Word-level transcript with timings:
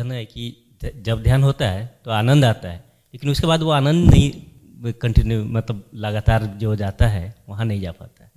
साधन 0.00 0.12
है 0.12 0.24
कि 0.24 0.44
जब 0.96 1.22
ध्यान 1.22 1.42
होता 1.42 1.68
है 1.68 2.00
तो 2.04 2.10
आनंद 2.10 2.44
आता 2.44 2.68
है, 2.68 2.84
लेकिन 3.14 3.30
उसके 3.30 3.46
बाद 3.46 3.62
वो 3.62 3.70
आनंद 3.70 4.10
नहीं 4.10 4.92
कंटिन्यू 4.92 5.44
मतलब 5.44 5.90
लगातार 5.94 6.44
जो 6.44 6.76
जाता 6.76 7.06
है, 7.06 7.44
वहाँ 7.48 7.64
नहीं 7.64 7.80
जा 7.80 7.92
पाता 7.92 8.24
है। 8.24 8.30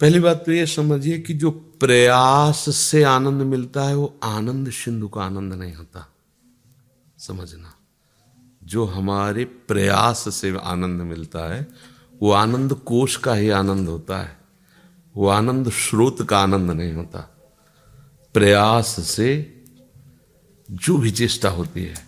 पहली 0.00 0.20
बात 0.20 0.42
तो 0.46 0.52
ये 0.52 0.66
समझिए 0.66 1.18
कि 1.18 1.34
जो 1.34 1.50
प्रयास 1.50 2.76
से 2.76 3.02
आनंद 3.02 3.42
मिलता 3.42 3.82
है, 3.82 3.96
वो 3.96 4.20
आनंद 4.22 4.70
सिंधु 4.70 5.08
का 5.08 5.20
आनंद 5.20 5.52
नहीं 5.52 5.74
होता। 5.74 6.06
समझना। 7.18 7.74
जो 8.64 8.84
हमारे 8.84 9.44
प्रयास 9.44 10.34
से 10.34 10.56
आनंद 10.58 11.02
मिलता 11.02 11.54
है, 11.54 11.66
वो 12.22 12.32
आनंद 12.32 12.72
कोश 12.72 13.16
का 13.16 13.34
ही 13.34 13.50
आनंद 13.50 13.88
होता 13.88 14.22
है। 14.22 14.36
वो 15.16 15.28
आनंद 15.28 15.70
स्रोत 15.70 16.28
का 16.28 16.38
आनंद 16.38 16.70
नहीं 16.70 16.92
होता। 16.92 17.20
प्रयास 18.34 18.96
से 19.00 19.55
जो 20.70 20.98
भी 20.98 21.10
चेष्टा 21.10 21.48
होती 21.48 21.84
है, 21.84 22.06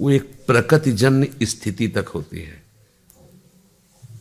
वो 0.00 0.10
एक 0.10 0.44
प्रकृतिजन्य 0.46 1.36
स्थिति 1.42 1.88
तक 1.88 2.08
होती 2.08 2.40
है। 2.40 2.62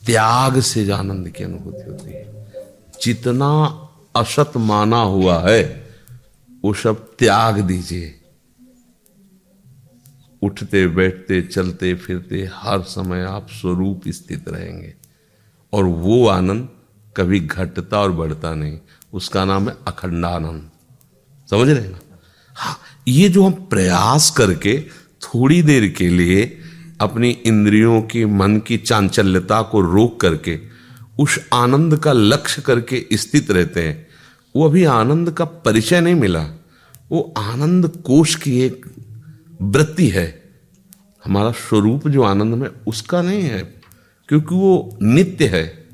त्याग 0.05 0.59
से 0.59 0.91
आनंद 0.91 1.29
की 1.29 1.43
अनुभूति 1.43 1.91
होती 1.91 2.11
है। 2.11 2.51
जितना 3.01 3.65
असत 4.15 4.51
माना 4.57 5.01
हुआ 5.01 5.49
है, 5.49 5.89
वो 6.65 6.73
सब 6.73 7.15
त्याग 7.19 7.59
दीजिए। 7.59 8.19
उठते, 10.41 10.87
बैठते, 10.87 11.41
चलते, 11.41 11.95
फिरते, 11.95 12.49
हर 12.53 12.81
समय 12.81 13.21
आप 13.21 13.47
स्वरूप 13.49 14.01
स्थित 14.07 14.49
रहेंगे। 14.49 14.93
और 15.73 15.83
वो 15.83 16.27
आनंद 16.27 16.69
कभी 17.17 17.39
घटता 17.39 17.99
और 17.99 18.11
बढ़ता 18.11 18.53
नहीं। 18.55 18.79
उसका 19.13 19.45
नाम 19.45 19.69
है 19.69 19.75
अखंडानंद। 19.87 20.71
समझ 21.49 21.69
रहे 21.69 21.87
ना? 21.87 21.99
हाँ 22.55 22.77
ये 23.07 23.29
जो 23.29 23.43
हम 23.43 23.51
प्रयास 23.51 24.29
करके 24.29 24.81
थोड़ी 25.21 25.61
देर 25.61 25.87
के 25.87 26.09
लिए 26.09 26.59
अपनी 27.01 27.29
इंद्रियों 27.29 28.01
की, 28.01 28.25
मन 28.25 28.57
की 28.59 28.77
चांचल्यता 28.77 29.61
को 29.61 29.81
रोक 29.81 30.21
करके 30.21 30.59
उस 31.19 31.39
आनंद 31.53 31.97
का 31.97 32.13
लक्ष्य 32.13 32.61
करके 32.61 33.07
स्थित 33.13 33.51
रहते 33.51 33.87
हैं, 33.87 34.07
वो 34.55 34.65
अभी 34.65 34.83
आनंद 34.83 35.31
का 35.31 35.45
परिचय 35.45 36.01
नहीं 36.01 36.15
मिला। 36.15 36.47
वो 37.11 37.33
आनंद 37.37 37.87
कोश 37.87 38.35
की 38.35 38.61
एक 38.61 38.85
वृत्ति 39.61 40.07
है। 40.07 40.43
हमारा 41.25 41.51
स्वरूप 41.51 42.07
जो 42.07 42.23
आनंद 42.23 42.55
में, 42.55 42.69
उसका 42.87 43.21
नहीं 43.21 43.41
है, 43.41 43.61
क्योंकि 44.27 44.55
वो 44.55 44.97
नित्य 45.01 45.47
है, 45.47 45.87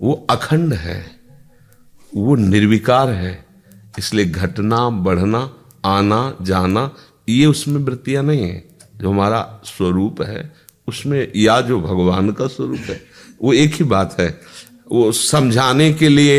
वो 0.00 0.26
अखंड 0.30 0.72
है, 0.72 1.10
वो 2.14 2.34
निर्विकार 2.34 3.08
है, 3.08 3.46
इसलिए 3.98 4.24
घटना, 4.24 4.90
बढ़ना 4.90 5.50
आना, 5.86 6.36
जाना, 6.42 6.90
ये 7.28 7.46
उसमें 7.46 7.80
वृत्तियाँ 7.80 8.22
नहीं 8.22 8.42
है। 8.42 8.64
जो 8.96 9.10
हमारा 9.10 9.42
स्वरूप 9.64 10.22
है, 10.22 10.52
उसमें 10.88 11.32
या 11.36 11.60
जो 11.60 11.80
भगवान 11.80 12.30
का 12.32 12.46
स्वरूप 12.48 12.80
है, 12.80 13.00
वो 13.42 13.52
एक 13.54 13.74
ही 13.74 13.84
बात 13.86 14.16
है। 14.20 14.28
वो 14.90 15.10
समझाने 15.12 15.92
के 15.94 16.08
लिए 16.08 16.38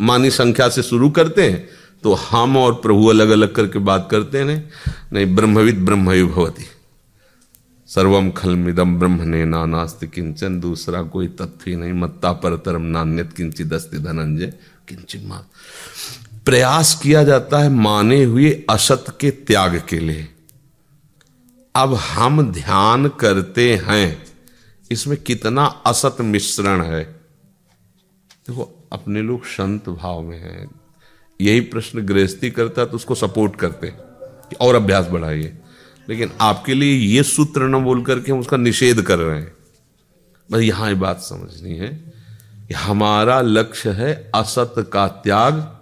मानी 0.00 0.30
संख्या 0.30 0.68
से 0.68 0.82
शुरू 0.82 1.10
करते 1.10 1.42
हैं 1.42 1.68
तो 2.04 2.12
हम 2.14 2.56
और 2.56 2.72
प्रभु 2.74 3.06
अलग 3.06 3.28
अलग 3.28 3.54
करके 3.54 3.78
बात 3.80 4.08
करते 4.10 4.38
हैं, 4.38 4.70
नहीं, 5.12 5.34
ब्रह्मविद 5.36 5.84
ब्रह्मयु 5.84 6.26
भवती। 6.28 6.64
सर्वम 7.88 8.30
खलमिदम 8.30 8.98
ब्रह्म 8.98 9.28
ने 9.28 9.44
नानास्त 9.44 10.04
किंचन 10.04 10.58
दूसरा 10.60 11.02
कोई 11.04 11.26
ही 11.40 11.76
नहीं, 11.76 11.92
मत्ता 11.92 12.32
पर 12.32 12.56
तरम 12.56 12.82
नान्यत 12.88 13.32
किंचित 13.32 13.72
अस्ति 13.72 13.98
धनंजय 13.98 14.52
किंचित 14.88 15.24
मा 15.24 15.42
प्रयास 16.48 16.94
किया 17.02 17.24
जाता 17.24 17.58
है 17.58 17.68
माने 17.68 18.24
हुए 18.24 18.64
असत 18.70 19.04
के 19.20 19.30
त्याग 19.30 19.82
के 19.88 19.98
लिए। 19.98 20.28
अब 21.74 21.94
हम 21.94 22.52
ध्यान 22.52 23.08
करते 23.08 23.76
हैं, 23.76 24.26
इसमें 24.90 25.16
कितना 25.22 25.64
असत 25.64 26.16
मिश्रण 26.20 26.82
है। 26.82 27.04
देखो, 27.04 28.88
अपने 28.92 29.22
लोग 29.22 29.44
संत 29.44 29.88
भाव 29.88 30.22
में 30.22 30.38
हैं। 30.38 30.70
यही 31.40 31.60
प्रश्न 31.60 32.06
गृहस्थी 32.06 32.50
करता 32.50 32.82
है 32.82 32.88
तो 32.88 32.96
उसको 32.96 33.14
सपोर्ट 33.14 33.56
करते 33.56 33.86
कि 33.90 34.56
और 34.56 34.74
अभ्यास 34.74 35.06
बढ़ाइए। 35.06 35.58
लेकिन 36.08 36.32
आपके 36.40 36.74
लिए 36.74 36.94
ये 36.94 37.22
सूत्र 37.22 37.62
न 37.62 37.84
बोल 37.84 38.02
करके 38.02 38.32
हम 38.32 38.38
उसका 38.38 38.56
निषेध 38.56 39.02
कर 39.02 39.18
रहे 39.18 39.40
हैं। 39.40 39.52
बस 40.52 40.60
यहाँ 40.60 40.88
ये 40.88 40.94
बात 40.94 41.20
समझनी 41.20 41.76
है 41.76 41.88
कि 42.68 42.74
हमारा 42.74 43.40
लक्ष्य 43.40 43.90
है 43.90 44.30
असत 44.34 44.90
का 44.92 45.08
त्याग 45.08 45.74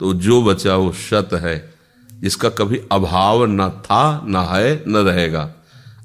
तो 0.00 0.12
जो 0.12 0.42
बचा 0.42 0.76
वो 0.76 0.92
सत 0.92 1.28
है, 1.32 1.74
जिसका 2.20 2.48
कभी 2.48 2.80
अभाव 2.92 3.44
न 3.44 3.68
था, 3.68 4.22
न 4.24 4.36
है, 4.36 4.84
न 4.88 4.96
रहेगा। 4.96 5.54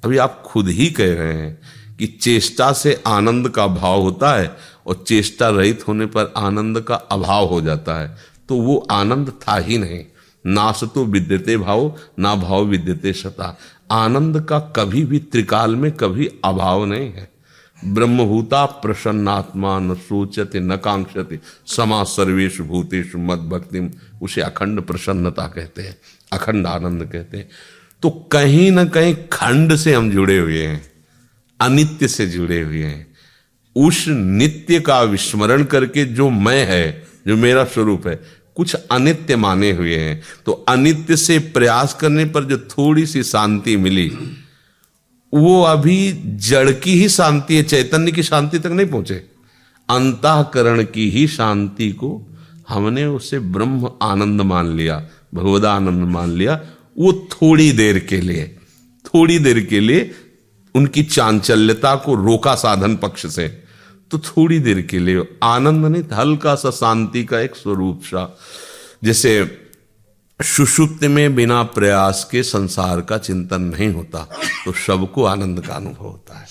अभी 0.03 0.17
आप 0.17 0.43
खुद 0.45 0.67
ही 0.67 0.89
कह 0.89 1.13
रहे 1.13 1.33
हैं 1.33 1.61
कि 1.99 2.07
चेष्टा 2.07 2.71
से 2.73 3.03
आनंद 3.07 3.49
का 3.49 3.67
भाव 3.67 4.01
होता 4.01 4.35
है 4.35 4.57
और 4.87 5.03
चेष्टा 5.07 5.49
रहित 5.49 5.87
होने 5.87 6.05
पर 6.05 6.33
आनंद 6.37 6.81
का 6.81 6.95
अभाव 6.95 7.45
हो 7.45 7.61
जाता 7.61 7.95
है। 7.95 8.17
तो 8.49 8.55
वो 8.55 8.87
आनंद 8.91 9.29
था 9.29 9.57
ही 9.57 9.77
नहीं। 9.77 10.05
नाश 10.45 10.83
तो 10.83 11.05
विद्यते 11.05 11.57
भाव, 11.57 11.95
ना 12.19 12.35
भाव 12.35 12.63
विद्यते 12.63 13.13
सता 13.13 13.57
आनंद 13.91 14.41
का 14.41 14.59
कभी 14.59 15.05
भी 15.05 15.19
त्रिकाल 15.19 15.75
में 15.75 15.91
कभी 15.91 16.29
अभाव 16.45 16.85
नहीं 16.85 17.11
है। 17.13 17.34
ब्रह्मभूता 17.85 18.65
प्रसन्नात्मा 18.65 19.79
न 19.79 19.93
सोचते 19.95 20.59
न 20.59 20.75
कांक्षते 20.75 21.39
समा 21.67 22.03
सर्वेश 22.03 22.59
भूतेश 22.61 23.11
मद 23.15 23.39
भक्ति 23.49 23.89
उसे 24.21 24.41
अखंड 24.41 24.81
प्रसन्नता 24.81 25.47
कहते 25.47 25.81
हैं, 25.81 25.97
अखंड 26.31 26.67
आनंद 26.67 27.03
कहते 27.03 27.37
हैं। 27.37 27.49
तो 28.03 28.09
कहीं 28.31 28.71
ना 28.71 28.85
कहीं 28.85 29.15
खंड 29.31 29.75
से 29.75 29.93
हम 29.93 30.09
जुड़े 30.11 30.37
हुए 30.37 30.63
हैं, 30.63 30.81
अनित्य 31.59 32.07
से 32.07 32.27
जुड़े 32.27 32.61
हुए 32.61 32.83
हैं। 32.83 33.05
उस 33.75 34.05
नित्य 34.07 34.79
का 34.79 35.01
विस्मरण 35.01 35.63
करके 35.63 36.05
जो 36.05 36.29
मैं 36.29 36.65
है, 36.65 37.03
जो 37.27 37.35
मेरा 37.37 37.63
स्वरूप 37.65 38.07
है, 38.07 38.19
कुछ 38.55 38.73
अनित्य 38.91 39.35
माने 39.35 39.71
हुए 39.71 39.95
हैं। 39.95 40.21
तो 40.45 40.51
अनित्य 40.69 41.15
से 41.17 41.37
प्रयास 41.39 41.93
करने 41.93 42.25
पर 42.25 42.43
जो 42.43 42.57
थोड़ी 42.57 43.05
सी 43.05 43.23
शांति 43.23 43.77
मिली 43.77 44.07
वो 45.35 45.61
अभी 45.63 46.11
जड़ 46.39 46.71
की 46.71 46.93
ही 46.93 47.09
शांति 47.09 47.55
है, 47.55 47.63
चैतन्य 47.63 48.11
की 48.11 48.23
शांति 48.23 48.59
तक 48.59 48.67
नहीं 48.67 48.87
पहुँचे। 48.87 49.15
अंतकरण 49.89 50.83
की 50.83 51.09
ही 51.09 51.27
शांति 51.27 51.91
को 51.91 52.09
हमने 52.69 53.05
उसे 53.05 53.39
ब्रह्म 53.39 53.91
आनंद 54.01 54.41
मान 54.41 54.75
लिया, 54.77 54.97
भगवदा 55.33 55.73
आनंद 55.73 56.07
मान 56.07 56.31
लिया, 56.31 56.59
वो 56.97 57.13
थोड़ी 57.31 57.71
देर 57.71 57.99
के 57.99 58.21
लिए, 58.21 58.55
थोड़ी 59.05 59.39
देर 59.39 59.59
के 59.59 59.79
लिए 59.79 60.11
उनकी 60.75 61.03
चांचल्यता 61.03 61.95
को 61.95 62.15
रोका 62.15 62.55
साधन 62.55 62.95
पक्ष 62.95 63.25
से। 63.27 63.47
तो 64.11 64.19
थोड़ी 64.19 64.59
देर 64.59 64.81
के 64.81 64.99
लिए 64.99 65.23
आनंद 65.43 65.85
नहीं 65.85 66.03
हल्का 66.13 66.55
सा 66.55 66.71
शांति 66.71 67.23
का 67.23 67.39
एक 67.39 67.55
स्वरूप 67.55 68.01
सा, 68.03 68.37
जैसे 69.03 69.43
सुषुप्त 70.39 71.03
में 71.03 71.35
बिना 71.35 71.63
प्रयास 71.63 72.27
के 72.31 72.43
संसार 72.43 73.01
का 73.01 73.17
चिंतन 73.17 73.61
नहीं 73.61 73.89
होता 73.93 74.19
तो 74.65 74.71
सबको 74.71 75.23
आनंद 75.23 75.59
का 75.65 75.73
अनुभव 75.73 76.05
होता 76.05 76.37
है। 76.39 76.45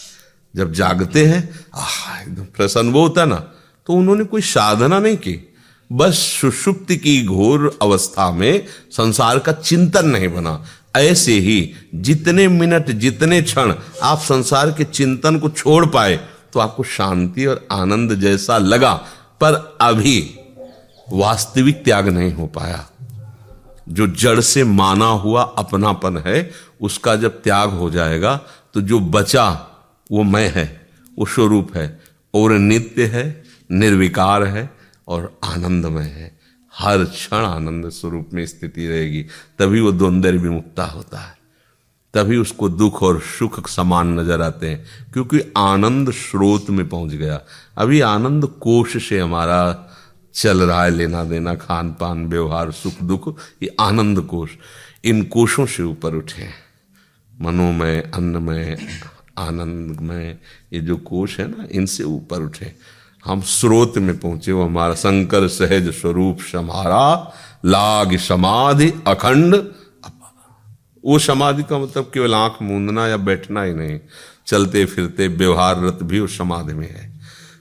जब 0.57 0.73
जागते 0.73 1.25
हैं, 1.27 1.61
आह, 1.75 2.23
एकदम 2.23 2.45
प्रसन्न 2.45 2.93
वो 2.93 3.03
होता 3.03 3.25
ना 3.25 3.37
तो 3.87 3.93
उन्होंने 3.93 4.25
कोई 4.25 4.41
साधना 4.41 4.99
नहीं 4.99 5.17
की। 5.17 5.55
बस 5.93 6.15
सुषुप्त 6.41 6.93
की 6.93 7.25
घोर 7.25 7.79
अवस्था 7.83 8.31
में 8.31 8.65
संसार 8.91 9.39
का 9.39 9.53
चिंतन 9.53 10.09
नहीं 10.09 10.29
बना। 10.29 10.65
ऐसे 10.97 11.33
ही 11.33 11.73
जितने 11.95 12.49
मिनट, 12.49 12.91
जितने 12.91 13.43
क्षण 13.43 13.75
आप 14.03 14.19
संसार 14.19 14.71
के 14.71 14.85
चिंतन 14.85 15.39
को 15.39 15.49
छोड़ 15.49 15.87
पाए 15.87 16.17
तो 16.53 16.61
आपको 16.61 16.83
शांति 16.83 17.47
और 17.47 17.67
आनंद 17.73 18.15
जैसा 18.15 18.59
लगा। 18.59 18.95
पर 19.41 19.79
अभी 19.81 20.19
वास्तविक 21.13 21.85
त्याग 21.85 22.09
नहीं 22.09 22.33
हो 22.35 22.47
पाया। 22.47 22.89
जो 23.89 24.07
जड़ 24.07 24.41
से 24.41 24.65
माना 24.65 25.07
हुआ 25.07 25.43
अपनापन 25.59 26.23
है, 26.27 26.51
उसका 26.81 27.17
जब 27.17 27.43
त्याग 27.43 27.71
हो 27.71 27.91
जाएगा 27.91 28.37
तो 28.75 28.81
जो 28.81 29.01
बचा, 29.01 29.51
वो 30.11 30.23
मैं 30.23 30.51
है, 30.55 30.87
वो 31.19 31.27
स्वरूप 31.27 31.77
है, 31.77 32.01
और 32.35 32.53
नित्य 32.53 33.05
है, 33.07 33.45
निर्विकार 33.71 34.45
है, 34.45 34.71
और 35.09 35.39
आनंदमय 35.45 36.05
है। 36.05 36.33
हर 36.73 37.05
क्षण 37.05 37.37
आनंद 37.37 37.89
स्वरूप 37.89 38.31
में 38.33 38.45
स्थिति 38.47 38.87
रहेगी, 38.89 39.23
तभी 39.59 39.81
वो 39.81 39.93
द्वंद्व 39.93 40.31
विमुक्ता 40.31 40.85
होता 40.85 41.19
है। 41.19 41.37
तभी 42.15 42.37
उसको 42.37 42.69
दुख 42.69 43.03
और 43.03 43.21
सुख 43.39 43.69
समान 43.69 44.19
नज़र 44.21 44.43
आते 44.43 44.69
हैं, 44.69 44.85
क्योंकि 45.13 45.41
आनंद 45.57 46.11
स्रोत 46.11 46.71
में 46.71 46.89
पहुँच 46.89 47.13
गया। 47.13 47.41
अभी 47.79 48.01
आनंद 48.01 48.47
कोश 48.61 48.97
से 49.09 49.19
हमारा 49.21 49.91
चल 50.35 50.63
रहा 50.63 50.85
है 50.85 50.91
लेना 50.91 51.25
देना 51.25 51.55
खान 51.55 51.97
पान 52.01 52.27
व्यवहार, 52.27 52.71
सुख, 52.71 53.03
दुख, 53.03 53.39
ये 53.63 53.77
आनंद 53.81 54.21
कोश। 54.21 54.51
इन 55.05 55.23
कोशों 55.23 55.67
से 55.67 55.83
ऊपर 55.83 56.15
उठे। 56.15 56.49
मनोमय, 57.41 58.11
अन्नमय, 58.15 58.79
आनंदमय, 59.39 60.39
ये 60.73 60.81
जो 60.81 60.97
कोश 60.97 61.41
है 61.41 61.47
ना, 61.47 61.67
इनसे 61.73 62.05
ऊपर 62.05 62.43
उठे। 62.43 62.75
हम 63.25 63.41
स्रोत 63.41 63.99
में 63.99 64.19
पहुँचे, 64.19 64.53
वो 64.53 64.65
हमारा 64.65 64.95
शंकर 64.95 65.49
सहज 65.49 65.89
स्वरूप 65.89 66.39
समारा, 66.41 67.33
लाग 67.65 68.17
समाधि 68.17 68.93
अखंड। 69.07 69.73
वो 71.05 71.19
समाधि 71.19 71.63
का 71.63 71.79
मतलब 71.79 72.11
केवल 72.15 72.35
आँख 72.35 72.63
मूंदना 72.63 73.07
या 73.07 73.17
बैठना 73.17 73.63
ही 73.63 73.75
नहीं। 73.75 74.01
चलते 74.47 74.85
फिरते 74.85 75.29
व्यवहार 75.29 75.83
रत 75.83 75.99
भी 76.03 76.19
उस 76.19 76.39
समाधि 76.39 76.73
में 76.73 76.91
है। 76.91 77.21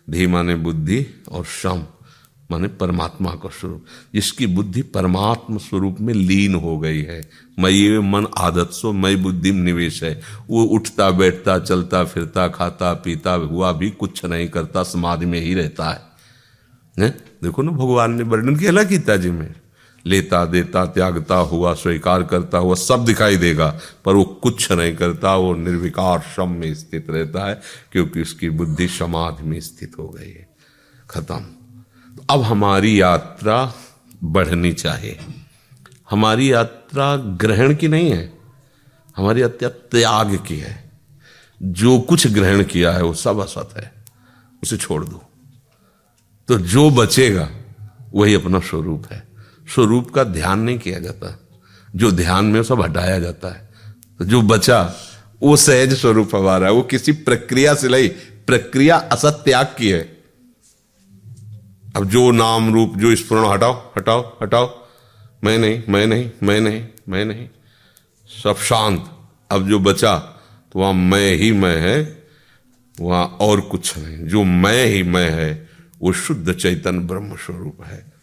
धीमा 0.09 0.41
ने 0.41 0.55
बुद्धि 0.55 1.07
और 1.31 1.45
शम 1.45 1.83
माने 2.53 2.67
परमात्मा 2.77 3.31
का 3.33 3.49
स्वरूप 3.49 3.85
जिसकी 4.13 4.47
बुद्धि 4.47 4.81
परमात्मा 4.93 5.57
स्वरूप 5.59 5.97
में 6.01 6.13
लीन 6.13 6.55
हो 6.55 6.77
गई 6.79 7.01
है। 7.01 7.21
मई 7.59 7.97
मन 8.03 8.27
आदत 8.37 8.69
सो 8.71 8.91
मई 8.93 9.15
बुद्धि 9.15 9.51
निवेश 9.51 10.03
है। 10.03 10.13
वो 10.49 10.63
उठता 10.75 11.09
बैठता 11.11 11.57
चलता 11.59 12.03
फिरता 12.03 12.47
खाता 12.49 12.93
पीता 12.93 13.33
हुआ 13.33 13.71
भी 13.71 13.89
कुछ 13.89 14.25
नहीं 14.25 14.47
करता 14.49 14.83
समाधि 14.83 15.25
में 15.25 15.39
ही 15.39 15.53
रहता 15.53 15.89
है, 15.89 16.01
है? 16.99 17.09
देखो 17.43 17.61
ना 17.61 17.71
भगवान 17.71 18.13
ने 18.13 18.23
वर्णन 18.23 18.55
किया 18.55 18.71
ना 18.71 18.83
गीता 18.83 19.17
जी 19.17 19.31
में। 19.31 19.53
लेता 20.05 20.43
देता 20.45 20.85
त्यागता 20.85 21.35
हुआ 21.35 21.73
स्वीकार 21.73 22.23
करता 22.23 22.57
हुआ 22.57 22.75
सब 22.75 23.05
दिखाई 23.05 23.37
देगा 23.37 23.67
पर 24.05 24.13
वो 24.13 24.23
कुछ 24.43 24.71
नहीं 24.71 24.95
करता 24.95 25.35
वो 25.35 25.53
निर्विकार 25.55 26.19
शम 26.35 26.49
में 26.51 26.73
स्थित 26.75 27.09
रहता 27.09 27.47
है 27.47 27.61
क्योंकि 27.91 28.21
उसकी 28.21 28.49
बुद्धि 28.49 28.87
समाधि 28.87 29.47
में 29.47 29.59
स्थित 29.61 29.93
हो 29.99 30.07
गई 30.09 30.29
है। 30.29 30.47
खत्म। 31.09 31.62
अब 32.29 32.41
हमारी 32.41 33.01
यात्रा 33.01 33.73
बढ़नी 34.23 34.73
चाहिए। 34.73 35.19
हमारी 36.09 36.53
यात्रा 36.53 37.15
ग्रहण 37.15 37.75
की 37.75 37.87
नहीं 37.87 38.11
है, 38.11 38.33
हमारी 39.17 39.41
यात्रा 39.41 39.69
त्याग 39.69 40.45
की 40.47 40.57
है। 40.57 40.91
जो 41.63 41.99
कुछ 41.99 42.27
ग्रहण 42.27 42.63
किया 42.63 42.91
है, 42.91 43.03
वो 43.03 43.13
सब 43.13 43.39
असत 43.39 43.69
है, 43.77 43.91
उसे 44.63 44.77
छोड़ 44.77 45.05
दो। 45.05 45.23
तो 46.47 46.59
जो 46.59 46.89
बचेगा, 46.89 47.49
वही 48.13 48.33
अपना 48.33 48.59
स्वरूप 48.59 49.05
है। 49.11 49.27
स्वरूप 49.75 50.11
का 50.11 50.23
ध्यान 50.23 50.59
नहीं 50.59 50.79
किया 50.79 50.99
जाता। 50.99 51.39
जो 51.95 52.11
ध्यान 52.11 52.45
में 52.45 52.63
सब 52.63 52.81
हटाया 52.81 53.19
जाता 53.19 53.47
है। 53.47 53.69
तो 54.19 54.25
जो 54.25 54.41
बचा, 54.41 54.95
वो 55.43 55.55
सहज 55.55 55.93
स्वरूप 55.93 56.35
हमारा 56.35 56.67
है। 56.67 56.73
वो 56.73 56.81
किसी 56.81 57.11
प्रक्रिया 57.11 57.75
से 57.75 57.87
लाई 57.87 58.07
प्रक्रिया 58.47 58.97
असत 58.97 59.41
त्याग 59.45 59.65
की 59.65 59.89
है। 59.89 60.12
अब 61.95 62.05
जो 62.05 62.31
नाम 62.31 62.73
रूप, 62.73 62.93
जो 62.97 63.15
स्पुरण 63.15 63.47
हटाओ 63.47 63.73
हटाओ 63.97 64.37
हटाओ। 64.41 64.87
मैं 65.43 65.57
नहीं 65.57 65.83
मैं 65.89 66.07
नहीं 66.07 66.31
मैं 66.43 66.61
नहीं 66.61 66.85
मैं 67.09 67.25
नहीं। 67.25 67.49
सब 68.43 68.55
शांत। 68.55 69.09
अब 69.51 69.67
जो 69.69 69.79
बचा 69.79 70.17
तो 70.71 70.79
वहाँ 70.79 70.93
मैं 70.93 71.35
ही 71.35 71.51
मैं 71.51 71.77
है, 71.77 72.23
वहाँ 72.99 73.25
और 73.25 73.61
कुछ 73.61 73.97
नहीं। 73.97 74.17
जो 74.17 74.43
मैं 74.43 74.85
ही 74.85 75.03
मैं 75.03 75.29
है, 75.29 75.69
वो 76.01 76.13
शुद्ध 76.13 76.53
चैतन्य 76.53 76.99
ब्रह्म 76.99 77.35
स्वरूप 77.35 77.77
है। 77.83 78.13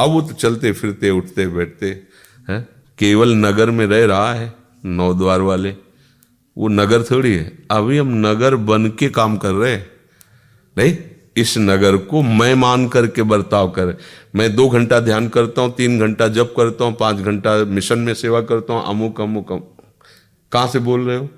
अब 0.00 0.10
वो 0.10 0.22
तो 0.22 0.32
चलते, 0.32 0.72
फिरते, 0.72 1.10
उठते, 1.10 1.46
बैठते, 1.46 2.02
हैं। 2.50 2.68
केवल 2.98 3.34
नगर 3.34 3.70
में 3.70 3.86
रह 3.86 4.04
रहा 4.04 4.34
है, 4.34 4.52
नौ 4.84 5.14
द्वार 5.14 5.40
वाले। 5.40 5.76
वो 6.58 6.68
नगर 6.68 7.02
थोड़ी 7.02 7.34
है। 7.34 7.58
अभी 7.70 7.98
हम 7.98 8.08
नगर 8.08 8.56
बन 8.56 8.86
के 8.86 9.08
काम 9.08 9.36
कर 9.36 9.52
रहे 9.52 9.72
हैं। 9.72 9.90
नहीं? 10.78 10.96
इस 11.36 11.58
नगर 11.58 11.96
को 11.96 12.22
मैं 12.22 12.54
मान 12.54 12.88
करके 12.88 13.22
बर्ताव 13.22 13.70
कर। 13.70 13.98
मैं 14.34 14.56
दो 14.56 14.68
घंटा 14.68 15.00
ध्यान 15.00 15.28
करता 15.28 15.62
हूँ, 15.62 15.74
तीन 15.74 15.98
घंटा 15.98 16.28
जप 16.28 16.54
करता 16.56 16.84
हूँ, 16.84 16.94
पाँच 16.94 17.16
घंटा 17.16 17.64
मिशन 17.64 17.98
में 17.98 18.14
सेवा 18.14 18.40
करता 18.40 18.72
हूँ, 18.72 18.86
अमुक 18.86 19.20
अमुक 19.20 19.76
कहाँ 20.52 20.68
से 20.68 20.78
बोल 20.78 21.08
रहे 21.08 21.16
हो? 21.16 21.28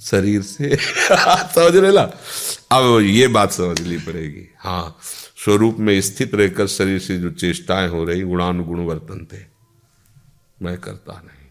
शरीर 0.00 0.42
से। 0.42 0.76
समझ 1.54 1.76
रहे 1.76 1.92
ना? 1.92 2.12
अब 2.72 3.00
ये 3.02 3.28
बात 3.28 3.52
समझ 3.52 3.80
ली 3.80 3.98
पड़ेगी। 3.98 4.54
हाँ 4.58 4.98
स्वरूप 5.44 5.76
में 5.78 6.00
स्थित 6.00 6.34
रहकर 6.34 6.66
शरीर 6.66 6.98
से 6.98 7.18
जो 7.18 7.30
चेष्टाएँ 7.30 7.88
हो 7.88 8.04
रही, 8.04 8.22
गुणानुगुण 8.22 8.78
वर्तन 8.80 9.26
थे। 9.32 9.44
मैं 10.62 10.78
करता 10.78 11.12
नहीं। 11.12 11.48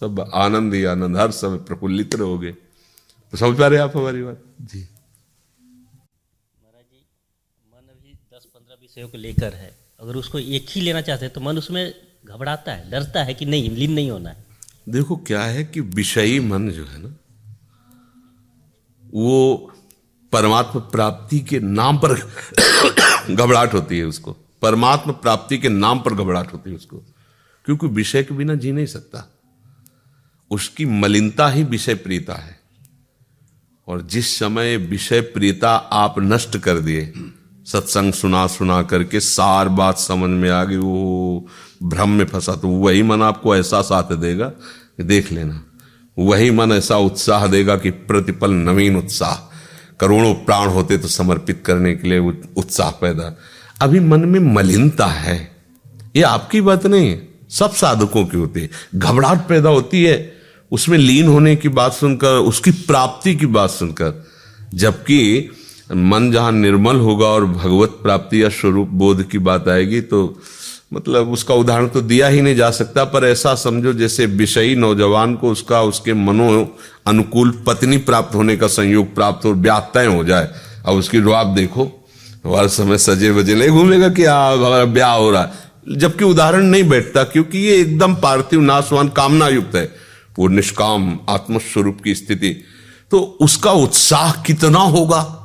सब 0.00 0.30
आनंद 0.34 0.74
ही 0.74 0.84
आनंद, 0.84 1.16
हर 1.16 1.30
समय 1.30 1.56
प्रफुल्लित 1.56 2.14
रहोगे। 2.14 2.52
तो 3.32 3.38
समझ 3.38 3.58
पा 3.58 3.66
रहे 3.66 3.78
आप 3.78 3.96
हमारी 3.96 4.22
बात? 4.22 4.42
जी। 4.60 4.88
मन 7.84 7.90
अभी 7.90 8.36
दस 8.36 8.44
पंद्रह 8.44 8.76
विषयों 8.82 9.08
को 9.08 9.18
लेकर 9.18 9.54
है। 9.54 9.78
अगर 10.00 10.16
उसको 10.16 10.38
एक 10.38 10.66
ही 10.70 10.80
लेना 10.80 11.00
चाहते 11.00 11.24
हैं 11.24 11.34
तो 11.34 11.40
मन 11.40 11.58
उसमें 11.58 11.94
घबराता 12.24 12.72
है, 12.72 12.90
डरता 12.90 13.24
है 13.24 13.34
कि 13.34 13.44
नहीं, 13.44 13.70
लीन 13.70 13.92
नहीं 13.92 14.10
होना 14.10 14.30
है। 14.30 14.44
देखो, 14.88 15.16
क्या 15.16 15.42
है 15.42 15.64
कि 15.64 15.80
विषयी 15.80 16.40
मन 16.40 16.70
जो 16.70 16.84
है 16.84 16.98
ना, 16.98 17.16
वो 19.14 19.56
परमात्मा 20.32 20.80
प्राप्ति 20.80 21.40
के 21.40 21.60
नाम 21.60 21.98
पर 21.98 22.14
घबराहट 23.34 23.74
होती 23.74 23.98
है 23.98 24.04
उसको। 24.04 24.36
परमात्मा 24.62 25.12
प्राप्ति 25.12 25.58
के 25.58 25.68
नाम 25.68 26.00
पर 26.00 26.14
घबराहट 26.14 26.52
होती 26.52 26.70
है 26.70 26.76
उसको। 26.76 26.96
क्योंकि 27.64 27.86
विषय 27.86 28.22
के 28.22 28.34
बिना 28.34 28.54
जी 28.54 28.72
नहीं 28.72 28.86
सकता। 28.86 29.32
उसकी 30.50 30.86
मलिनता 30.86 31.48
ही 31.48 31.62
विषय 31.62 31.94
प्रियता 31.94 32.34
है। 32.34 32.60
और 33.88 34.02
जिस 34.02 34.38
समय 34.38 34.76
विषय 34.76 35.20
प्रियता 35.20 35.76
आप 35.76 36.14
नष्ट 36.18 36.58
कर 36.58 36.78
दिए 36.78 37.12
सत्संग 37.66 38.12
सुना 38.12 38.46
सुना 38.46 38.82
करके 38.82 39.20
सार 39.20 39.68
बात 39.68 39.98
समझ 39.98 40.30
में 40.30 40.50
आ 40.50 40.64
गई, 40.64 40.76
वो 40.76 41.46
भ्रम 41.82 42.10
में 42.10 42.24
फंसा 42.24 42.52
तो 42.52 42.68
वही 42.68 43.02
मन 43.02 43.22
आपको 43.22 43.56
ऐसा 43.56 43.82
साथ 43.82 44.16
देगा 44.16 44.52
देख 45.00 45.32
लेना। 45.32 45.64
वही 46.18 46.50
मन 46.50 46.72
ऐसा 46.72 46.96
उत्साह 46.96 47.46
देगा 47.46 47.76
कि 47.76 47.90
प्रतिपल 47.90 48.50
नवीन 48.50 48.96
उत्साह। 48.96 49.50
करोड़ों 50.00 50.34
प्राण 50.34 50.68
होते 50.68 50.98
तो 50.98 51.08
समर्पित 51.08 51.62
करने 51.66 51.94
के 51.94 52.08
लिए 52.08 52.18
उत्साह 52.56 52.90
पैदा। 52.90 53.38
अभी 53.82 54.00
मन 54.00 54.20
में 54.20 54.40
मलिनता 54.40 55.06
है। 55.06 55.56
ये 56.16 56.22
आपकी 56.22 56.60
बात 56.60 56.86
नहीं 56.86 57.08
है। 57.08 57.28
सब 57.50 57.72
साधकों 57.72 58.24
की 58.24 58.36
होती 58.36 58.60
है। 58.60 58.70
घबराहट 58.94 59.48
पैदा 59.48 59.70
होती 59.70 60.04
है। 60.04 60.32
उसमें 60.72 60.98
लीन 60.98 61.26
होने 61.26 61.56
की 61.56 61.68
बात 61.68 61.92
सुनकर, 61.92 62.36
उसकी 62.36 62.70
प्राप्ति 62.70 63.36
की 63.36 63.46
बात 63.46 63.70
सुनकर। 63.70 64.26
जबकि 64.74 65.50
मन 65.88 66.30
जहाँ 66.32 66.52
निर्मल 66.52 66.96
होगा 66.96 67.26
और 67.26 67.44
भगवत 67.44 67.98
प्राप्ति 68.02 68.42
या 68.42 68.48
स्वरूप 68.48 68.88
बोध 68.88 69.22
की 69.28 69.38
बात 69.38 69.68
आएगी 69.68 70.00
तो 70.00 70.40
मतलब 70.92 71.30
उसका 71.32 71.54
उदाहरण 71.54 71.88
तो 71.88 72.00
दिया 72.00 72.28
ही 72.28 72.40
नहीं 72.40 72.56
जा 72.56 72.70
सकता, 72.70 73.04
पर 73.04 73.24
ऐसा 73.24 73.54
समझो 73.54 73.92
जैसे 73.92 74.26
विषयी 74.26 74.74
नौजवान 74.76 75.34
को 75.34 75.50
उसका, 75.50 75.82
उसके 75.82 76.14
मनो 76.14 76.76
अनुकूल 77.06 77.50
पत्नी 77.66 77.96
प्राप्त 77.98 78.34
होने 78.34 78.56
का 78.56 78.66
संयोग 78.66 79.14
प्राप्त 79.14 79.44
हो 79.44 79.52
ब्याह 79.54 79.80
तय 79.94 80.06
हो 80.06 80.24
जाए, 80.24 80.48
अब 80.86 80.94
उसकी 80.94 81.18
रुआब 81.18 81.54
देखो 81.54 81.84
हर 82.46 82.68
समय 82.68 82.98
सजे 82.98 83.30
वजे 83.30 83.54
नहीं, 83.54 83.68
घूमेगा 83.68 84.08
कि 84.08 84.24
हमारा 84.24 84.84
ब्याह 84.84 85.12
हो 85.12 85.30
रहा 85.30 85.42
है। 85.42 85.98
जबकि 85.98 86.24
उदाहरण 86.24 86.64
नहीं 86.64 86.88
बैठता, 86.88 87.22
क्योंकि 87.24 87.58
ये 87.58 87.80
एकदम 87.80 88.14
पार्थिव 88.14 88.60
नाशवान 88.60 89.08
कामना 89.08 89.48
युक्त 89.48 89.74
है, 89.76 89.90
वो 90.38 90.48
निष्काम 90.48 91.18
आत्मस्वरूप 91.28 92.00
की 92.04 92.14
स्थिति। 92.14 92.56
तो 93.10 93.20
उसका 93.40 93.72
उत्साह 93.72 94.32
कितना 94.42 94.78
होगा? 94.78 95.43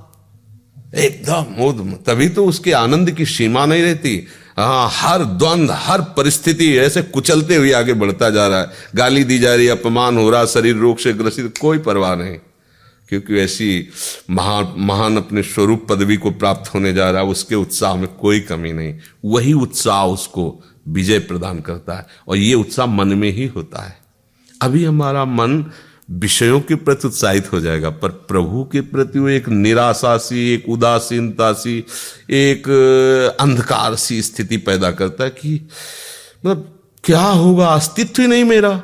एकदम। 0.95 1.93
तभी 1.93 2.29
तो 2.29 2.45
उसके 2.45 2.71
आनंद 2.71 3.11
की 3.11 3.25
सीमा 3.25 3.65
नहीं 3.65 3.83
रहती। 3.83 4.27
हाँ 4.57 4.89
हर 4.93 5.25
द्वंद, 5.25 5.71
हर 5.71 6.01
परिस्थिति 6.01 6.77
ऐसे 6.77 7.01
कुचलते 7.01 7.55
हुए 7.55 7.71
आगे 7.71 7.93
बढ़ता 7.93 8.29
जा 8.29 8.47
रहा 8.47 8.59
है। 8.59 8.69
गाली 8.95 9.23
दी 9.23 9.39
जा 9.39 9.55
रही 9.55 9.65
है, 9.65 9.71
अपमान 9.71 10.17
हो 10.17 10.29
रहा, 10.29 10.45
शरीर 10.45 10.75
रोग 10.75 10.97
से 10.97 11.13
ग्रसित, 11.13 11.57
कोई 11.57 11.77
परवाह 11.77 12.15
नहीं। 12.15 12.37
क्योंकि 13.09 13.39
ऐसी 13.39 13.89
महान 14.29 14.73
महान 14.77 15.17
अपने 15.17 15.43
स्वरूप 15.43 15.87
पदवी 15.89 16.17
को 16.17 16.31
प्राप्त 16.31 16.73
होने 16.73 16.93
जा 16.93 17.11
रहा 17.11 17.21
है 17.21 17.27
उसके 17.27 17.55
उत्साह 17.55 17.95
में 17.95 18.07
कोई 18.07 18.39
कमी 18.39 18.73
नहीं। 18.73 18.95
वही 19.25 19.53
उत्साह 19.53 20.05
उसको 20.05 20.63
विजय 20.87 21.19
प्रदान 21.19 21.59
करता 21.59 21.93
है, 21.93 22.07
और 22.27 22.37
ये 22.37 22.53
उत्साह 22.53 22.85
मन 22.85 23.07
में 23.07 23.31
ही 23.31 23.47
होता 23.47 23.81
है। 23.83 23.97
अभी 24.61 24.83
हमारा 24.85 25.25
मन 25.25 25.65
विषयों 26.11 26.59
के 26.61 26.75
प्रति 26.75 27.07
उत्साहित 27.07 27.51
हो 27.53 27.59
जाएगा, 27.59 27.89
पर 27.89 28.09
प्रभु 28.09 28.63
के 28.63 28.81
प्रति 28.81 29.19
वो 29.19 29.29
एक 29.29 29.49
निराशा 29.49 30.17
सी, 30.17 30.53
एक 30.53 30.69
उदासीनता 30.69 31.51
सी, 31.53 31.83
एक 32.29 32.69
अंधकार 33.39 33.95
सी 33.95 34.21
स्थिति 34.21 34.57
पैदा 34.57 34.91
करता 34.91 35.23
है 35.23 35.29
कि 35.29 35.67
मतलब 36.45 36.79
क्या 37.03 37.21
होगा? 37.21 37.67
अस्तित्व 37.67 38.21
ही 38.21 38.27
नहीं 38.27 38.43
मेरा। 38.43 38.81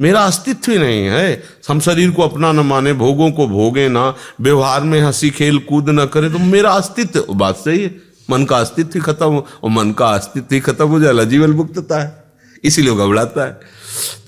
मेरा 0.00 0.20
अस्तित्व 0.20 0.72
ही 0.72 0.78
नहीं 0.78 1.04
है। 1.04 1.42
हम 1.68 1.80
शरीर 1.80 2.10
को 2.10 2.22
अपना 2.22 2.52
न 2.52 2.60
माने, 2.60 2.92
भोगों 2.92 3.30
को 3.30 3.46
भोगे 3.46 3.88
ना, 3.88 4.14
व्यवहार 4.40 4.80
में 4.80 5.00
हँसी, 5.00 5.30
खेल 5.30 5.58
कूद 5.58 5.88
न 5.90 6.04
करें 6.06 6.32
तो 6.32 6.38
मेरा 6.38 6.70
अस्तित्व 6.70 7.24
बात 7.34 7.56
सही 7.56 7.82
है। 7.82 7.96
मन 8.30 8.44
का 8.44 8.58
अस्तित्व 8.58 8.90
ही 8.94 9.00
खत्म 9.00 9.26
हो, 9.26 9.46
और 9.62 9.70
मन 9.70 9.92
का 9.92 10.08
अस्तित्व 10.08 10.54
ही 10.54 10.60
खत्म 10.60 10.88
हो 10.88 11.00
जाए 11.00 11.26
जीवन 11.26 11.50
मुक्तता 11.50 12.02
है। 12.02 12.24
इसीलिए 12.64 12.94
घबराता 12.94 13.46
है। 13.46 13.77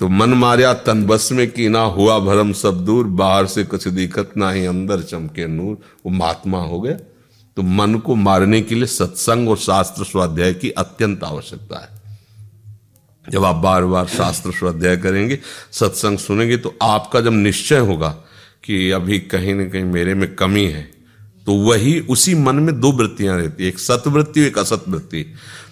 तो 0.00 0.08
मन 0.08 0.34
मारिया, 0.34 0.72
तन 0.74 1.04
बस 1.06 1.28
में 1.32 1.50
की 1.50 1.68
ना 1.68 1.80
हुआ 1.80 2.18
भरम 2.20 2.52
सब 2.54 2.84
दूर, 2.84 3.06
बाहर 3.06 3.46
से 3.46 3.64
कुछ 3.64 3.88
दिक्कत 3.88 4.32
ना 4.36 4.50
ही 4.50 4.64
अंदर 4.66 5.02
चमके 5.02 5.46
नूर। 5.46 5.76
वो 6.06 6.12
महात्मा 6.12 6.58
हो 6.60 6.80
गया 6.80 6.96
तो 7.56 7.62
मन 7.62 7.94
को 7.96 8.14
मारने 8.16 8.60
के 8.62 8.74
लिए 8.74 8.86
सत्संग 8.86 9.48
और 9.48 9.56
शास्त्र 9.58 10.04
स्वाध्याय 10.04 10.52
की 10.54 10.70
अत्यंत 10.72 11.24
आवश्यकता 11.24 11.78
है। 11.78 11.98
जब 13.24 13.44
आप 13.44 13.56
बार 13.56 13.84
बार 13.84 14.06
शास्त्र 14.08 14.52
स्वाध्याय 14.52 14.96
करेंगे, 14.96 15.38
सत्संग 15.72 16.18
सुनेंगे 16.18 16.56
तो 16.56 16.74
आपका 16.82 17.20
जब 17.20 17.32
निश्चय 17.32 17.78
होगा 17.80 18.08
कि 18.64 18.90
अभी 18.90 19.18
कहीं 19.20 19.54
ना 19.54 19.64
कहीं 19.64 19.84
मेरे 19.84 20.14
में 20.14 20.34
कमी 20.34 20.64
है 20.66 20.88
तो 21.46 21.54
वही 21.58 21.98
उसी 22.10 22.34
मन 22.36 22.56
में 22.56 22.78
दो 22.80 22.90
वृत्तियाँ 22.92 23.36
रहती 23.36 23.62
है। 23.62 23.68
एक 23.68 23.78
सतवृत्ति, 23.78 24.40
एक 24.40 24.58
असत 24.58 24.84
वृत्ति 24.88 25.24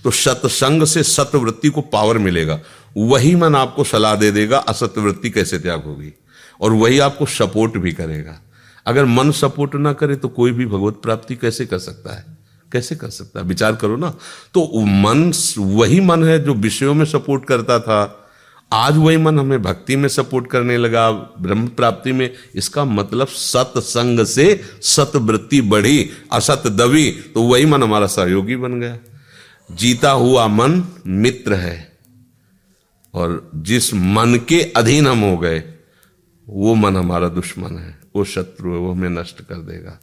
तो 0.04 0.10
सत्संग 0.10 0.84
से 0.84 1.02
सतवृत्ति 1.02 1.68
को 1.68 1.80
पावर 1.82 2.18
मिलेगा। 2.18 2.58
वही 2.96 3.34
मन 3.36 3.54
आपको 3.54 3.84
सलाह 3.84 4.14
दे 4.14 4.30
देगा 4.30 4.58
असत 4.58 4.94
वृत्ति 4.98 5.30
कैसे 5.30 5.58
त्याग 5.58 5.84
होगी? 5.84 6.12
और 6.60 6.72
वही 6.72 6.98
आपको 6.98 7.26
सपोर्ट 7.26 7.76
भी 7.76 7.92
करेगा। 7.92 8.42
अगर 8.86 9.04
मन 9.04 9.30
सपोर्ट 9.30 9.74
ना 9.74 9.92
करे 9.92 10.16
तो 10.16 10.28
कोई 10.28 10.52
भी 10.52 10.66
भगवत 10.66 10.94
प्राप्ति 10.94 11.34
कैसे 11.34 11.66
कर 11.66 11.78
सकता 11.78 12.16
है? 12.16 12.24
कैसे 12.72 12.96
कर 12.96 13.10
सकता 13.10 13.40
है? 13.40 13.46
विचार 13.46 13.76
करो 13.76 13.96
ना। 13.96 14.10
तो 14.54 14.84
मन, 14.84 15.32
वही 15.58 16.00
मन 16.00 16.24
है 16.24 16.44
जो 16.44 16.54
विषयों 16.54 16.94
में 16.94 17.04
सपोर्ट 17.04 17.44
करता 17.44 17.78
था। 17.80 18.24
आज 18.72 18.96
वही 18.96 19.16
मन 19.16 19.38
हमें 19.38 19.62
भक्ति 19.62 19.96
में 19.96 20.08
सपोर्ट 20.08 20.46
करने 20.46 20.76
लगा, 20.76 21.10
ब्रह्म 21.10 21.66
प्राप्ति 21.66 22.12
में। 22.12 22.30
इसका 22.54 22.84
मतलब 22.84 23.26
सत्संग 23.26 24.26
से 24.26 24.60
सतवृत्ति 24.82 25.60
बढ़ी, 25.60 26.10
असत 26.32 26.62
दबी 26.66 27.10
तो 27.10 27.42
वही 27.42 27.66
मन 27.66 27.82
हमारा 27.82 28.06
सहयोगी 28.06 28.56
बन 28.56 28.80
गया। 28.80 28.98
जीता 29.72 30.10
हुआ 30.10 30.46
मन 30.46 30.84
मित्र 31.06 31.54
है। 31.54 31.97
और 33.14 33.50
जिस 33.54 33.94
मन 33.94 34.40
के 34.48 34.62
अधीन 34.62 35.06
हम 35.06 35.18
हो 35.18 35.38
गए, 35.38 35.64
वो 36.48 36.74
मन 36.74 36.96
हमारा 36.96 37.28
दुश्मन 37.28 37.78
है, 37.78 37.98
वो 38.16 38.24
शत्रु 38.24 38.72
है, 38.72 38.78
वो 38.78 38.92
हमें 38.92 39.08
नष्ट 39.08 39.40
कर 39.40 39.54
देगा। 39.54 40.00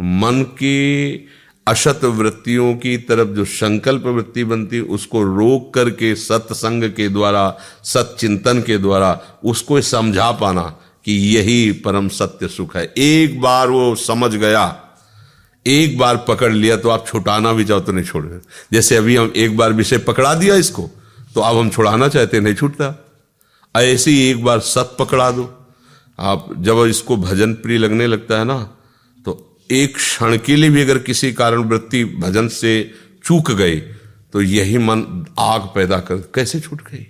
मन 0.00 0.42
की 0.42 1.28
अशत 1.66 2.00
वृत्तियों 2.04 2.74
की 2.74 2.96
तरफ़ 2.96 3.28
जो 3.28 3.44
संकल्प 3.44 4.02
वृत्ति 4.02 4.44
बनती, 4.44 4.80
उसको 4.80 5.22
रोक 5.22 5.74
करके, 5.74 6.14
सत्संग 6.14 6.84
के 6.84 7.08
द्वारा 7.08 7.58
सत्चिंतन 7.84 8.62
के 8.62 8.78
द्वारा, 8.78 9.20
उसको 9.44 9.80
समझा 9.80 10.32
पाना 10.32 10.62
कि 11.04 11.36
यही 11.36 11.72
परम 11.72 12.08
सत्य 12.08 12.48
सुख 12.48 12.76
है। 12.76 12.94
एक 12.98 13.40
बार 13.40 13.68
वो 13.68 13.94
समझ 13.94 14.34
गया, 14.34 14.84
एक 15.66 15.98
बार 15.98 16.16
पकड़ 16.16 16.52
लिया 16.52 16.76
तो 16.76 16.88
आप 16.88 17.06
छुटाना 17.06 17.52
भी 17.52 17.64
चाहो 17.64 17.80
तो 17.80 17.92
नहीं 17.92 18.04
छोड़ 18.04 18.26
जैसे 18.72 18.96
अभी 18.96 19.16
हम 19.16 19.32
एक 19.36 19.56
बार 19.56 19.72
विषय 19.72 19.98
पकड़ा 19.98 20.34
दिया 20.34 20.54
इसको 20.54 20.90
तो 21.34 21.40
अब 21.40 21.56
हम 21.56 21.70
छुड़ाना 21.70 22.08
चाहते, 22.08 22.40
नहीं 22.40 22.54
छूटता। 22.54 22.94
ऐसे 23.74 24.10
ही 24.10 24.30
एक 24.30 24.44
बार 24.44 24.60
सत 24.60 24.96
पकड़ा 24.98 25.30
दो। 25.30 25.42
आप 26.18 26.48
जब 26.58 26.84
इसको 26.86 27.16
भजन 27.16 27.52
प्रिय 27.54 27.78
लगने 27.78 28.06
लगता 28.06 28.38
है 28.38 28.44
ना 28.44 28.58
तो 29.18 29.34
एक 29.70 29.94
क्षण 29.96 30.36
के 30.36 30.56
लिए 30.56 30.70
भी 30.70 30.82
अगर 30.82 30.98
किसी 31.00 31.32
कारण 31.32 31.62
वृत्ति 31.64 32.04
भजन 32.04 32.48
से 32.50 32.72
चूक 33.24 33.50
गई 33.52 33.80
तो 34.32 34.42
यही 34.42 34.78
मन 34.78 35.24
आग 35.38 35.70
पैदा 35.74 35.98
कर, 36.00 36.16
कैसे 36.34 36.60
छूट 36.60 36.82
गई? 36.82 37.06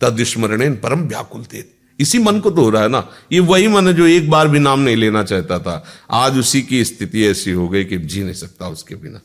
तद 0.00 0.22
स्मरण 0.22 0.74
परम 0.76 1.06
व्याकुल 1.08 1.44
थे 1.44 1.62
इसी 1.98 2.18
मन 2.18 2.38
को 2.40 2.50
तो 2.50 2.62
हो 2.62 2.70
रहा 2.70 2.82
है 2.82 2.88
ना। 2.88 3.06
ये 3.32 3.40
वही 3.40 3.68
मन 3.68 3.88
है 3.88 3.94
जो 3.94 4.06
एक 4.06 4.30
बार 4.30 4.48
भी 4.48 4.58
नाम 4.58 4.80
नहीं 4.80 4.96
लेना 4.96 5.22
चाहता 5.22 5.58
था। 5.58 5.84
आज 6.10 6.38
उसी 6.38 6.62
की 6.62 6.84
स्थिति 6.84 7.24
ऐसी 7.26 7.50
हो 7.50 7.68
गई 7.68 7.84
कि 7.84 7.98
जी 7.98 8.22
नहीं 8.22 8.34
सकता 8.34 8.68
उसके 8.68 8.94
बिना। 8.94 9.20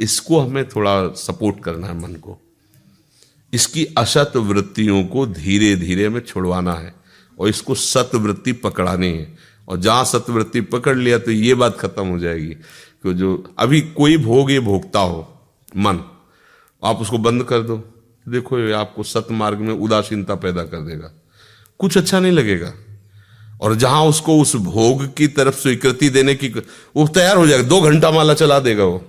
इसको 0.00 0.40
हमें 0.40 0.68
थोड़ा 0.68 0.94
सपोर्ट 1.18 1.62
करना 1.64 1.86
है 1.86 1.98
मन 2.00 2.14
को। 2.16 2.38
इसकी 3.52 3.84
असत 3.98 4.32
वृत्तियों 4.36 5.04
को 5.04 5.26
धीरे 5.26 5.74
धीरे 5.76 6.06
हमें 6.06 6.20
छुड़वाना 6.20 6.72
है 6.72 6.94
और 7.38 7.48
इसको 7.48 7.74
सत 7.74 8.10
वृत्ति 8.14 8.52
पकड़ानी 8.52 9.08
है। 9.08 9.52
और 9.68 9.76
जहाँ 9.76 10.04
सत्यवृत्ति 10.04 10.60
पकड़ 10.60 10.96
लिया 10.96 11.18
तो 11.18 11.30
ये 11.30 11.54
बात 11.54 11.78
खत्म 11.78 12.06
हो 12.06 12.18
जाएगी 12.18 12.54
कि 13.04 13.12
जो 13.14 13.54
अभी 13.58 13.80
कोई 13.80 14.16
भोग 14.16 14.50
ये 14.50 14.60
भोगता 14.60 15.00
हो, 15.00 15.20
मन, 15.76 16.00
आप 16.82 16.96
उसको 16.96 17.18
बंद 17.18 17.44
कर 17.44 17.60
दो। 17.60 17.76
देखो 18.26 18.58
ये 18.58 18.72
आपको 18.72 19.02
सत्य 19.02 19.34
मार्ग 19.34 19.58
में 19.58 19.72
उदासीनता 19.74 20.34
पैदा 20.34 20.62
कर 20.62 20.80
देगा। 20.80 21.12
कुछ 21.80 21.98
अच्छा 21.98 22.20
नहीं 22.20 22.32
लगेगा। 22.32 22.72
और 23.62 23.74
जहाँ 23.74 24.04
उसको 24.04 24.40
उस 24.42 24.56
भोग 24.56 25.06
की 25.14 25.26
तरफ़ 25.28 25.54
स्वीकृति 25.54 26.08
देने 26.10 26.34
की 26.34 26.48
वो 26.96 27.06
तैयार 27.08 27.36
हो 27.36 27.46
जाएगा। 27.46 27.68
दो 27.68 27.80
घंटा 27.80 28.10
माला 28.10 28.34
चला 28.34 28.58
देगा 28.58 28.84
वो। 28.84 29.02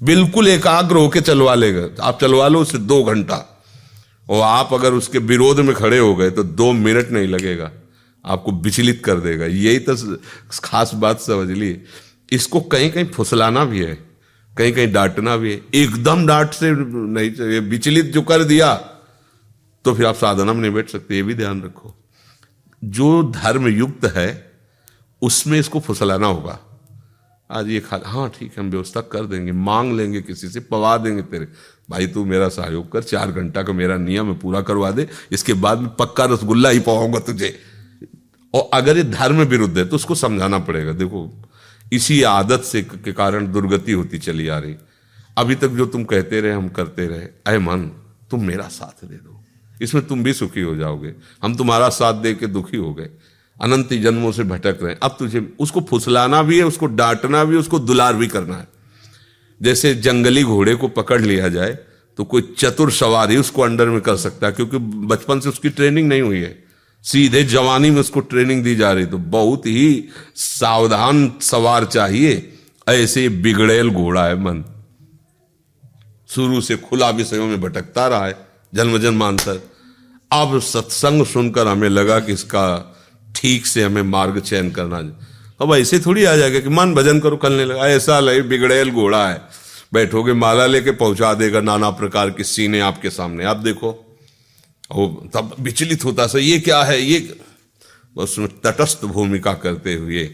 बिल्कुल 0.00 0.48
एकाग्र 0.48 0.96
होके 0.96 1.20
चलवा 1.20 1.54
लेगा। 1.54 1.88
आप 2.02 2.20
चलवा 2.20 2.48
लो 2.48 2.60
उसे 2.60 2.78
दो 2.78 3.02
घंटा। 3.04 3.57
और 4.28 4.42
आप 4.42 4.72
अगर 4.74 4.92
उसके 4.92 5.18
विरोध 5.18 5.60
में 5.60 5.74
खड़े 5.74 5.98
हो 5.98 6.14
गए 6.16 6.30
तो 6.30 6.42
दो 6.42 6.72
मिनट 6.72 7.10
नहीं 7.10 7.28
लगेगा। 7.28 7.70
आपको 8.24 8.52
विचलित 8.52 9.02
कर 9.04 9.20
देगा। 9.20 9.46
यही 9.46 9.78
तो 9.78 10.16
खास 10.60 10.94
बात 10.94 11.20
समझ 11.20 11.48
ली। 11.50 11.70
इसको 12.32 12.60
कहीं 12.60 12.90
कहीं 12.90 13.04
फुसलाना 13.06 13.64
भी 13.64 13.80
है। 13.80 13.94
कहीं 14.52 14.72
कहीं 14.72 14.92
डांटना 14.92 15.36
भी 15.36 15.52
है। 15.52 15.60
एकदम 15.74 16.26
डांट 16.26 16.50
से 16.50 16.70
नहीं 16.72 17.30
चाहिए 17.30 17.58
विचलित 17.60 18.06
जो 18.06 18.22
कर 18.22 18.44
दिया 18.44 18.74
तो 19.84 19.94
फिर 19.94 20.06
आप 20.06 20.14
साधना 20.14 20.52
में 20.52 20.60
नहीं 20.60 20.72
बैठ 20.72 20.90
सकते। 20.90 21.16
ये 21.16 21.22
भी 21.22 21.34
ध्यान 21.34 21.62
रखो। 21.62 21.94
जो 22.82 23.22
धर्म 23.24 23.68
युक्त 23.68 24.04
है, 24.06 24.52
उसमें 25.22 25.58
इसको 25.60 25.80
फुसलाना 25.80 26.26
होगा। 26.26 26.58
आज 27.50 27.68
ये 27.68 27.80
खा 27.80 28.00
हाँ 28.06 28.28
ठीक 28.28 28.52
है, 28.52 28.62
हम 28.62 28.70
व्यवस्था 28.70 29.00
कर 29.00 29.24
देंगे। 29.24 29.52
मांग 29.52 29.92
लेंगे 29.92 30.20
किसी 30.22 30.48
से, 30.48 30.60
पवा 30.60 30.96
देंगे 30.96 31.22
तेरे। 31.22 31.48
भाई 31.90 32.06
तू 32.06 32.24
मेरा 32.24 32.48
सहयोग 32.48 32.92
कर, 32.92 33.02
चार 33.02 33.32
घंटा 33.32 33.62
का 33.62 33.72
मेरा 33.72 33.96
नियम 33.96 34.26
है, 34.26 34.38
पूरा 34.38 34.60
करवा 34.60 34.90
दे, 34.90 35.08
इसके 35.32 35.52
बाद 35.52 35.78
में 35.78 35.88
पक्का 35.94 36.24
रसगुल्ला 36.24 36.68
ही 36.68 36.80
पाऊँगा 36.80 37.18
तुझे। 37.18 37.58
और 38.54 38.70
अगर 38.74 38.96
ये 38.96 39.02
धर्म 39.02 39.42
विरुद्ध 39.42 39.78
है 39.78 39.84
तो 39.84 39.96
उसको 39.96 40.14
समझाना 40.14 40.58
पड़ेगा। 40.58 40.92
देखो, 40.92 41.42
इसी 41.92 42.22
आदत 42.22 42.60
से 42.60 42.82
के 42.82 43.12
कारण 43.12 43.52
दुर्गति 43.52 43.92
होती 43.92 44.18
चली 44.18 44.48
आ 44.48 44.58
रही। 44.58 44.76
अभी 45.38 45.54
तक 45.54 45.68
जो 45.68 45.86
तुम 45.86 46.04
कहते 46.04 46.40
रहे, 46.40 46.52
हम 46.52 46.68
करते 46.68 47.06
रहे। 47.06 47.26
अय 47.46 47.58
मन, 47.58 47.90
तुम 48.30 48.44
मेरा 48.44 48.68
साथ 48.68 49.04
दे 49.06 49.14
दो। 49.14 49.44
इसमें 49.82 50.06
तुम 50.06 50.22
भी 50.22 50.32
सुखी 50.32 50.60
हो 50.60 50.76
जाओगे। 50.76 51.14
हम 51.42 51.56
तुम्हारा 51.56 51.88
साथ 51.88 52.14
दे 52.14 52.34
के 52.34 52.46
दुखी 52.46 52.76
हो 52.76 52.94
गए। 52.94 53.10
अनंत 53.62 53.92
जन्मों 53.92 54.32
से 54.32 54.42
भटक 54.42 54.78
रहे 54.82 54.94
अब 54.94 55.16
तुझे, 55.18 55.54
उसको 55.60 55.80
फुसलाना 55.80 56.42
भी 56.42 56.58
है, 56.58 56.64
उसको 56.64 56.86
डांटना 56.86 57.44
भी 57.44 57.56
उसको 57.56 57.78
दुलार 57.78 58.14
भी 58.14 58.26
करना 58.26 58.56
है। 58.56 58.77
जैसे 59.60 59.94
जंगली 59.96 60.42
घोड़े 60.44 60.74
को 60.74 60.88
पकड़ 60.90 61.20
लिया 61.22 61.48
जाए 61.48 61.78
तो 62.18 62.24
कोई 62.24 62.42
चतुर 62.58 62.90
सवारी 62.92 63.36
उसको 63.36 63.62
अंडर 63.62 63.86
में 63.86 64.00
कर 64.00 64.16
सकता 64.16 64.46
है, 64.46 64.52
क्योंकि 64.52 64.78
बचपन 64.78 65.40
से 65.40 65.48
उसकी 65.48 65.68
ट्रेनिंग 65.70 66.08
नहीं 66.08 66.22
हुई 66.22 66.40
है। 66.40 66.56
सीधे 67.04 67.42
जवानी 67.44 67.90
में 67.90 68.00
उसको 68.00 68.20
ट्रेनिंग 68.22 68.62
दी 68.64 68.74
जा 68.76 68.92
रही 68.92 69.06
तो 69.06 69.18
बहुत 69.18 69.66
ही 69.66 70.04
सावधान 70.36 71.32
सवार 71.42 71.84
चाहिए, 71.84 72.52
ऐसे 72.88 73.28
बिगड़ेल 73.28 73.90
घोड़ा 73.90 74.24
है 74.26 74.38
मन। 74.40 74.64
शुरू 76.28 76.60
से 76.60 76.76
खुला 76.78 77.10
विषयों 77.10 77.46
में 77.46 77.60
भटकता 77.60 78.06
रहा 78.08 78.26
है 78.26 78.36
जन्म 78.72 78.98
जन्मांतर 78.98 79.60
अब 80.30 80.58
सत्संग 80.60 81.24
सुनकर 81.26 81.66
हमें 81.66 81.88
लगा 81.88 82.18
कि 82.20 82.32
इसका 82.32 82.66
ठीक 83.36 83.66
से 83.66 83.82
हमें 83.82 84.02
मार्ग 84.02 84.38
चयन 84.40 84.70
करना 84.70 85.00
अब 85.60 85.74
ऐसे 85.74 85.98
थोड़ी 86.00 86.24
आ 86.24 86.34
जाएगा 86.36 86.60
कि 86.60 86.68
मन 86.68 86.94
भजन 86.94 87.20
करो 87.20 87.36
करने 87.36 87.64
लगा 87.64 87.88
ऐसा 87.88 88.18
लगे 88.20 88.42
बिगड़ेल 88.42 88.90
घोड़ा 88.90 89.28
है। 89.28 89.40
बैठोगे, 89.92 90.32
माला 90.32 90.66
लेके 90.66 90.90
पहुँचा 90.90 91.32
देगा 91.34 91.60
नाना 91.60 91.90
प्रकार 91.90 92.30
की 92.30 92.44
सीने 92.44 92.80
आपके 92.80 93.10
सामने। 93.10 93.44
आप 93.44 93.56
देखो, 93.56 93.90
वो 94.92 95.06
तब 95.34 95.54
विचलित 95.60 96.04
होता 96.04 96.26
सर 96.26 96.38
ये 96.38 96.58
क्या 96.60 96.82
है? 96.82 97.00
ये 97.02 97.18
बस 98.16 98.36
तटस्थ 98.64 99.04
भूमिका 99.04 99.52
करते 99.54 99.94
हुए 99.94 100.30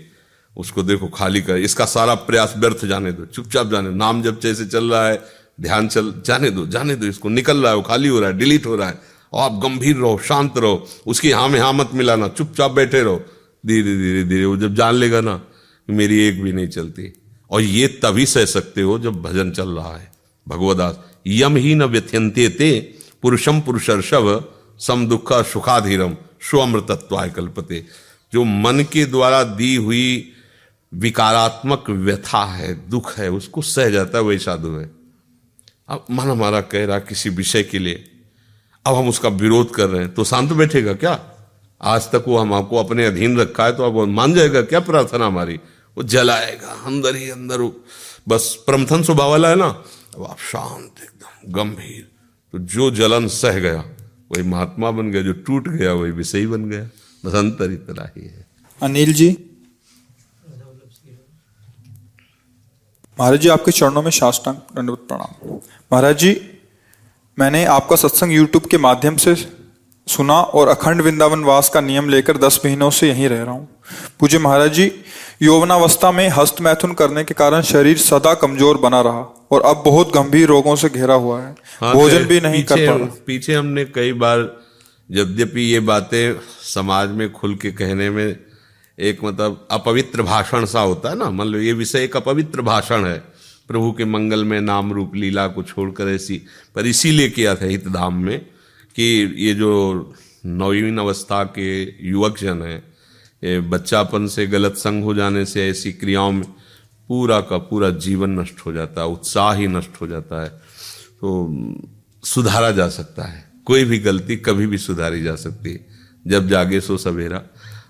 उसको 0.56 0.82
देखो 0.82 1.06
खाली 1.08 1.40
कर, 1.42 1.56
इसका 1.58 1.84
सारा 1.84 2.14
प्रयास 2.14 2.54
व्यर्थ 2.56 2.84
जाने 2.84 3.12
दो, 3.12 3.24
चुपचाप 3.24 3.70
जाने 3.70 3.88
दो। 3.88 3.94
नाम 3.96 4.22
जब 4.22 4.40
जैसे 4.40 4.66
चल 4.66 4.90
रहा 4.90 5.06
है, 5.08 5.22
ध्यान 5.60 5.88
चल, 5.88 6.12
जाने 6.26 6.50
दो 6.50 6.66
जाने 6.66 6.94
दो, 6.96 7.06
इसको 7.06 7.28
निकल 7.28 7.56
रहा 7.56 7.70
है, 7.70 7.76
वो 7.76 7.82
खाली 7.82 8.08
हो 8.08 8.20
रहा 8.20 8.30
है, 8.30 8.38
डिलीट 8.38 8.66
हो 8.66 8.76
रहा 8.76 8.88
है। 8.88 9.00
और 9.32 9.42
आप 9.42 9.60
गंभीर 9.62 9.96
रहो, 9.96 10.18
शांत 10.24 10.58
रहो, 10.58 10.86
उसकी 11.06 11.30
हाँ 11.30 11.48
में 11.48 11.58
हाँ 11.60 11.72
मत 11.72 11.90
मिलाना, 11.94 12.28
चुपचाप 12.28 12.70
बैठे 12.70 13.02
रहो। 13.02 13.24
धीरे 13.66 13.96
धीरे 13.96 14.24
धीरे, 14.24 14.44
वो 14.44 14.56
जब 14.56 14.74
जान 14.74 14.94
लेगा 14.94 15.20
ना 15.20 15.44
मेरी 15.90 16.18
एक 16.18 16.42
भी 16.42 16.52
नहीं 16.52 16.68
चलती। 16.68 17.12
और 17.50 17.60
ये 17.60 17.86
तभी 17.88 18.26
सह 18.26 18.44
सकते 18.44 18.82
हो 18.82 18.98
जब 18.98 19.22
भजन 19.22 19.50
चल 19.50 19.68
रहा 19.68 19.96
है। 19.96 20.12
भगवदास, 20.48 21.00
यम 21.26 21.56
ही 21.56 21.74
न 21.74 21.82
व्यथ्यंते 21.82 22.48
ते 22.48 22.98
पुरुषम 23.22 23.60
पुरुषर्षभ, 23.60 24.54
सम 24.78 25.06
दुख 25.06 25.32
सुखाधीरम 25.32 26.16
स्वमृतत्वाय 26.40 27.30
कल्पते। 27.30 27.84
जो 28.32 28.44
मन 28.44 28.86
के 28.92 29.04
द्वारा 29.04 29.44
दी 29.44 29.76
हुई 29.76 30.32
विकारात्मक 30.94 31.84
व्यथा 31.90 32.44
है, 32.44 32.90
दुख 32.90 33.18
है, 33.18 33.30
उसको 33.30 33.62
सह 33.62 33.90
जाता 33.90 34.18
है, 34.18 34.24
वही 34.24 34.38
साधु 34.38 34.68
है। 34.68 34.90
अब 35.88 36.04
मन 36.10 36.24
हमारा 36.24 36.60
कह 36.60 36.84
रहा 36.84 36.98
किसी 36.98 37.28
विषय 37.28 37.62
के 37.62 37.78
लिए, 37.78 38.04
अब 38.86 38.94
हम 38.94 39.08
उसका 39.08 39.28
विरोध 39.28 39.74
कर 39.74 39.86
रहे 39.86 40.00
हैं 40.00 40.14
तो 40.14 40.24
शांत 40.24 40.52
बैठेगा 40.52 40.92
क्या? 40.92 41.14
आज 41.84 42.10
तक 42.10 42.24
वो 42.28 42.38
हम 42.38 42.52
आपको 42.54 42.76
अपने 42.76 43.06
अधीन 43.06 43.38
रखा 43.38 43.64
है 43.64 43.76
तो 43.76 43.84
अब 43.84 44.08
मान 44.08 44.34
जाएगा, 44.34 44.62
क्या 44.62 44.80
प्रार्थना 44.80 45.26
हमारी? 45.26 45.60
वो 45.96 46.02
जलाएगा, 46.02 46.68
अंदर 46.86 47.16
ही 47.16 47.30
अंदर 47.30 47.62
बस 48.28 48.62
प्रमथन 48.66 49.02
स्वभाव 49.02 49.30
वाला 49.30 49.48
है 49.48 49.56
ना? 49.56 49.66
अब 50.16 50.24
आप 50.24 50.38
शांत, 50.40 51.02
एकदम 51.02 51.52
गंभीर। 51.52 52.08
तो 52.52 52.58
जो 52.58 52.90
जलन 52.90 53.26
सह 53.28 53.58
गया, 53.58 53.80
वही 54.30 54.42
महात्मा 54.42 54.90
बन 54.90 55.10
गया, 55.10 55.22
जो 55.22 55.32
टूट 55.32 55.68
गया, 55.68 55.92
वही 55.92 56.10
विषय 56.10 56.46
बन 56.46 56.70
गया। 56.70 56.84
बस 57.24 57.34
अंतर 57.34 57.72
इतना 57.72 58.08
ही 58.16 58.26
है। 58.26 58.46
अनिल 58.82 59.12
जी? 59.12 59.28
महाराज 63.18 63.40
जी, 63.40 63.48
आपके 63.48 63.72
चरणों 63.72 64.02
में 64.02 64.10
शास्त्रांग 64.10 64.56
दंडवत 64.76 64.98
प्रणाम। 64.98 65.54
महाराज 65.92 66.18
जी, 66.18 66.40
मैंने 67.38 67.64
आपका 67.64 67.96
सत्संग 67.96 68.32
यूट्यूब 68.32 68.66
के 68.66 68.78
माध्यम 68.78 69.16
से 69.16 69.34
सुना 70.06 70.34
और 70.34 70.68
अखंड 70.68 71.00
वृंदावन 71.02 71.44
वास 71.44 71.68
का 71.68 71.80
नियम 71.80 72.08
लेकर 72.08 72.36
दस 72.38 72.60
महीनों 72.64 72.90
से 72.90 73.08
यहीं 73.08 73.28
रह 73.28 73.42
रहा 73.42 73.52
हूँ। 73.52 73.68
पूज्य 74.20 74.38
महाराज 74.38 74.72
जी 74.72 74.90
यौवनावस्था 75.42 76.10
में 76.12 76.28
हस्त 76.30 76.60
मैथुन 76.60 76.92
करने 76.94 77.24
के 77.24 77.34
कारण 77.34 77.62
शरीर 77.64 77.98
सदा 77.98 78.34
कमज़ोर 78.36 78.78
बना 78.78 79.00
रहा 79.00 79.20
और 79.50 79.62
अब 79.62 79.82
बहुत 79.86 80.12
गंभीर 80.14 80.48
रोगों 80.48 80.76
से 80.76 80.88
घिरा 80.88 81.14
हुआ 81.16 81.40
है। 81.40 81.54
हाँ, 81.80 81.94
भोजन 81.94 82.24
भी 82.24 82.40
नहीं 82.40 82.62
कर 82.64 82.86
पा 82.88 83.06
पीछे 83.26 83.54
हमने 83.54 83.84
कई 83.86 84.12
बार 84.14 84.48
यद्यपि 85.10 85.62
ये 85.62 85.80
बातें 85.82 86.40
समाज 86.64 87.10
में 87.10 87.30
खुल 87.32 87.54
के 87.56 87.70
कहने 87.72 88.10
में 88.10 88.36
एक 88.98 89.24
मतलब 89.24 89.66
अपवित्र 89.72 90.22
भाषण 90.22 90.64
सा 90.66 90.80
होता 90.80 91.10
है 91.10 91.16
ना 91.18 91.30
मतलब 91.32 91.60
ये 91.60 91.72
विषय 91.74 92.04
एक 92.04 92.16
अपवित्र 92.16 92.62
भाषण 92.62 93.04
है। 93.06 93.18
प्रभु 93.68 93.92
के 93.92 94.04
मंगल 94.06 94.44
में 94.44 94.60
नाम 94.60 94.92
रूप 94.92 95.14
लीला 95.16 95.46
को 95.48 95.62
छोड़कर 95.64 96.08
ऐसी 96.08 96.42
पर 96.76 96.86
इसीलिए 96.86 97.28
किया 97.30 97.54
था 97.54 97.66
हितधाम 97.66 98.22
में 98.24 98.40
कि 98.96 99.34
ये 99.38 99.54
जो 99.54 99.94
नवीन 100.46 100.98
अवस्था 100.98 101.44
के 101.44 101.82
युवक 102.08 102.38
जन 102.38 102.62
हैं, 102.62 102.84
ये 103.44 103.60
बच्चापन 103.60 104.26
से 104.26 104.46
गलत 104.46 104.72
संग 104.72 105.04
हो 105.04 105.14
जाने 105.14 105.46
से 105.46 105.68
ऐसी 105.68 105.92
क्रियाओं 105.92 106.32
में 106.32 106.44
पूरा 107.08 107.40
का 107.40 107.58
पूरा 107.58 107.90
जीवन 107.90 108.40
नष्ट 108.40 108.54
हो 108.66 108.72
जाता 108.72 109.00
है, 109.00 109.06
उत्साह 109.06 109.54
ही 109.54 109.66
नष्ट 109.66 109.90
हो 110.00 110.06
जाता 110.06 110.42
है। 110.42 110.48
तो 111.20 111.54
सुधारा 112.24 112.70
जा 112.70 112.88
सकता 112.88 113.22
है। 113.22 113.50
कोई 113.64 113.84
भी 113.84 113.98
गलती 113.98 114.36
कभी 114.36 114.66
भी 114.66 114.78
सुधारी 114.78 115.22
जा 115.22 115.36
सकती 115.36 115.72
है। 115.72 115.86
जब 116.26 116.48
जागे 116.48 116.80
सो 116.80 116.96
सवेरा। 116.96 117.42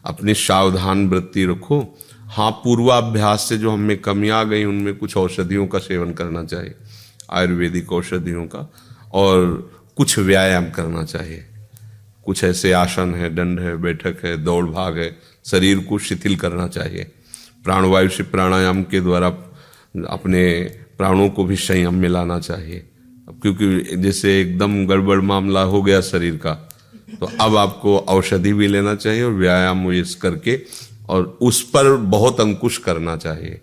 अपनी 0.05 0.35
सावधान 0.35 1.09
वृत्ति 1.09 1.45
रखो। 1.45 1.99
हाँ 2.21 2.51
पूर्वाभ्यास 2.51 3.47
से 3.49 3.59
जो 3.59 3.71
हमें 3.71 4.01
कमियाँ 4.01 4.41
आ 4.41 4.45
गई, 4.45 4.65
उनमें 4.65 4.97
कुछ 4.97 5.17
औषधियों 5.17 5.67
का 5.67 5.79
सेवन 5.79 6.13
करना 6.13 6.45
चाहिए। 6.45 6.75
आयुर्वेदिक 7.31 7.93
औषधियों 7.93 8.47
का। 8.47 8.73
और 9.13 9.71
कुछ 9.97 10.19
व्यायाम 10.19 10.71
करना 10.71 11.05
चाहिए। 11.05 11.45
कुछ 12.25 12.45
ऐसे 12.45 12.73
आसन 12.73 13.15
है, 13.15 13.35
दंड 13.35 13.61
है, 13.61 13.77
बैठक 13.77 14.25
है, 14.25 14.37
दौड़ 14.37 14.65
भाग 14.67 14.99
है, 14.99 15.17
शरीर 15.45 15.79
को 15.79 15.99
शिथिल 15.99 16.37
करना 16.37 16.69
चाहिए। 16.69 17.11
प्राणवायु 17.65 18.09
से 18.09 18.23
प्राणायाम 18.23 18.83
के 18.83 19.01
द्वारा 19.01 19.27
अपने 20.09 20.63
प्राणों 20.99 21.29
को 21.29 21.45
भी 21.45 21.57
संयम 21.57 21.95
में 21.95 22.09
लाना 22.09 22.41
चाहिए। 22.41 22.79
अब 23.29 23.39
क्योंकि 23.43 23.97
जैसे 23.97 24.41
एकदम 24.41 24.87
गड़बड़ 24.87 25.21
मामला 25.21 25.63
हो 25.63 25.83
गया 25.83 26.01
शरीर 26.01 26.37
का 26.37 26.53
तो 27.21 27.31
अब 27.41 27.57
आपको 27.57 27.99
औषधि 27.99 28.53
भी 28.53 28.67
लेना 28.67 28.95
चाहिए 28.95 29.23
और 29.23 29.33
व्यायाम 29.33 29.93
इस 29.93 30.15
करके 30.15 30.63
और 31.09 31.39
उस 31.41 31.63
पर 31.71 31.97
बहुत 31.97 32.41
अंकुश 32.41 32.79
करना 32.79 33.17
चाहिए। 33.17 33.61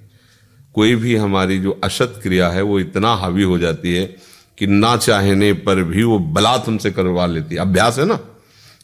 कोई 0.73 0.95
भी 0.95 1.15
हमारी 1.15 1.59
जो 1.59 1.79
असत 1.83 2.19
क्रिया 2.23 2.49
है, 2.49 2.61
वो 2.61 2.79
इतना 2.79 3.13
हावी 3.13 3.43
हो 3.43 3.57
जाती 3.57 3.93
है 3.93 4.30
कि 4.57 4.67
ना 4.67 4.97
चाहने 4.97 5.53
पर 5.53 5.83
भी 5.83 6.03
वो 6.03 6.19
बला 6.19 6.63
हमसे 6.67 6.91
करवा 6.91 7.25
लेती 7.25 7.55
है। 7.55 7.61
अभ्यास 7.61 7.99
है 7.99 8.05
ना? 8.05 8.19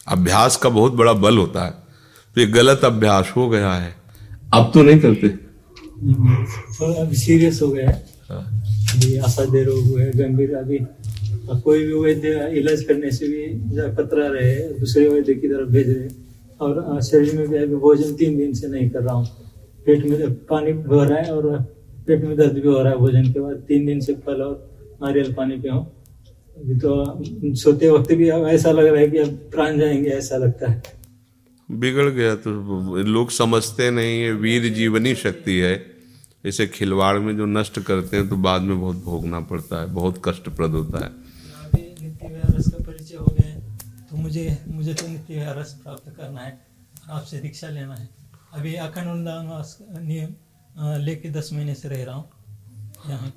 अभ्यास 0.08 0.56
का 0.56 0.70
बहुत 0.70 0.94
बड़ा 0.94 1.14
बल 1.14 1.38
होता 1.38 1.66
है। 1.66 1.72
तो 2.36 2.42
ये 2.42 2.48
गलत 2.48 2.86
अभ्यास 2.86 3.34
हो 3.38 3.50
गया 3.50 3.74
है। 3.74 3.96
अब 4.54 4.72
तो 4.74 4.84
नहीं 4.84 5.00
करते। 5.00 5.28
अभी 7.02 7.16
सीरियस 7.16 7.62
हो 7.62 7.68
गया 7.68 7.90
है। 7.90 8.06
हाँ। 8.30 8.64
रोग 9.56 10.00
है 10.00 10.12
गंभीर 10.12 10.56
अभी 10.56 10.80
कोई 11.62 11.86
भी 11.86 11.94
वैद्य 11.94 12.52
इलाज 12.60 12.84
करने 12.84 13.12
से 13.12 13.28
भी 13.28 13.44
कतरा 13.96 14.28
रहे 14.28 14.56
दूसरे 14.80 15.08
वैद्य 15.10 15.34
की 15.34 15.48
तरफ़ 15.48 15.70
भेज 15.70 15.90
रहे 15.90 16.08
और 16.60 17.02
शरीर 17.02 17.36
में 17.36 17.48
भी 17.50 17.58
अभी 17.58 17.76
भोजन 17.76 18.14
तीन 18.14 18.38
दिन 18.38 18.54
से 18.54 18.68
नहीं 18.68 18.90
कर 18.90 19.00
रहा 19.00 19.14
हूँ। 19.14 19.26
पेट 19.86 20.06
में 20.06 20.34
पानी 20.46 20.74
भी 20.74 20.96
हो 20.96 21.04
रहा 21.04 21.20
है 21.20 21.36
और 21.36 21.60
पेट 22.08 22.24
में 22.24 22.38
दर्द 22.38 22.54
भी 22.54 22.68
हो 22.68 22.82
रहा 22.82 22.94
है 22.94 22.98
भोजन 23.00 23.32
के 23.34 23.40
बाद 23.40 23.56
तीन 23.68 23.86
दिन 23.86 24.00
से 24.00 24.14
फल 24.14 24.42
और 24.42 24.77
नारियल 25.02 25.34
पानी 25.34 25.58
पे 25.58 25.70
हूँ 25.70 25.86
अभी 26.58 26.76
तो 26.80 27.54
सोते 27.56 27.90
वक्त 27.90 28.12
भी 28.14 28.30
ऐसा 28.30 28.72
लग 28.72 28.86
रहा 28.86 29.02
है 29.02 29.10
कि 29.10 29.18
अब 29.18 29.34
प्राण 29.52 29.80
जाएँगे 29.80 30.10
ऐसा 30.12 30.38
लगता 30.38 30.72
है। 30.72 30.82
बिगड़ 31.70 32.10
गया 32.10 32.36
तो 32.38 32.52
लोग 33.06 33.32
समझते 33.32 33.90
नहीं 33.92 34.22
है 34.22 34.32
वीर 34.36 34.74
जीवनी 34.74 35.14
शक्ति 35.16 35.58
है। 35.60 35.76
इसे 36.44 36.68
खिलवाड़ 36.68 37.18
में 37.20 37.36
जो 37.38 37.46
नष्ट 37.48 37.80
करते 37.80 38.18
हैं 38.18 38.28
तो 38.30 38.36
बाद 38.38 38.62
में 38.62 38.80
बहुत 38.82 39.04
भोगना 39.04 39.40
पड़ता 39.50 39.82
है 39.82 39.94
बहुत 39.94 40.22
कष्टप्रद 40.26 40.72
होता 40.72 41.04
है। 41.06 41.12
परिचय 42.80 43.16
हो 43.18 43.26
गया 43.32 43.56
तो 44.10 44.18
मुझे 44.18 44.58
मुझे 44.68 44.94
तो 44.94 45.08
नित्य 45.08 45.54
रस 45.58 45.74
प्राप्त 45.84 46.14
करना 46.18 46.42
है 46.42 46.60
आपसे 47.10 47.40
दीक्षा 47.40 47.70
लेना 47.70 47.96
है। 47.96 48.10
अभी 48.54 48.74
अखंड 48.78 49.28
नियम 50.02 51.00
लेके 51.04 51.30
दस 51.30 51.50
महीने 51.54 51.76
से 51.76 51.90
रह 51.90 52.04
रहा 52.04 52.16
हूँ। 52.16 52.30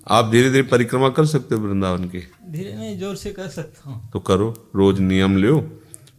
आप 0.08 0.30
धीरे 0.30 0.50
धीरे 0.50 0.62
परिक्रमा 0.64 1.08
कर 1.08 1.26
सकते 1.26 1.54
हो 1.54 1.60
वृंदावन 1.60 2.04
की। 2.04 2.18
धीरे 2.48 2.72
नहीं 2.72 2.98
ज़ोर 2.98 3.16
से 3.16 3.30
कर 3.32 3.48
सकता 3.50 3.90
हूँ। 3.90 4.10
तो 4.12 4.20
करो 4.20 4.48
रोज 4.76 5.00
नियम 5.00 5.36
लो 5.36 5.58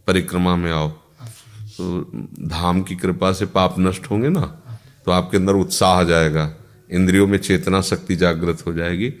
परिक्रमा 0.06 0.56
में 0.56 0.70
आओ। 0.72 0.88
तो 0.88 2.00
धाम 2.48 2.82
की 2.82 2.96
कृपा 2.96 3.32
से 3.32 3.46
पाप 3.48 3.74
नष्ट 3.78 4.10
होंगे 4.10 4.28
ना 4.28 4.40
तो 5.06 5.10
आपके 5.12 5.36
अंदर 5.36 5.52
उत्साह 5.54 5.90
आ 5.90 6.02
जाएगा। 6.04 6.50
इंद्रियों 6.90 7.26
में 7.26 7.38
चेतना 7.38 7.80
शक्ति 7.82 8.16
जागृत 8.16 8.66
हो 8.66 8.72
जाएगी 8.72 9.12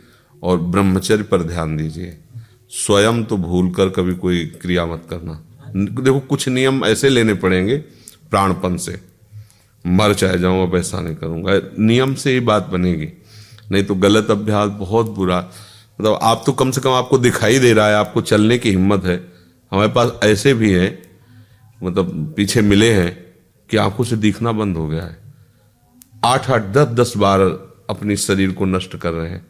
और 0.42 0.58
ब्रह्मचर्य 0.58 1.22
पर 1.22 1.42
ध्यान 1.42 1.76
दीजिए। 1.76 2.16
स्वयं 2.72 3.22
तो 3.24 3.36
भूल 3.38 3.70
कर 3.70 3.88
कभी 3.90 4.14
कोई 4.16 4.44
क्रिया 4.62 4.84
मत 4.86 5.06
करना। 5.10 5.40
देखो 5.76 6.20
कुछ 6.20 6.48
नियम 6.48 6.84
ऐसे 6.84 7.08
लेने 7.08 7.34
पड़ेंगे 7.36 7.76
प्राणपन 8.30 8.76
से। 8.76 9.00
मर 9.84 10.14
चाहे 10.14 10.38
जाऊँ 10.38 10.62
अब 10.62 10.76
ऐसा 10.76 11.00
नहीं 11.00 11.14
करूँगा। 11.16 11.52
नियम 11.78 12.14
से 12.14 12.32
ही 12.32 12.40
बात 12.42 12.68
बनेगी। 12.68 13.06
नहीं 13.72 13.84
तो 13.84 13.94
गलत 13.94 14.30
अभ्यास 14.30 14.70
बहुत 14.70 15.10
बुरा। 15.10 15.38
मतलब 16.00 16.18
आप 16.22 16.42
तो 16.46 16.52
कम 16.52 16.70
से 16.70 16.80
कम 16.80 16.90
आपको 16.90 17.18
दिखाई 17.18 17.58
दे 17.58 17.72
रहा 17.72 17.88
है, 17.88 17.94
आपको 17.94 18.20
चलने 18.22 18.58
की 18.58 18.70
हिम्मत 18.70 19.04
है। 19.04 19.16
हमारे 19.72 19.92
पास 19.92 20.12
ऐसे 20.24 20.54
भी 20.54 20.72
हैं 20.72 20.98
मतलब 21.80 22.32
पीछे 22.36 22.60
मिले 22.62 22.92
हैं 22.92 23.10
कि 23.70 23.76
आँखों 23.76 24.04
से 24.04 24.16
दिखना 24.16 24.52
बंद 24.52 24.76
हो 24.76 24.86
गया 24.88 25.02
है। 25.02 25.16
आठ 26.24 26.50
आठ, 26.50 26.62
दस 26.62 26.88
दस 26.90 27.16
बार 27.16 27.40
अपनी 27.90 28.16
शरीर 28.16 28.52
को 28.52 28.64
नष्ट 28.64 28.96
कर 28.96 29.12
रहे 29.12 29.30
हैं। 29.30 29.46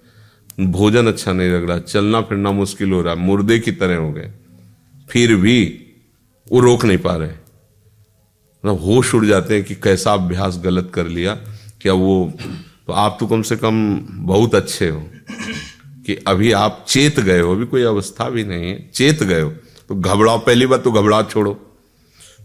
भोजन 0.73 1.07
अच्छा 1.07 1.33
नहीं 1.33 1.51
लग 1.51 1.69
रहा, 1.69 1.79
चलना 1.79 2.21
फिरना 2.21 2.51
मुश्किल 2.53 2.93
हो 2.93 3.03
रहा 3.03 3.15
है, 3.15 3.21
मुर्दे 3.21 3.59
की 3.59 3.73
तरह 3.73 3.97
हो 3.97 4.11
गए। 4.13 4.33
फिर 5.09 5.35
भी 5.37 5.59
वो 6.47 6.61
रोक 6.61 6.85
नहीं 6.85 6.99
पा 6.99 7.15
रहे। 7.17 7.29
मतलब 7.29 8.81
होश 8.81 9.15
उड़ 9.15 9.25
जाते 9.27 9.55
हैं 9.55 9.65
कि 9.65 9.75
कैसा 9.75 10.13
अभ्यास 10.13 10.61
गलत 10.65 10.91
कर 10.95 11.07
लिया, 11.07 11.35
क्या 11.81 11.93
वो 11.93 12.33
तो 12.87 12.93
आप 12.93 13.17
तो 13.21 13.27
कम 13.27 13.43
से 13.43 13.57
कम 13.57 13.99
बहुत 14.11 14.55
अच्छे 14.55 14.89
हो। 14.89 15.07
कि 16.07 16.15
अभी 16.15 16.53
आप 16.53 16.85
चेत 16.89 17.21
गए 17.21 17.41
हो, 17.41 17.53
अभी 17.53 17.67
कोई 17.67 17.83
अवस्था 17.83 18.31
भी 18.31 18.45
नहीं 18.45 18.65
है, 18.65 18.91
चेत 18.95 19.23
गए 19.23 19.41
हो। 19.41 19.51
तो 19.89 19.95
घबराओ, 19.95 20.39
पहली 20.39 20.67
बात 20.67 20.85
तो 20.85 20.93
घबराहट 20.93 21.31
छोड़ो। 21.31 21.77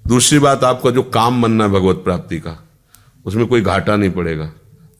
दूसरी 0.08 0.40
बात, 0.40 0.64
आपका 0.64 0.90
जो 0.92 1.04
काम 1.04 1.42
बनना 1.42 1.64
है 1.64 1.70
भगवत 1.70 1.96
प्राप्ति 1.96 2.40
का, 2.40 2.68
उसमें 3.26 3.48
कोई 3.48 3.62
घाटा 3.62 3.96
नहीं 3.96 4.12
पड़ेगा। 4.12 4.52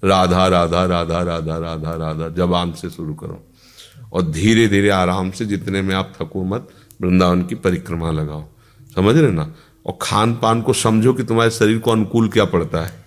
राधा 0.04 0.48
राधा 0.48 0.86
राधा 0.86 1.22
राधा 1.22 1.58
राधा 1.58 1.96
राधा, 1.96 2.30
जबान 2.30 2.74
से 2.74 2.90
शुरू 2.90 3.14
करो। 3.14 3.48
और 4.14 4.22
धीरे 4.22 4.68
धीरे 4.68 4.90
आराम 4.90 5.32
से 5.32 5.46
जितने 5.46 5.82
में 5.82 5.96
आप 5.96 6.14
थको 6.22 6.44
मत, 6.44 6.70
वृंदावन 7.02 7.44
की 7.44 7.56
परिक्रमा 7.56 8.12
लगाओ। 8.12 8.46
समझ 8.96 9.18
रहे 9.18 9.32
ना? 9.32 9.56
और 9.86 9.98
खान 10.02 10.36
पान 10.36 10.62
को 10.62 10.74
समझो 10.74 11.14
कि 11.14 11.24
तुम्हारे 11.24 11.52
शरीर 11.52 11.78
को 11.78 11.92
अनुकूल 11.92 12.28
क्या 12.28 12.46
पड़ता 12.46 12.86
है। 12.86 13.07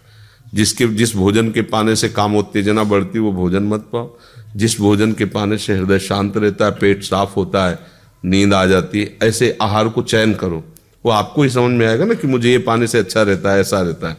जिसके, 0.55 0.87
जिस 0.87 1.17
भोजन 1.17 1.51
के 1.51 1.63
पाने 1.63 1.97
से 1.97 2.09
काम 2.09 2.37
उत्तेजना 2.37 2.85
बढ़ती, 2.85 3.19
वो 3.19 3.33
भोजन 3.33 3.63
मत 3.63 3.81
पाओ। 3.81 4.17
जिस 4.57 4.81
भोजन 4.81 5.13
के 5.13 5.25
पाने 5.25 5.59
से 5.59 5.77
हृदय 5.77 5.99
शांत 5.99 6.37
रहता 6.37 6.65
है, 6.65 6.71
पेट 6.71 7.03
साफ़ 7.03 7.35
होता 7.35 7.69
है, 7.69 7.79
नींद 8.25 8.55
आ 8.55 8.67
जाती 8.67 9.01
है, 9.01 9.19
ऐसे 9.23 9.59
आहार 9.63 9.89
को 9.89 10.03
चयन 10.03 10.35
करो। 10.35 10.65
वो 11.07 11.11
आपको 11.11 11.43
ही 11.43 11.51
समझ 11.51 11.71
में 11.71 11.87
आएगा 11.87 12.05
ना 12.05 12.15
कि 12.15 12.27
मुझे 12.27 12.51
ये 12.51 12.59
पाने 12.59 12.87
से 12.87 12.99
अच्छा 12.99 13.23
रहता 13.23 13.53
है, 13.53 13.61
ऐसा 13.61 13.81
रहता 13.81 14.09
है। 14.09 14.17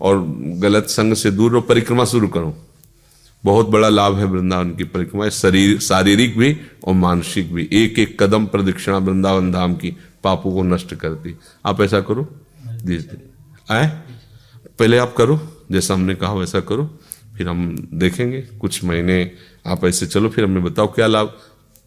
और 0.00 0.36
गलत 0.38 0.84
संग 0.84 1.14
से 1.14 1.30
दूर 1.30 1.52
रहो, 1.52 1.60
परिक्रमा 1.60 2.04
शुरू 2.04 2.28
करो। 2.28 2.56
बहुत 3.44 3.68
बड़ा 3.68 3.88
लाभ 3.88 4.18
है 4.18 4.24
वृंदावन 4.24 4.70
की 4.70 4.84
परिक्रमा 4.84 5.28
शरीर, 5.28 5.78
शारीरिक 5.78 6.38
भी 6.38 6.56
और 6.84 6.94
मानसिक 6.94 7.54
भी। 7.54 7.68
एक 7.72 7.98
एक 7.98 8.22
कदम 8.22 8.46
प्रदक्षिणा 8.46 8.98
वृंदावन 8.98 9.52
धाम 9.52 9.74
की 9.74 9.96
पापों 10.24 10.52
को 10.52 10.62
नष्ट 10.62 10.94
करती। 10.94 11.36
आप 11.66 11.80
ऐसा 11.80 12.00
करो 12.00 12.34
आए? 13.70 14.02
पहले 14.80 14.98
आप 14.98 15.14
करो, 15.18 15.64
जैसा 15.72 15.94
हमने 15.94 16.14
कहा 16.14 16.32
वैसा 16.32 16.60
करो, 16.60 16.98
फिर 17.36 17.48
हम 17.48 17.88
देखेंगे। 17.94 18.40
कुछ 18.40 18.84
महीने 18.84 19.30
आप 19.66 19.84
ऐसे 19.84 20.06
चलो, 20.06 20.28
फिर 20.28 20.44
हमें 20.44 20.62
बताओ 20.64 20.86
क्या 20.86 21.06
लाभ। 21.06 21.38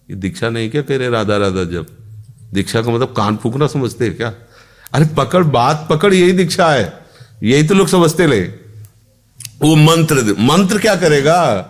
ये 0.09 0.15
दीक्षा 0.15 0.49
नहीं 0.49 0.69
क्या 0.69 0.81
कह 0.81 0.97
रहे 0.97 1.09
राधा 1.09 1.37
राधा 1.37 1.63
जब? 1.63 1.85
दीक्षा 2.53 2.81
का 2.81 2.91
मतलब 2.91 3.13
कान 3.17 3.37
फूकना 3.37 3.67
समझते 3.67 4.05
हैं 4.05 4.17
क्या? 4.17 4.33
अरे 4.93 5.05
पकड़ 5.17 5.43
बात 5.43 5.87
पकड़, 5.89 6.13
यही 6.13 6.31
दीक्षा 6.31 6.69
है। 6.71 6.99
यही 7.43 7.63
तो 7.63 7.75
लोग 7.75 7.87
समझते 7.87 8.27
ले 8.27 8.41
वो 9.61 9.75
मंत्र 9.75 10.35
मंत्र 10.39 10.77
क्या 10.77 10.95
करेगा? 10.95 11.69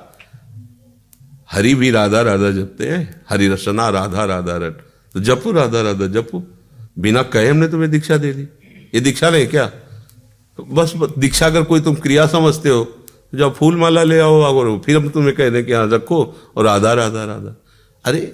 हरि 1.51 1.75
भी 1.75 1.91
राधा 1.91 2.21
राधा 2.21 2.51
जपते 2.51 2.89
हैं। 2.89 3.21
हरि 3.29 3.47
रसना 3.47 3.89
राधा 3.89 4.25
राधा 4.25 4.57
रट। 4.57 4.73
तो 5.13 5.19
जपो 5.19 5.51
राधा 5.51 5.81
राधा 5.81 6.07
जपो। 6.07 6.43
बिना 6.99 7.23
कहे 7.23 7.49
हमने 7.49 7.67
तुम्हें 7.67 7.91
दीक्षा 7.91 8.17
दे 8.17 8.33
दी। 8.33 8.41
ये 8.95 8.99
दीक्षा 8.99 9.29
नहीं 9.29 9.47
क्या? 9.47 9.71
बस 10.61 10.93
दीक्षा 11.17 11.45
अगर 11.45 11.63
कोई 11.63 11.81
तुम 11.81 11.95
क्रिया 11.95 12.27
समझते 12.27 12.69
हो 12.69 12.83
तो 12.83 13.37
जब 13.37 13.55
फूल 13.55 13.77
माला 13.77 14.03
ले 14.03 14.19
आओ 14.19 14.41
अगर 14.41 14.79
फिर 14.79 14.97
हम 14.97 15.09
तुम्हें 15.09 15.35
कह 15.35 15.49
दें 15.49 15.65
कि 15.65 15.73
हाँ 15.73 15.89
रखो। 15.89 16.37
और 16.55 16.65
राधा 16.65 16.93
राधा 16.93 17.25
राधा। 17.25 17.61
अरे, 18.05 18.33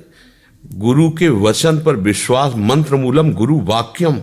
गुरु 0.75 1.09
के 1.09 1.29
वचन 1.29 1.79
पर 1.79 1.95
विश्वास 1.95 2.53
मंत्र 2.57 2.95
मूलम 2.95 3.33
गुरु 3.33 3.59
वाक्यम। 3.59 4.17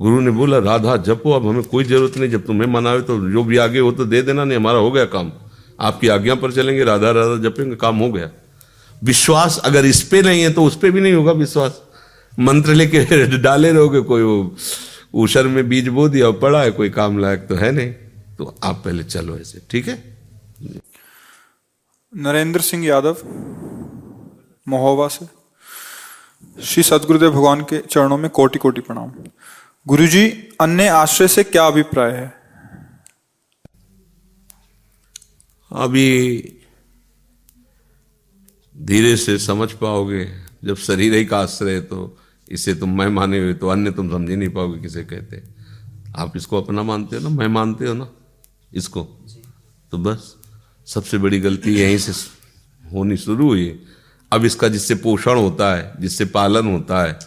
गुरु 0.00 0.20
ने 0.20 0.30
बोला, 0.30 0.58
राधा, 0.58 0.96
जपो, 0.96 1.32
अब 1.32 1.48
हमें 1.48 1.62
कोई 1.62 1.84
ज़रूरत 1.84 2.18
नहीं, 2.18 2.30
जब 2.30 2.46
तुम्हें 2.46 2.68
मनावे 2.68 3.00
तो 3.00 3.30
जो 3.30 3.44
भी 3.44 3.56
आगे 3.56 3.78
हो 3.78 3.92
तो 3.92 4.04
दे 4.04 4.22
देना, 4.22 4.44
नहीं 4.44 4.58
हमारा 4.58 4.78
हो 4.78 4.90
गया 4.90 5.04
काम। 5.04 5.32
आपकी 5.80 6.08
आज्ञा 6.08 6.34
पर 6.34 6.52
चलेंगे, 6.52 6.84
राधा 6.84 7.10
राधा, 7.10 7.48
जपेंगे, 7.48 7.76
काम 7.76 7.96
हो 7.96 8.12
गया। 8.12 8.30
विश्वास 9.04 9.60
अगर 9.64 9.86
इस 9.86 10.02
पे 10.02 10.22
नहीं 10.22 10.42
है 10.42 10.52
तो 10.52 10.64
उस 10.64 10.76
पर 10.76 10.90
भी 10.90 11.00
नहीं 11.00 11.12
होगा 11.12 11.32
विश्वास। 11.32 11.82
मंत्र 12.40 12.74
लेके 12.74 13.26
डाले 13.38 13.72
रहोगे 13.72 14.00
कोई 14.00 14.22
वो 14.22 14.56
ऊषर 15.14 15.46
में 15.46 15.68
बीज 15.68 15.88
बो 15.88 16.08
दिया 16.08 16.26
और 16.26 16.38
पड़ा 16.38 16.62
है 16.62 16.70
कोई 16.70 16.90
काम 16.90 17.18
लायक 17.18 17.46
तो 17.46 17.54
है 17.54 17.70
नहीं। 17.72 17.92
तो 18.36 18.54
आप 18.64 18.82
पहले 18.84 19.04
चलो 19.04 19.38
ऐसे 19.38 19.62
ठीक 19.70 19.88
है? 19.88 19.96
नरेंद्र 22.12 22.60
सिंह 22.60 22.86
यादव 22.86 23.16
महोबा 24.68 25.08
से। 25.08 25.26
श्री 26.62 26.82
सदगुरुदेव 26.82 27.30
भगवान 27.30 27.60
के 27.60 27.78
चरणों 27.80 28.18
में 28.18 28.30
कोटि 28.30 28.58
कोटि 28.58 28.80
प्रणाम। 28.80 29.12
गुरुजी 29.86 30.28
अन्य 30.60 30.88
आश्रय 30.88 31.28
से 31.28 31.44
क्या 31.44 31.66
अभिप्राय 31.66 32.10
है? 32.10 32.32
अभी 35.70 36.08
धीरे 38.76 39.16
से 39.16 39.38
समझ 39.38 39.72
पाओगे 39.72 40.24
जब 40.64 40.76
शरीर 40.76 41.14
ही 41.14 41.24
का 41.24 41.38
आश्रय 41.38 41.80
तो 41.80 42.18
इसे 42.48 42.74
तुम 42.74 42.98
मैं 42.98 43.08
माने 43.08 43.38
हुए 43.38 43.54
तो 43.54 43.68
अन्य 43.68 43.90
तुम 43.90 44.10
समझ 44.10 44.30
ही 44.30 44.36
नहीं 44.36 44.48
पाओगे 44.48 44.80
किसे 44.80 45.04
कहते 45.04 45.42
आप 46.16 46.36
इसको 46.36 46.60
अपना 46.62 46.82
मानते 46.82 47.16
हो 47.16 47.22
ना? 47.22 47.28
मैं 47.28 47.48
मानते 47.48 47.86
हो 47.86 47.94
ना? 47.94 48.08
इसको? 48.72 49.02
तो 49.92 49.98
बस 49.98 50.34
सबसे 50.86 51.18
बड़ी 51.18 51.40
गलती 51.40 51.74
यहीं 51.74 51.98
से 51.98 52.12
होनी 52.84 53.16
शुरू 53.16 53.48
हुई। 53.48 53.80
अब 54.32 54.44
इसका 54.44 54.68
जिससे 54.68 54.94
पोषण 54.94 55.38
होता 55.38 55.74
है 55.74 55.92
जिससे 56.00 56.24
पालन 56.24 56.66
होता 56.66 57.02
है 57.02 57.18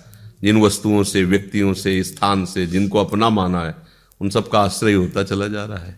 जिन 0.41 0.61
वस्तुओं 0.61 1.03
से 1.03 1.23
व्यक्तियों 1.23 1.73
से 1.73 2.03
स्थान 2.03 2.45
से 2.45 2.65
जिनको 2.67 2.99
अपना 2.99 3.29
माना 3.29 3.61
है 3.61 3.75
उन 4.21 4.29
सब 4.29 4.49
का 4.49 4.59
आश्रय 4.59 4.93
होता 4.93 5.23
चला 5.23 5.47
जा 5.47 5.65
रहा 5.65 5.79
है। 5.79 5.95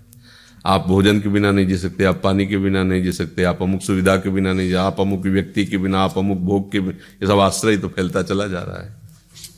आप 0.65 0.85
भोजन 0.87 1.19
के 1.21 1.29
बिना 1.29 1.51
नहीं 1.51 1.67
जी 1.67 1.77
सकते 1.77 2.03
आप 2.03 2.21
पानी 2.23 2.45
के 2.47 2.57
बिना 2.57 2.83
नहीं 2.83 3.03
जी 3.03 3.11
सकते 3.11 3.43
आप 3.43 3.61
अमुक 3.61 3.81
सुविधा 3.81 4.15
के 4.17 4.29
बिना 4.29 4.53
नहीं 4.53 4.73
आप 4.73 4.99
अमुक 4.99 5.25
व्यक्ति 5.25 5.65
के 5.65 5.77
बिना 5.77 5.99
आप 5.99 6.17
अमुक 6.17 6.37
भोग 6.37 6.71
के 6.71 6.79
बिना 6.79 6.97
ये 7.21 7.27
सब 7.27 7.39
आश्रय 7.39 7.77
तो 7.77 7.87
फैलता 7.87 8.23
चला 8.23 8.47
जा 8.47 8.61
रहा 8.61 8.81
है। 8.83 8.98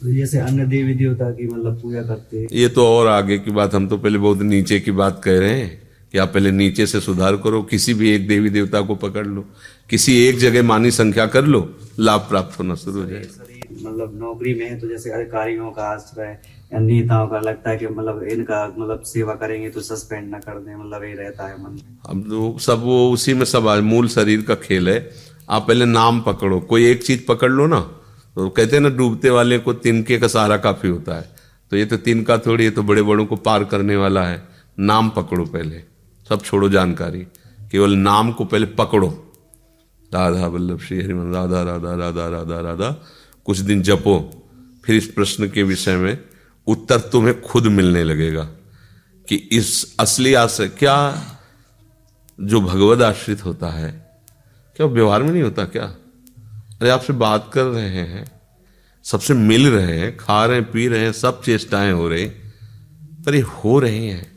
जैसे 0.03 0.39
अन्य 0.39 0.65
देवी 0.65 0.93
देवता 0.93 1.31
की 1.31 1.47
मतलब 1.47 1.81
पूजा 1.81 2.01
करते 2.01 2.47
ये 2.51 2.69
तो 2.69 2.87
और 2.87 3.07
आगे 3.07 3.37
की 3.39 3.51
बात 3.51 3.75
हम 3.75 3.87
तो 3.87 3.97
पहले 3.97 4.17
बहुत 4.17 4.41
नीचे 4.41 4.79
की 4.79 4.91
बात 4.91 5.21
कह 5.23 5.39
रहे 5.39 5.49
हैं 5.49 5.81
कि 6.11 6.17
आप 6.17 6.33
पहले 6.33 6.51
नीचे 6.51 6.85
से 6.85 6.99
सुधार 6.99 7.35
करो 7.35 7.61
किसी 7.61 7.93
भी 7.93 8.09
एक 8.09 8.27
देवी 8.27 8.49
देवता 8.49 8.81
को 8.81 8.95
पकड़ 8.95 9.27
लो 9.27 9.45
किसी 9.89 10.27
एक 10.27 10.37
जगह 10.37 10.63
मानी 10.63 10.91
संख्या 10.91 11.25
कर 11.25 11.45
लो 11.45 11.75
लाभ 11.99 12.19
प्राप्त 12.19 12.59
होना 12.59 12.75
शुरू 12.75 13.01
हो 13.01 13.07
जाए 13.07 13.27
मतलब 13.81 14.19
नौकरी 14.19 14.53
में 14.53 14.79
तो 14.79 14.87
जैसे 14.87 15.09
अधिकारियों 15.11 15.71
का 15.71 15.83
आश्रय 15.83 16.39
या 16.73 16.79
नेताओं 16.79 17.27
का 17.27 17.39
लगता 17.39 17.69
है 17.69 17.77
कि 17.77 17.87
मतलब 17.87 18.23
इनका 18.23 18.75
मतलब 18.77 19.01
सेवा 19.01 19.33
करेंगे 19.33 19.69
तो 19.69 19.81
सस्पेंड 19.81 20.29
ना 20.29 20.37
कर 20.37 20.59
दें 20.59 20.75
मतलब 20.75 21.03
ये 21.03 21.13
रहता 21.13 21.47
है 21.47 21.63
मन 21.63 21.79
अब 22.05 22.21
तो 22.21 22.59
सब 22.59 22.79
वो 22.79 23.11
उसी 23.11 23.33
में 23.33 23.45
सब 23.45 23.67
मूल 23.83 24.07
शरीर 24.07 24.41
का 24.41 24.55
खेल 24.55 24.89
है। 24.89 25.09
आप 25.49 25.67
पहले 25.67 25.85
नाम 25.85 26.21
पकड़ो 26.21 26.59
कोई 26.59 26.85
एक 26.85 27.03
चीज़ 27.03 27.21
पकड़ 27.27 27.51
लो 27.51 27.67
ना 27.67 28.00
तो 28.35 28.49
कहते 28.49 28.75
हैं 28.75 28.83
ना, 28.83 28.89
डूबते 28.89 29.29
वाले 29.29 29.57
को 29.59 29.73
तिनके 29.73 30.17
का 30.17 30.27
सहारा 30.27 30.57
काफ़ी 30.57 30.89
होता 30.89 31.15
है। 31.15 31.35
तो 31.71 31.77
ये 31.77 31.85
तो 31.85 31.97
तिनका 31.97 32.37
थोड़ी 32.37 32.63
है 32.63 32.71
तो 32.71 32.83
बड़े 32.83 33.01
बड़ों 33.01 33.25
को 33.25 33.35
पार 33.35 33.63
करने 33.63 33.95
वाला 33.95 34.23
है। 34.23 34.47
नाम 34.79 35.09
पकड़ो 35.09 35.45
पहले, 35.45 35.83
सब 36.29 36.43
छोड़ो 36.43 36.69
जानकारी। 36.69 37.19
केवल 37.71 37.91
नाम 37.91 38.31
को 38.31 38.45
पहले 38.45 38.65
पकड़ो। 38.65 39.09
राधा 40.11 40.47
वल्लभ, 40.47 40.79
श्री 40.79 41.01
हरिमन 41.01 41.33
राधा 41.33 41.61
राधा 41.63 41.93
राधा 41.95 42.27
राधा 42.27 42.59
राधा, 42.59 42.89
कुछ 43.45 43.57
दिन 43.57 43.81
जपो, 43.81 44.15
फिर 44.85 44.95
इस 44.95 45.07
प्रश्न 45.07 45.49
के 45.49 45.63
विषय 45.63 45.95
में 45.95 46.17
उत्तर 46.67 46.99
तुम्हें 46.99 47.41
खुद 47.41 47.67
मिलने 47.67 48.03
लगेगा 48.03 48.43
कि 49.27 49.35
इस 49.35 49.95
असली 49.99 50.33
आश्रय 50.33 50.67
क्या 50.69 50.97
जो 52.39 52.61
भगवत 52.61 53.01
आश्रित 53.01 53.45
होता 53.45 53.67
है, 53.67 53.91
क्या 54.75 54.87
व्यवहार 54.87 55.23
में 55.23 55.31
नहीं 55.31 55.43
होता, 55.43 55.65
क्या? 55.65 55.95
अरे 56.81 56.89
आपसे 56.89 57.13
बात 57.13 57.51
कर 57.53 57.63
रहे 57.63 57.89
हैं, 57.89 58.31
सबसे 59.03 59.33
मिल 59.33 59.69
रहे 59.69 59.99
हैं, 59.99 60.17
खा 60.17 60.45
रहे 60.45 60.57
हैं, 60.57 60.71
पी 60.71 60.87
रहे 60.87 60.99
हैं, 60.99 61.11
सब 61.11 61.43
चेष्टाएँ 61.43 61.91
हो 61.91 62.09
रही, 62.09 62.25
पर 63.25 63.35
ये 63.35 63.41
हो 63.41 63.79
रही 63.79 64.07
हैं। 64.07 64.31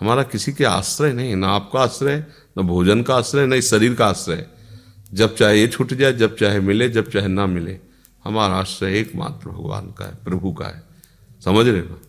हमारा 0.00 0.22
किसी 0.22 0.52
के 0.52 0.64
आश्रय 0.64 1.12
नहीं, 1.12 1.36
ना 1.36 1.48
आपका 1.48 1.80
आश्रय, 1.80 2.16
ना 2.56 2.62
भोजन 2.62 3.02
का 3.02 3.16
आश्रय, 3.16 3.46
ना 3.46 3.56
इस 3.56 3.70
शरीर 3.70 3.94
का 3.94 4.06
आश्रय। 4.06 4.46
जब 5.14 5.36
चाहे 5.36 5.60
ये 5.60 5.68
छूट 5.68 5.94
जाए, 5.94 6.12
जब 6.12 6.36
चाहे 6.36 6.60
मिले, 6.60 6.88
जब 6.88 7.10
चाहे 7.10 7.28
ना 7.28 7.46
मिले, 7.46 7.78
हमारा 8.24 8.54
आश्रय 8.54 8.98
एकमात्र 8.98 9.50
भगवान 9.50 9.86
का 9.86 10.04
है, 10.04 10.14
प्रभु 10.24 10.52
का 10.52 10.66
है। 10.66 10.82
समझ 11.44 11.68
रहे 11.68 11.80
हो? 11.80 12.00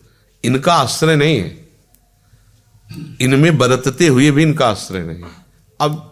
इनका 0.44 0.74
आश्रय 0.74 1.16
नहीं 1.16 1.38
है। 1.38 1.68
इनमें 3.20 3.58
बरतते 3.58 4.06
हुए 4.06 4.30
भी 4.30 4.42
इनका 4.42 4.68
आश्रय 4.68 5.02
नहीं 5.02 5.22
अब 5.80 6.07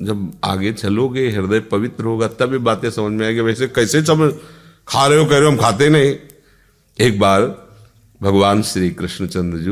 जब 0.00 0.32
आगे 0.44 0.72
चलोगे, 0.72 1.30
हृदय 1.30 1.60
पवित्र 1.60 2.04
होगा, 2.04 2.28
तब 2.28 2.52
ये 2.52 2.58
बातें 2.58 2.90
समझ 2.90 3.12
में 3.12 3.26
आएगी। 3.26 3.40
वैसे 3.40 3.66
कैसे 3.66 4.02
समझ 4.02 4.32
खा 4.88 5.06
रहे 5.06 5.18
हो, 5.18 5.24
कह 5.24 5.36
रहे 5.36 5.44
हो, 5.44 5.50
हम 5.50 5.56
खाते 5.56 5.88
नहीं। 5.88 6.16
एक 7.00 7.18
बार 7.20 7.68
भगवान 8.22 8.62
श्री 8.62 8.90
कृष्णचंद्र 8.90 9.58
जी 9.58 9.70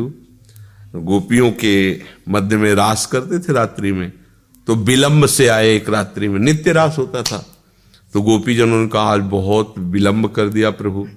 गोपियों 0.96 1.50
के 1.52 2.00
मध्य 2.28 2.56
में 2.56 2.74
रास 2.74 3.06
करते 3.06 3.38
थे 3.38 3.52
रात्रि 3.52 3.92
में 3.92 4.12
तो 4.66 4.74
विलंब 4.74 5.26
से 5.26 5.48
आए 5.48 5.74
एक 5.76 5.88
रात्रि 5.88 6.28
में। 6.28 6.38
नित्य 6.40 6.72
रास 6.72 6.98
होता 6.98 7.22
था। 7.22 7.46
तो 8.14 8.22
गोपी 8.22 8.54
जनों 8.54 8.82
ने 8.82 8.88
कहा, 8.88 9.02
आज 9.02 9.20
बहुत 9.20 9.74
विलंब 9.78 10.28
कर 10.28 10.48
दिया 10.48 10.70
प्रभु। 10.70 11.08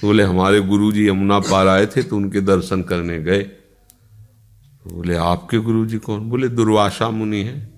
तो 0.00 0.06
बोले, 0.06 0.22
हमारे 0.22 0.60
गुरु 0.60 0.92
जी 0.92 1.08
यमुना 1.08 1.38
पार 1.38 1.68
आए 1.68 1.86
थे 1.86 2.02
तो 2.02 2.16
उनके 2.16 2.40
दर्शन 2.40 2.82
करने 2.82 3.18
गए। 3.22 3.42
तो 3.42 4.90
बोले, 4.90 5.14
आपके 5.14 5.58
गुरु 5.58 5.86
जी 5.86 5.98
कौन? 5.98 6.20
बोले, 6.20 6.48
दुर्वासा 6.48 7.10
मुनि 7.10 7.42
है। 7.42 7.75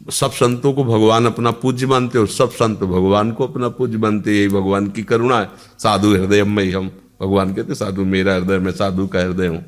सब 0.00 0.32
संतों 0.32 0.72
को 0.72 0.84
भगवान 0.84 1.26
अपना 1.26 1.50
पूज्य 1.52 1.86
मानते 1.86 2.18
हो 2.18 2.26
सब 2.26 2.50
संत 2.50 2.78
भगवान 2.80 3.32
को 3.32 3.46
अपना 3.46 3.68
पूज्य 3.68 3.98
मानते 3.98 4.36
यही 4.38 4.48
भगवान 4.48 4.86
की 4.88 5.02
करुणा 5.02 5.40
है। 5.40 5.48
साधु 5.78 6.10
हृदय 6.10 6.44
में 6.44 6.72
हम। 6.72 6.88
भगवान 7.20 7.54
कहते 7.54 7.74
साधु, 7.74 8.04
मेरा 8.04 8.34
हृदय, 8.34 8.58
में 8.58 8.72
साधु 8.72 9.06
का 9.06 9.20
हृदय 9.20 9.46
हूँ। 9.46 9.64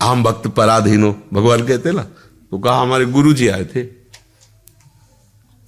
आम 0.00 0.22
भक्त 0.22 0.48
पराधीन। 0.48 1.02
हो 1.02 1.14
भगवान 1.32 1.66
कहते 1.66 1.92
ना 1.92 2.02
तो 2.52 2.58
कहा 2.58 2.80
हमारे 2.80 3.04
गुरु 3.06 3.32
जी 3.32 3.48
आए 3.48 3.64
थे। 3.64 3.82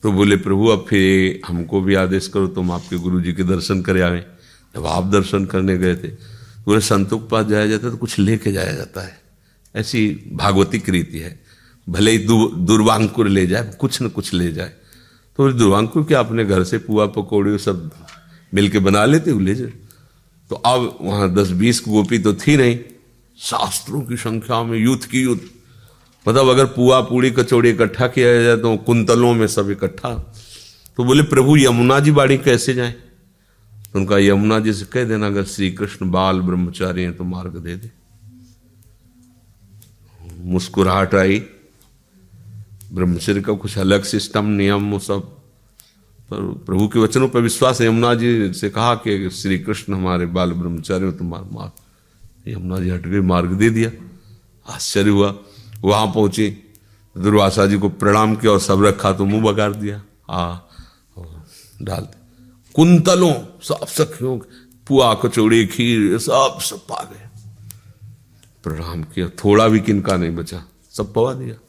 तो 0.03 0.13
बोले, 0.13 0.37
प्रभु, 0.37 0.67
अब 0.69 0.85
फिर 0.89 1.41
हमको 1.47 1.81
भी 1.81 1.95
आदेश 1.95 2.27
करो, 2.29 2.47
तुम 2.49 2.71
आपके 2.73 2.97
गुरु 2.97 3.21
जी 3.21 3.33
के 3.33 3.43
दर्शन 3.45 3.83
करे 3.83 4.01
आवे 4.03 4.21
जब 4.75 4.87
आप 4.87 5.05
दर्शन 5.05 5.45
करने 5.47 5.77
गए 5.79 5.95
थे 5.95 6.09
तो 6.09 6.65
बोले, 6.67 6.81
संतों 6.81 7.19
के 7.19 7.29
पास 7.29 7.47
जाया 7.47 7.67
जाता 7.67 7.87
है 7.87 7.93
तो 7.93 7.99
कुछ 7.99 8.19
लेके 8.19 8.53
जाया 8.53 8.73
जाता 8.73 9.01
है। 9.01 9.17
ऐसी 9.75 10.09
भागवतिक 10.33 10.89
रीति 10.89 11.19
है। 11.19 11.44
भले 11.89 12.11
ही 12.11 12.19
दुर्वांकुर 12.19 13.29
ले 13.29 13.47
जाए, 13.47 13.75
कुछ 13.79 14.03
न 14.03 14.09
कुछ 14.09 14.35
ले 14.35 14.53
जाए। 14.53 14.73
तो 15.37 15.53
दुर्वांकुर 15.53 16.05
क्या 16.05 16.21
अपने 16.21 16.45
घर 16.45 16.65
से 16.65 16.79
पुआ 16.79 17.07
पकौड़े 17.07 17.59
सब 17.59 17.91
मिलके 18.55 18.79
बना 18.79 19.05
लेते 19.05 19.31
हो? 19.31 19.41
ले 19.41 19.55
जाए। 19.55 19.73
तो 20.51 20.57
अब 20.57 20.99
वहाँ 21.01 21.35
दस 21.35 21.51
बीस 21.51 21.83
गोपी 21.89 22.19
तो 22.19 22.35
थी 22.35 22.57
नहीं। 22.57 22.79
शास्त्रों 23.39 24.03
की 24.03 24.17
संख्या 24.17 24.63
में 24.63 24.79
युद्ध 24.79 25.05
की 25.05 25.23
युद्ध। 25.23 25.43
मतलब 26.29 26.49
अगर 26.49 26.65
पुआ 26.67 27.01
पूड़ी 27.01 27.31
कचौड़ी 27.31 27.71
इकट्ठा 27.71 28.07
किया 28.07 28.43
जाए 28.43 28.57
तो 28.57 28.77
कुंतलों 28.77 29.35
में 29.35 29.47
सब 29.47 29.71
इकट्ठा। 29.71 30.35
तो 30.97 31.05
बोले, 31.05 31.23
प्रभु, 31.23 31.57
यमुना 31.57 32.01
जी 32.01 32.11
बाड़ी 32.11 32.39
कैसे 32.39 32.75
जाए? 32.75 32.93
तो 33.93 33.99
उनका, 33.99 34.19
यमुना 34.19 34.59
जी 34.59 34.73
से 34.73 34.85
कह 34.85 35.05
देना, 35.05 35.27
अगर 35.27 35.45
श्री 35.45 35.71
कृष्ण 35.71 36.11
बाल 36.11 36.41
ब्रह्मचारी 36.41 37.03
हैं 37.03 37.17
तो 37.17 37.25
मार्ग 37.25 37.57
दे 37.57 37.77
दे। 37.77 37.91
मुस्कुराहट 40.39 41.15
आई। 41.15 41.45
ब्रह्मचर्य 42.95 43.41
का 43.41 43.53
कुछ 43.53 43.79
अलग 43.79 44.03
सिस्टम, 44.03 44.45
नियम 44.45 44.91
वो 44.91 44.99
सब। 44.99 45.21
पर 46.31 46.53
प्रभु 46.67 46.89
के 46.89 46.99
वचनों 46.99 47.29
पर 47.29 47.41
विश्वास 47.41 47.81
है। 47.81 47.87
यमुना 47.87 48.15
जी 48.15 48.53
से 48.53 48.71
कहा 48.71 48.95
कि 48.95 49.31
श्री 49.31 49.59
कृष्ण 49.59 49.95
हमारे 49.95 50.27
बाल 50.27 50.53
ब्रह्मचारी 50.53 51.13
तो 51.13 51.25
मार 51.25 51.49
मार। 51.53 51.73
यमुना 52.51 52.81
जी 52.81 52.91
हट 52.91 53.07
गई 53.07 53.21
मार्ग 53.21 53.51
दे 53.51 53.71
दिया। 53.71 53.91
आश्चर्य 54.75 55.11
हुआ। 55.11 55.35
वहाँ 55.85 56.07
पहुँची। 56.07 56.57
दुर्वासा 57.19 57.67
जी 57.67 57.79
को 57.79 57.89
प्रणाम 57.89 58.37
किया 58.37 58.53
और 58.53 58.61
सब 58.61 58.85
रखा 58.85 59.13
तो 59.13 59.25
मुँह 59.25 59.53
बगाड़ 59.53 59.73
दिया। 59.73 60.03
आ 60.31 60.59
डाल 61.83 62.09
कुंतलों 62.75 63.35
सब 63.63 63.87
सखियों, 63.87 64.39
पुआ, 64.87 65.15
कचौड़ी, 65.15 65.67
खीर, 65.67 66.19
सब 66.19 66.59
सब 66.61 66.77
पा 66.77 67.11
गए। 67.13 67.29
प्रणाम 68.65 69.03
किया। 69.03 69.29
थोड़ा 69.29 69.69
भी 69.69 69.81
किनका 69.81 70.17
नहीं 70.17 70.37
बचा। 70.37 70.65
सब 70.91 71.15
पवा 71.15 71.35
दिया। 71.35 71.64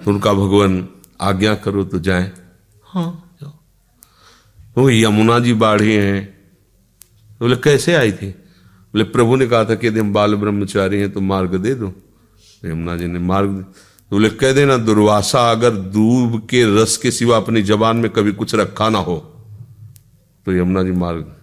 तो 0.00 0.10
उनका 0.10 0.32
भगवान 0.32 0.88
आज्ञा 1.20 1.54
करो 1.54 1.84
तो 1.84 1.98
जाए। 1.98 2.30
हाँ। 2.84 3.36
जाओ 3.42 3.50
तो 4.76 4.90
यमुना 4.90 5.38
जी 5.38 5.52
बाढ़ी 5.54 5.92
हैं। 5.92 6.26
तो 7.30 7.44
बोले 7.44 7.56
कैसे 7.56 7.94
आई 7.94 8.12
थी? 8.12 8.28
बोले 8.28 9.04
प्रभु 9.06 9.36
ने 9.36 9.46
कहा 9.46 9.64
था 9.64 9.74
कि 9.74 9.86
यदि 9.86 10.00
हम 10.00 10.12
बाल 10.12 10.34
ब्रह्मचारी 10.34 11.00
हैं 11.00 11.10
तो 11.12 11.20
मार्ग 11.22 11.54
दे 11.56 11.74
दो। 11.74 11.88
तो 11.88 12.68
यमुना 12.68 12.96
जी 12.96 13.06
ने 13.06 13.18
मार्ग 13.18 13.64
तो 14.10 14.16
बोले 14.16 14.30
कह 14.30 14.52
देना 14.52 14.76
दुर्वासा 14.76 15.50
अगर 15.50 15.70
दूब 15.70 16.38
के 16.50 16.64
रस 16.76 16.96
के 16.96 17.10
सिवा 17.10 17.36
अपनी 17.36 17.62
जबान 17.62 17.96
में 17.96 18.10
कभी 18.10 18.32
कुछ 18.32 18.54
रखा 18.54 18.88
ना 18.88 18.98
हो 18.98 19.16
तो 20.46 20.52
यमुना 20.52 20.82
जी 20.82 20.92
मार्ग 20.92 21.36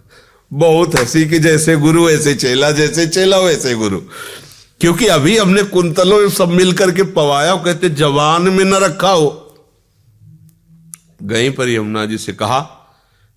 बहुत 0.52 0.94
हँसी 0.94 1.24
कि 1.28 1.38
जैसे 1.38 1.76
गुरु 1.76 2.08
ऐसे 2.10 2.34
चेला 2.34 2.70
जैसे 2.70 3.06
चेला 3.06 3.38
वैसे 3.38 3.74
गुरु। 3.74 4.00
क्योंकि 4.80 5.06
अभी 5.06 5.38
हमने 5.38 5.62
कुंतलों 5.62 6.28
सब 6.28 6.48
मिल 6.48 6.72
करके 6.72 7.02
पवाया 7.02 7.56
कहते, 7.56 7.90
जवान 7.90 8.42
में 8.42 8.64
न 8.64 8.74
रखा 8.74 9.10
हो 9.10 9.54
गई 11.22 11.50
पर 11.50 11.68
यमुना 11.68 12.06
जी 12.06 12.18
से 12.18 12.32
कहा 12.32 12.60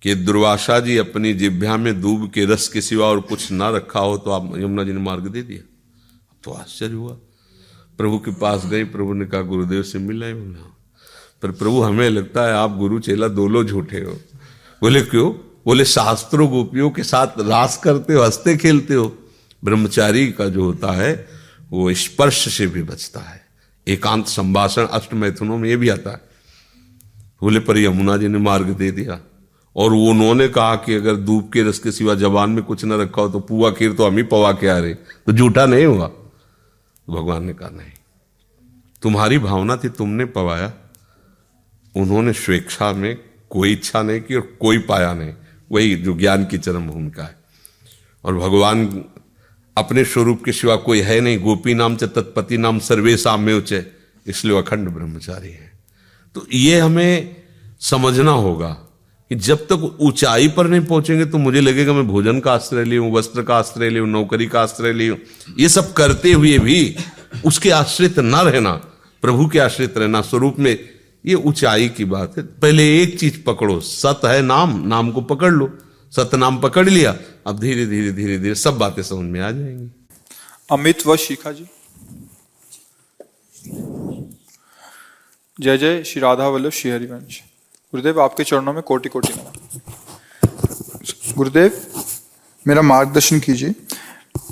कि 0.02 0.14
दुर्वासा 0.14 0.80
जी 0.80 0.96
अपनी 0.96 1.34
जिभ्या 1.34 1.76
में 1.76 2.00
दूब 2.00 2.30
के 2.30 2.44
रस 2.44 2.68
के 2.68 2.80
सिवा 2.80 3.06
और 3.06 3.20
कुछ 3.20 3.52
ना 3.52 3.70
रखा 3.70 4.00
हो 4.00 4.18
तो 4.18 4.30
आप 4.30 4.52
यमुना 4.56 4.84
जी 4.84 4.92
ने 4.92 5.00
मार्ग 5.00 5.26
दे 5.26 5.42
दिया। 5.42 5.68
तो 6.44 6.52
आश्चर्य 6.52 6.92
हुआ। 6.92 7.12
प्रभु 7.98 8.18
के 8.18 8.30
पास 8.30 8.66
गई, 8.66 8.84
प्रभु 8.84 9.12
ने 9.12 9.24
कहा, 9.24 9.40
गुरुदेव 9.40 9.82
से 9.82 9.98
मिला 9.98 10.26
बोला। 10.26 10.76
पर 11.42 11.50
प्रभु, 11.50 11.82
हमें 11.82 12.10
लगता 12.10 12.42
है 12.42 12.52
आप 12.52 12.76
गुरु 12.76 12.98
चेला 12.98 13.28
दोनों 13.28 13.64
झूठे 13.64 13.98
हो। 13.98 14.12
बोले, 14.82 15.02
क्यों? 15.02 15.32
बोले, 15.66 15.84
शास्त्रों 15.84 16.50
गोपियों 16.50 16.90
के 16.90 17.02
साथ 17.02 17.26
रास 17.26 17.76
करते 17.76 18.12
हो, 18.12 18.22
हँसते 18.22 18.56
खेलते 18.56 18.94
हो। 18.94 19.18
ब्रह्मचारी 19.64 20.32
का 20.32 20.48
जो 20.48 20.64
होता 20.64 20.92
है, 20.92 21.28
वो 21.70 21.94
स्पर्श 21.94 22.56
से 22.56 22.66
भी 22.66 22.82
बचता 22.82 23.20
है। 23.20 23.46
एकांत 23.88 24.26
संभाषण 24.26 24.86
अष्ट 24.86 25.14
मैथुनों 25.14 25.58
में 25.58 25.68
ये 25.68 25.76
भी 25.76 25.88
आता 25.88 26.10
है। 26.10 26.20
बोले, 27.42 27.60
पर 27.60 27.78
यमुना 27.78 28.16
जी 28.16 28.28
ने 28.28 28.38
मार्ग 28.38 28.66
दे 28.66 28.90
दिया। 28.90 29.20
और 29.76 29.92
वो 29.92 30.10
उन्होंने 30.10 30.48
कहा 30.48 30.74
कि 30.74 30.94
अगर 30.94 31.16
धूप 31.16 31.52
के 31.52 31.62
रस 31.62 31.78
के 31.78 31.92
सिवा 31.92 32.14
जबान 32.14 32.50
में 32.50 32.64
कुछ 32.64 32.84
न 32.84 32.92
रखा 32.92 33.22
हो 33.22 33.28
तो 33.28 33.40
पुआ 33.40 33.70
खीर 33.70 33.92
तो 33.92 34.06
हम 34.06 34.16
ही 34.16 34.22
पवा 34.22 34.52
के 34.52 34.68
आ 34.68 34.78
रहे। 34.78 34.94
तो 34.94 35.32
झूठा 35.32 35.66
नहीं 35.66 35.86
हुआ। 35.86 36.08
तो 36.08 37.22
भगवान 37.22 37.44
ने 37.44 37.54
कहा, 37.54 37.68
नहीं। 37.68 37.90
तुम्हारी 39.02 39.38
भावना 39.38 39.76
थी, 39.76 39.88
तुमने 39.88 40.24
पवाया। 40.24 40.72
उन्होंने 41.96 42.32
स्वेच्छा 42.32 42.92
में 42.92 43.18
कोई 43.50 43.72
इच्छा 43.72 44.02
नहीं 44.02 44.20
की 44.20 44.34
और 44.34 44.56
कोई 44.60 44.78
पाया 44.78 45.14
नहीं। 45.14 45.34
वही 45.72 45.96
जो 45.96 46.14
ज्ञान 46.14 46.44
की 46.44 46.58
चरम 46.58 46.86
भूमिका 46.86 47.22
है। 47.22 47.38
और 48.24 48.34
भगवान 48.34 49.04
अपने 49.76 50.04
स्वरूप 50.04 50.42
के 50.44 50.52
सिवा 50.52 50.76
कोई 50.78 51.00
है 51.00 51.20
नहीं। 51.20 51.38
गोपी 51.40 51.74
नाम 51.74 51.96
च, 51.96 52.04
तत्पति 52.04 52.56
नाम 52.58 52.78
सर्वे 52.80 53.16
साम्य 53.16 53.52
उचे 53.54 53.84
इसलिए 54.26 54.58
अखंड 54.58 54.88
ब्रह्मचारी 54.88 55.50
है। 55.50 55.70
तो 56.36 56.46
ये 56.52 56.78
हमें 56.78 57.36
समझना 57.82 58.30
होगा 58.32 58.68
कि 59.30 59.34
जब 59.36 59.66
तक 59.66 59.98
ऊंचाई 60.00 60.48
पर 60.48 60.66
नहीं 60.66 60.84
पहुँचेंगे 60.86 61.24
तो 61.24 61.38
मुझे 61.38 61.60
लगेगा 61.60 61.92
मैं 61.92 62.06
भोजन 62.08 62.40
का 62.40 62.52
आश्रय 62.52 62.84
ली 62.84 62.96
हूँ, 62.96 63.12
वस्त्र 63.12 63.42
का 63.42 63.56
आश्रय 63.56 63.90
ली 63.90 64.00
नौकरी 64.08 64.46
का 64.46 64.62
आश्रय 64.62 64.92
ली 64.92 65.06
हूँ। 65.06 65.18
ये 65.58 65.68
सब 65.68 65.92
करते 65.92 66.32
हुए 66.32 66.58
भी 66.58 66.96
उसके 67.44 67.70
आश्रित 67.72 68.18
ना 68.20 68.40
रहना, 68.42 68.72
प्रभु 69.22 69.46
के 69.48 69.58
आश्रित 69.60 69.98
रहना 69.98 70.20
स्वरूप 70.22 70.58
में 70.58 70.76
ये 71.24 71.34
ऊंचाई 71.36 71.88
की 71.88 72.04
बात 72.06 72.36
है। 72.38 72.42
पहले 72.42 72.84
एक 73.02 73.18
चीज़ 73.18 73.42
पकड़ो, 73.42 73.78
सत 73.80 74.20
है 74.24 74.40
नाम 74.42 74.76
नाम 74.88 75.10
को 75.10 75.20
पकड़ 75.22 75.52
लो। 75.52 75.70
सत 76.16 76.34
नाम 76.34 76.60
पकड़ 76.60 76.88
लिया। 76.88 77.16
अब 77.46 77.58
धीरे 77.58 77.86
धीरे 77.86 78.12
धीरे 78.12 78.38
धीरे 78.38 78.54
सब 78.54 78.78
बातें 78.78 79.02
समझ 79.02 79.30
में 79.30 79.40
आ 79.40 79.50
जाएँगी। 79.50 80.06
अमित 80.72 81.06
व 81.06 81.16
शिखा 81.16 81.52
जी। 81.52 81.66
जय 85.60 85.78
जय 85.78 86.04
श्री 86.04 86.20
राधा 86.20 86.48
वल्लभ 86.48 86.70
श्री 86.70 86.90
हरिवंश। 86.90 87.40
गुरुदेव, 87.92 88.20
आपके 88.20 88.44
चरणों 88.44 88.72
में 88.72 88.82
कोटि 88.82 89.08
कोटि 89.08 89.32
गुरुदेव, 91.36 91.86
मेरा 92.68 92.82
मार्गदर्शन 92.82 93.40
कीजिए। 93.40 93.74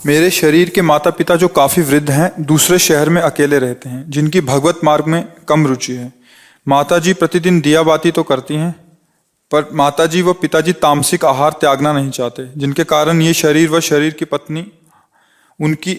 मेरे 0.07 0.31
शरीर 0.31 0.71
के 0.71 0.83
माता 0.83 1.11
पिता 1.11 1.37
जो 1.37 1.49
काफ़ी 1.49 1.83
वृद्ध 1.83 2.11
हैं, 2.11 2.45
दूसरे 2.45 2.79
शहर 2.79 3.09
में 3.09 3.23
अकेले 3.23 3.59
रहते 3.59 3.89
हैं, 3.89 4.11
जिनकी 4.11 4.41
भगवत 4.41 4.81
मार्ग 4.85 5.05
में 5.05 5.33
कम 5.49 5.67
रुचि 5.67 5.93
है। 5.93 6.13
माता 6.69 6.99
जी 6.99 7.13
प्रतिदिन 7.13 7.61
दिया 7.61 7.83
बाती 7.83 8.11
तो 8.11 8.23
करती 8.23 8.55
हैं 8.55 8.80
पर 9.51 9.71
माताजी 9.73 10.23
व 10.23 10.33
पिताजी 10.33 10.73
तामसिक 10.73 11.25
आहार 11.25 11.53
त्यागना 11.53 11.93
नहीं 11.93 12.11
चाहते 12.11 12.47
जिनके 12.57 12.85
कारण 12.85 13.23
ये 13.23 13.33
शरीर 13.35 13.71
व 13.71 13.81
शरीर 13.81 14.13
की 14.13 14.25
पत्नी 14.25 14.73
उनकी 15.61 15.95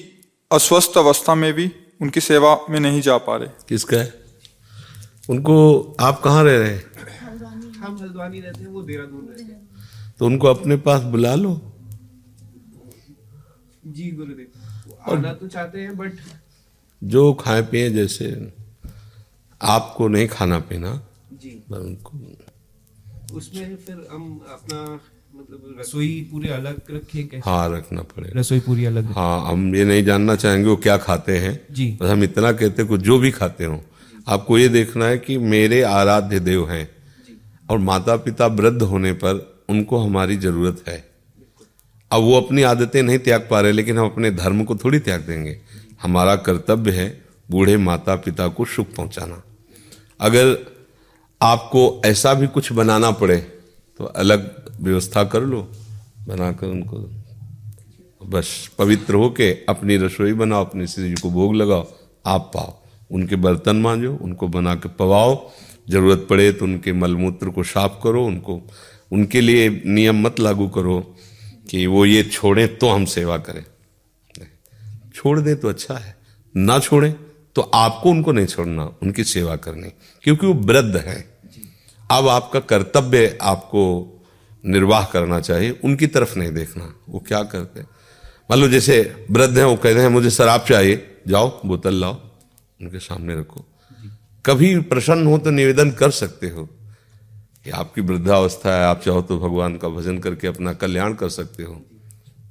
अस्वस्थ 0.52 0.98
अवस्था 0.98 1.36
में 1.36 1.54
भी 1.54 1.72
उनकी 2.02 2.22
सेवा 2.22 2.66
में 2.70 2.80
नहीं 2.80 3.02
जा 3.02 3.18
पा 3.18 3.36
रहे। 3.38 3.50
किसका 3.70 3.98
है? 3.98 4.14
उनको 5.30 5.56
आप 6.00 6.22
कहाँ 6.22 6.44
रह 6.44 6.58
रहे 6.58 6.70
हैं? 6.70 6.84
हम 7.76 7.98
हल्द्वानी 8.02 8.40
रहते 8.42 8.60
हैं 8.60 8.68
वो 8.68 8.82
देहरादून 8.82 9.28
रहते 9.30 9.44
हैं। 9.44 9.70
तो 10.20 10.26
उनको 10.26 10.48
अपने 10.48 10.78
पास 10.78 11.02
बुला 11.02 11.36
लो। 11.36 11.54
जी 13.88 14.12
गुरुदेव। 14.12 14.48
वो 14.88 15.14
आना 15.14 15.34
तो 15.34 15.48
चाहते 15.48 15.80
हैं 15.80 15.98
बट 15.98 16.14
जो 17.04 17.34
खाए 17.34 17.62
पिए 17.62 17.90
जैसे 17.90 18.54
आपको 19.62 20.08
नहीं 20.08 20.28
खाना 20.28 20.60
पीना 20.60 21.02
जी। 21.34 21.64
उनको 21.72 22.12
उसमें 23.34 23.76
फिर 23.76 24.08
हम 24.12 24.42
अपना 24.50 25.00
मतलब 25.36 25.76
रसोई 25.80 26.30
पूरे 26.32 26.50
अलग 26.50 26.82
रखें 26.92 27.28
कैसे? 27.28 27.50
हाँ 27.50 27.76
रखना 27.76 28.02
पड़ेगा। 28.02 28.40
रसोई 28.40 28.60
पूरी 28.60 28.86
अलग 28.86 29.12
हाँ 29.12 29.52
हम 29.52 29.76
ये 29.76 29.86
नहीं 29.86 30.04
जानना 30.04 30.36
चाहेंगे 30.36 30.70
वो 30.70 30.76
क्या 30.76 30.98
खाते 30.98 31.38
हैं। 31.38 31.60
जी। 31.72 31.98
बस 32.02 32.10
हम 32.10 32.24
इतना 32.24 32.52
कहते 32.52 32.84
हैं 32.84 32.98
जो 32.98 33.20
भी 33.20 33.32
खाते 33.32 33.66
हो। 33.66 33.82
आपको 34.28 34.58
ये 34.58 34.70
देखना 34.70 35.06
है 35.06 35.18
कि 35.18 35.38
मेरे 35.38 35.82
आराध्य 35.82 36.40
देव 36.40 36.70
हैं। 36.70 36.90
और 37.70 37.78
माता 37.78 38.16
पिता 38.16 38.48
वृद्ध 38.48 38.82
होने 38.82 39.14
पर 39.14 39.64
उनको 39.70 39.98
हमारी 39.98 40.38
ज़रूरत 40.38 40.84
है। 40.88 41.12
अब 42.12 42.22
वो 42.22 42.42
अपनी 42.42 42.62
आदतें 42.62 43.04
नहीं 43.04 43.20
त्याग 43.20 43.48
पा 43.52 43.62
रहे 43.62 43.72
लेकिन 43.72 43.98
हम 43.98 44.06
अपने 44.06 44.32
धर्म 44.32 44.64
को 44.64 44.76
थोड़ी 44.76 45.00
त्याग 45.00 45.22
देंगे। 45.22 45.62
हमारा 46.02 46.36
कर्तव्य 46.36 46.92
है 46.92 47.22
बूढ़े 47.52 47.78
माता 47.78 48.16
पिता 48.16 48.48
को 48.48 48.66
सुख 48.66 48.88
पहुंचाना। 48.96 49.44
अगर 50.20 50.54
आपको 51.42 52.02
ऐसा 52.06 52.34
भी 52.34 52.48
कुछ 52.48 52.72
बनाना 52.72 53.12
पड़े 53.12 53.38
तो 54.00 54.06
अलग 54.06 54.50
व्यवस्था 54.82 55.24
कर 55.24 55.42
लो। 55.42 55.62
बनाकर 56.28 56.68
उनको 56.68 56.98
बस 58.22 58.70
पवित्र 58.78 59.16
होके 59.16 59.52
अपनी 59.70 59.98
रसोई 59.98 60.34
बनाओ, 60.34 60.66
अपने 60.66 60.88
श्री 60.88 61.14
को 61.14 61.30
भोग 61.30 61.56
लगाओ, 61.56 61.88
आप 62.26 62.52
पाओ। 62.54 62.78
उनके 63.12 63.36
बर्तन 63.36 63.76
मांजो, 63.76 64.14
उनको 64.16 64.48
बना 64.48 64.76
के 64.76 64.90
पवाओ। 64.90 65.52
ज़रूरत 65.90 66.26
पड़े 66.30 66.52
तो 66.52 66.66
उनके 66.66 66.94
मलमूत्र 66.94 67.50
को 67.50 67.64
साफ़ 67.64 68.02
करो, 68.04 68.26
उनको, 68.26 68.62
उनके 69.12 69.42
लिए 69.42 69.70
नियम 69.86 70.22
मत 70.22 70.40
लागू 70.40 70.68
करो 70.68 71.00
कि 71.70 71.86
वो 71.88 72.06
ये 72.06 72.24
छोड़ें 72.24 72.78
तो 72.78 72.90
हम 72.90 73.06
सेवा 73.06 73.38
करें। 73.38 73.64
छोड़ 75.16 75.40
दें 75.40 75.56
तो 75.56 75.70
अच्छा 75.70 75.98
है, 75.98 76.16
ना 76.56 76.80
छोड़ें 76.80 77.14
तो 77.56 77.62
आपको 77.62 78.10
उनको 78.10 78.32
नहीं 78.32 78.46
छोड़ना, 78.46 78.86
उनकी 79.04 79.24
सेवा 79.24 79.56
करनी, 79.56 79.90
क्योंकि 80.24 80.48
वो 80.48 80.54
वृद्ध 80.54 80.96
हैं। 80.98 81.31
अब 82.12 82.28
आपका 82.28 82.60
कर्तव्य 82.62 83.38
आपको 83.42 83.84
निर्वाह 84.64 85.06
करना 85.06 85.40
चाहिए 85.40 85.80
उनकी 85.84 86.08
तरफ़ 86.08 86.38
नहीं 86.40 86.52
देखना। 86.52 86.94
वो 87.10 87.20
क्या 87.20 87.42
करते 87.44 87.82
मान 87.82 88.60
लो 88.60 88.68
जैसे 88.68 89.00
वृद्ध 89.32 89.58
हैं 89.58 89.66
वो 89.66 89.76
कहते 89.76 90.00
हैं 90.00 90.10
मुझे 90.10 90.30
शराब 90.30 90.62
चाहिए। 90.62 91.08
जाओ 91.28 91.50
बोतल 91.66 91.96
लाओ 91.96 92.14
उनके 92.82 93.00
सामने 93.00 93.36
रखो। 93.36 93.66
कभी 94.46 94.80
प्रसन्न 94.82 95.28
हो 95.28 95.38
तो 95.38 95.52
निवेदन 95.52 95.92
कर 95.92 96.12
सकते 96.12 96.50
हो 96.50 96.66
कि 97.66 97.70
आपकी 97.72 98.02
वृद्धावस्था 98.02 98.76
है 98.76 98.84
आप 98.86 99.02
चाहो 99.02 99.22
तो 99.22 99.38
भगवान 99.40 99.78
का 99.78 99.90
भजन 99.90 100.18
करके 100.18 100.48
अपना 100.48 100.74
कल्याण 100.74 101.14
कर 101.14 101.30
सकते 101.30 101.64
हो। 101.64 101.74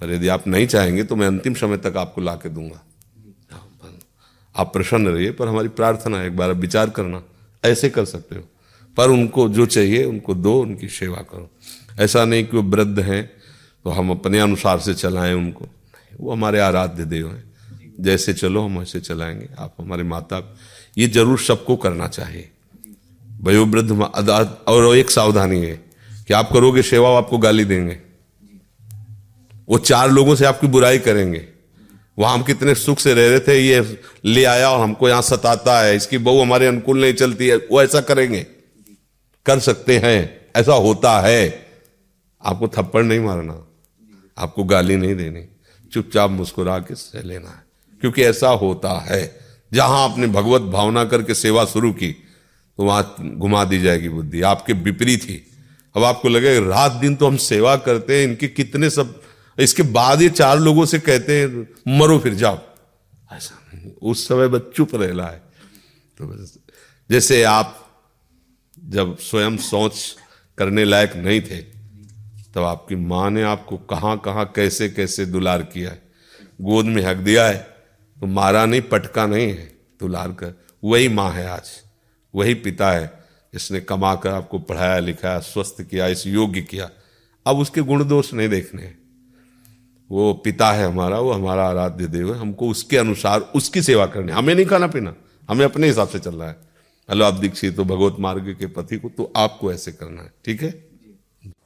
पर 0.01 0.13
यदि 0.13 0.29
आप 0.29 0.47
नहीं 0.47 0.67
चाहेंगे 0.67 1.05
तो 1.05 1.17
मैं 1.17 1.27
अंतिम 1.27 1.55
समय 1.55 1.77
तक 1.77 1.97
आपको 1.97 2.21
ला 2.21 2.35
के 2.35 2.49
दूँगा। 2.49 2.83
आप 4.55 4.73
प्रसन्न 4.73 5.09
रहिए 5.09 5.31
पर 5.31 5.49
हमारी 5.49 5.69
प्रार्थना 5.71 6.19
है 6.19 6.27
एक 6.27 6.37
बार 6.37 6.53
विचार 6.57 6.91
करना 6.91 7.23
ऐसे 7.65 7.91
कर 7.91 8.05
सकते 8.05 8.37
हो। 8.37 8.43
पर 8.97 9.11
उनको 9.11 9.49
जो 9.49 9.67
चाहिए, 9.67 10.05
उनको 10.05 10.35
दो, 10.35 10.61
उनकी 10.61 10.89
सेवा 10.89 11.23
करो। 11.31 11.51
ऐसा 12.01 12.25
नहीं 12.25 12.45
कि 12.45 12.57
वो 12.57 12.63
वृद्ध 12.63 12.99
हैं 13.01 13.31
तो 13.85 13.91
हम 13.91 14.11
अपने 14.11 14.41
अनुसार 14.41 14.79
से 14.79 14.95
चलाएँ 14.95 15.35
उनको। 15.35 15.67
वो 16.21 16.33
हमारे 16.33 16.61
आराध्य 16.61 17.05
देव 17.05 17.29
हैं। 17.29 17.45
जैसे 18.01 18.33
चलो, 18.33 18.63
हम 18.63 18.81
ऐसे 18.83 19.01
चलाएँगे। 19.01 19.49
आप 19.59 19.75
हमारे 19.81 20.03
माता, 20.03 20.57
ये 20.99 21.07
ज़रूर 21.09 21.39
सबको 21.39 21.77
करना 21.77 22.09
चाहिए। 22.09 22.49
वयोवृद्ध 23.43 23.91
और 23.93 24.97
एक 24.97 25.11
सावधानी 25.11 25.61
है 25.61 25.75
कि 26.29 26.35
आप 26.35 26.51
करोगे 26.53 26.83
सेवा 26.83 27.17
आपको 27.19 27.39
गाली 27.39 27.65
देंगे। 27.65 27.97
वो 29.69 29.79
चार 29.79 30.11
लोगों 30.11 30.35
से 30.35 30.45
आपकी 30.45 30.67
बुराई 30.67 30.99
करेंगे। 30.99 31.45
वहाँ 32.19 32.35
हम 32.35 32.43
कितने 32.43 32.75
सुख 32.75 32.99
से 32.99 33.15
रह 33.15 33.29
रहे 33.29 33.41
थे, 33.41 33.59
ये 33.59 33.99
ले 34.25 34.45
आया 34.45 34.71
और 34.71 34.81
हमको 34.81 35.09
यहाँ 35.09 35.23
सताता 35.23 35.81
है। 35.81 35.97
इसकी 35.97 36.19
बहू 36.19 36.41
हमारे 36.43 36.67
अनुकूल 36.67 37.01
नहीं 37.01 37.13
चलती 37.15 37.49
है। 37.49 37.57
वो 37.57 37.83
ऐसा 37.83 38.01
करेंगे। 38.01 38.47
कर 39.47 39.59
सकते 39.59 39.99
हैं, 39.99 40.49
ऐसा 40.57 40.73
होता 40.75 41.19
है। 41.21 41.69
आपको 42.43 42.69
थप्पड़ 42.69 43.03
नहीं 43.03 43.21
मारना, 43.21 43.55
आपको 44.37 44.65
गाली 44.65 44.97
नहीं 44.97 45.15
देनी, 45.15 45.45
चुपचाप 45.93 46.31
मुस्कुरा 46.31 46.79
के 46.79 46.95
सह 46.95 47.23
लेना 47.23 47.49
है, 47.49 47.63
क्योंकि 48.03 48.23
ऐसा 48.25 48.49
होता 48.51 48.93
है। 49.01 49.39
जहाँ 49.73 50.03
आपने 50.05 50.27
भगवत 50.29 50.63
भावना 50.63 51.05
करके 51.05 51.35
सेवा 51.35 51.65
शुरू 51.67 51.93
की 51.93 52.11
तो 52.79 52.85
वहाँ 52.85 53.17
घुमा 53.21 53.65
दी 53.65 53.81
जाएगी 53.81 54.09
बुद्धि, 54.09 54.41
आपके 54.43 54.73
विपरीत 54.75 55.25
ही। 55.25 55.41
अब 55.95 56.05
आपको 56.05 56.29
लगे, 56.29 56.59
रात 56.61 56.93
दिन 56.93 57.15
तो 57.17 57.27
हम 57.27 57.37
सेवा 57.39 57.77
करते 57.79 58.17
हैं, 58.17 58.29
इनके 58.29 58.49
कितने 58.49 58.91
सब, 58.91 59.21
इसके 59.59 59.83
बाद 59.83 60.23
ये 60.23 60.29
चार 60.31 60.59
लोगों 60.59 60.87
से 60.87 60.99
कहते 60.99 61.41
हैं, 61.41 61.69
मरो 61.99 62.19
फिर 62.19 62.35
जाओ। 62.35 62.59
ऐसा 63.31 63.59
नहीं, 63.75 63.93
उस 64.03 64.27
समय 64.29 64.49
बस 64.49 64.61
चुप 64.77 64.95
रहना 64.95 65.27
है 65.27 65.43
तो 66.21 66.47
जैसे 67.11 67.43
आप 67.45 67.80
जब 68.91 69.17
स्वयं 69.19 69.57
सोच 69.57 70.17
करने 70.59 70.85
लायक 70.85 71.17
नहीं 71.17 71.41
थे, 71.41 71.61
तब 72.55 72.65
आपकी 72.65 72.97
माँ 72.97 73.31
ने 73.31 73.43
आपको 73.43 73.77
कहाँ 73.77 74.17
कहाँ 74.19 74.45
कैसे 74.57 74.89
कैसे 74.89 75.27
दुलार 75.27 75.63
किया 75.63 75.91
है। 75.91 76.03
गोद 76.61 76.87
में 76.87 77.03
हक 77.03 77.17
दिया 77.17 77.47
है 77.47 77.59
तो 78.17 78.27
मारा 78.27 78.65
नहीं, 78.67 78.81
पटका 78.83 79.27
नहीं 79.27 79.49
है, 79.49 79.73
दुलार 80.01 80.33
कर। 80.33 80.55
वही 80.85 81.09
माँ 81.09 81.31
है 81.33 81.47
आज, 81.49 81.71
वही 82.35 82.55
पिता 82.55 82.91
है, 82.93 83.07
जिसने 83.53 83.81
कमा 83.81 84.15
कर 84.15 84.31
आपको 84.31 84.59
पढ़ाया, 84.59 84.99
लिखाया, 84.99 85.39
स्वस्थ 85.39 85.83
किया, 85.83 86.07
इस 86.07 86.27
योग्य 86.27 86.61
किया। 86.61 86.91
अब 87.47 87.59
उसके 87.59 87.81
गुण 87.81 88.05
दोष 88.05 88.33
नहीं 88.35 88.49
देखने 88.49 88.83
हैं। 88.83 88.99
वो 90.11 90.33
पिता 90.35 90.71
है 90.73 90.87
हमारा, 90.87 91.19
वो 91.19 91.33
हमारा 91.33 91.69
आराध्य 91.69 92.07
देव 92.07 92.35
है, 92.35 92.41
हमको 92.41 92.69
उसके 92.69 92.97
अनुसार 92.97 93.41
उसकी 93.41 93.83
सेवा 93.83 94.07
करनी 94.07 94.33
हमें 94.33 94.55
नहीं 94.55 94.67
खाना 94.67 94.87
पीना, 94.87 95.15
हमें 95.49 95.65
अपने 95.65 95.87
हिसाब 95.87 96.09
से 96.09 96.19
चल 96.19 96.35
रहा 96.35 96.49
है। 96.49 96.70
हेलो 97.11 97.25
आप 97.25 97.35
दीक्षित 97.35 97.75
तो 97.77 97.85
भगवत 97.85 98.17
मार्ग 98.21 98.45
के 98.59 98.67
पति 98.67 98.97
को 98.97 99.09
तो 99.09 99.25
आपको 99.37 99.73
ऐसे 99.73 99.93
करना 99.93 100.23
है 100.23 100.33
ठीक 100.45 100.61
है? 100.63 100.69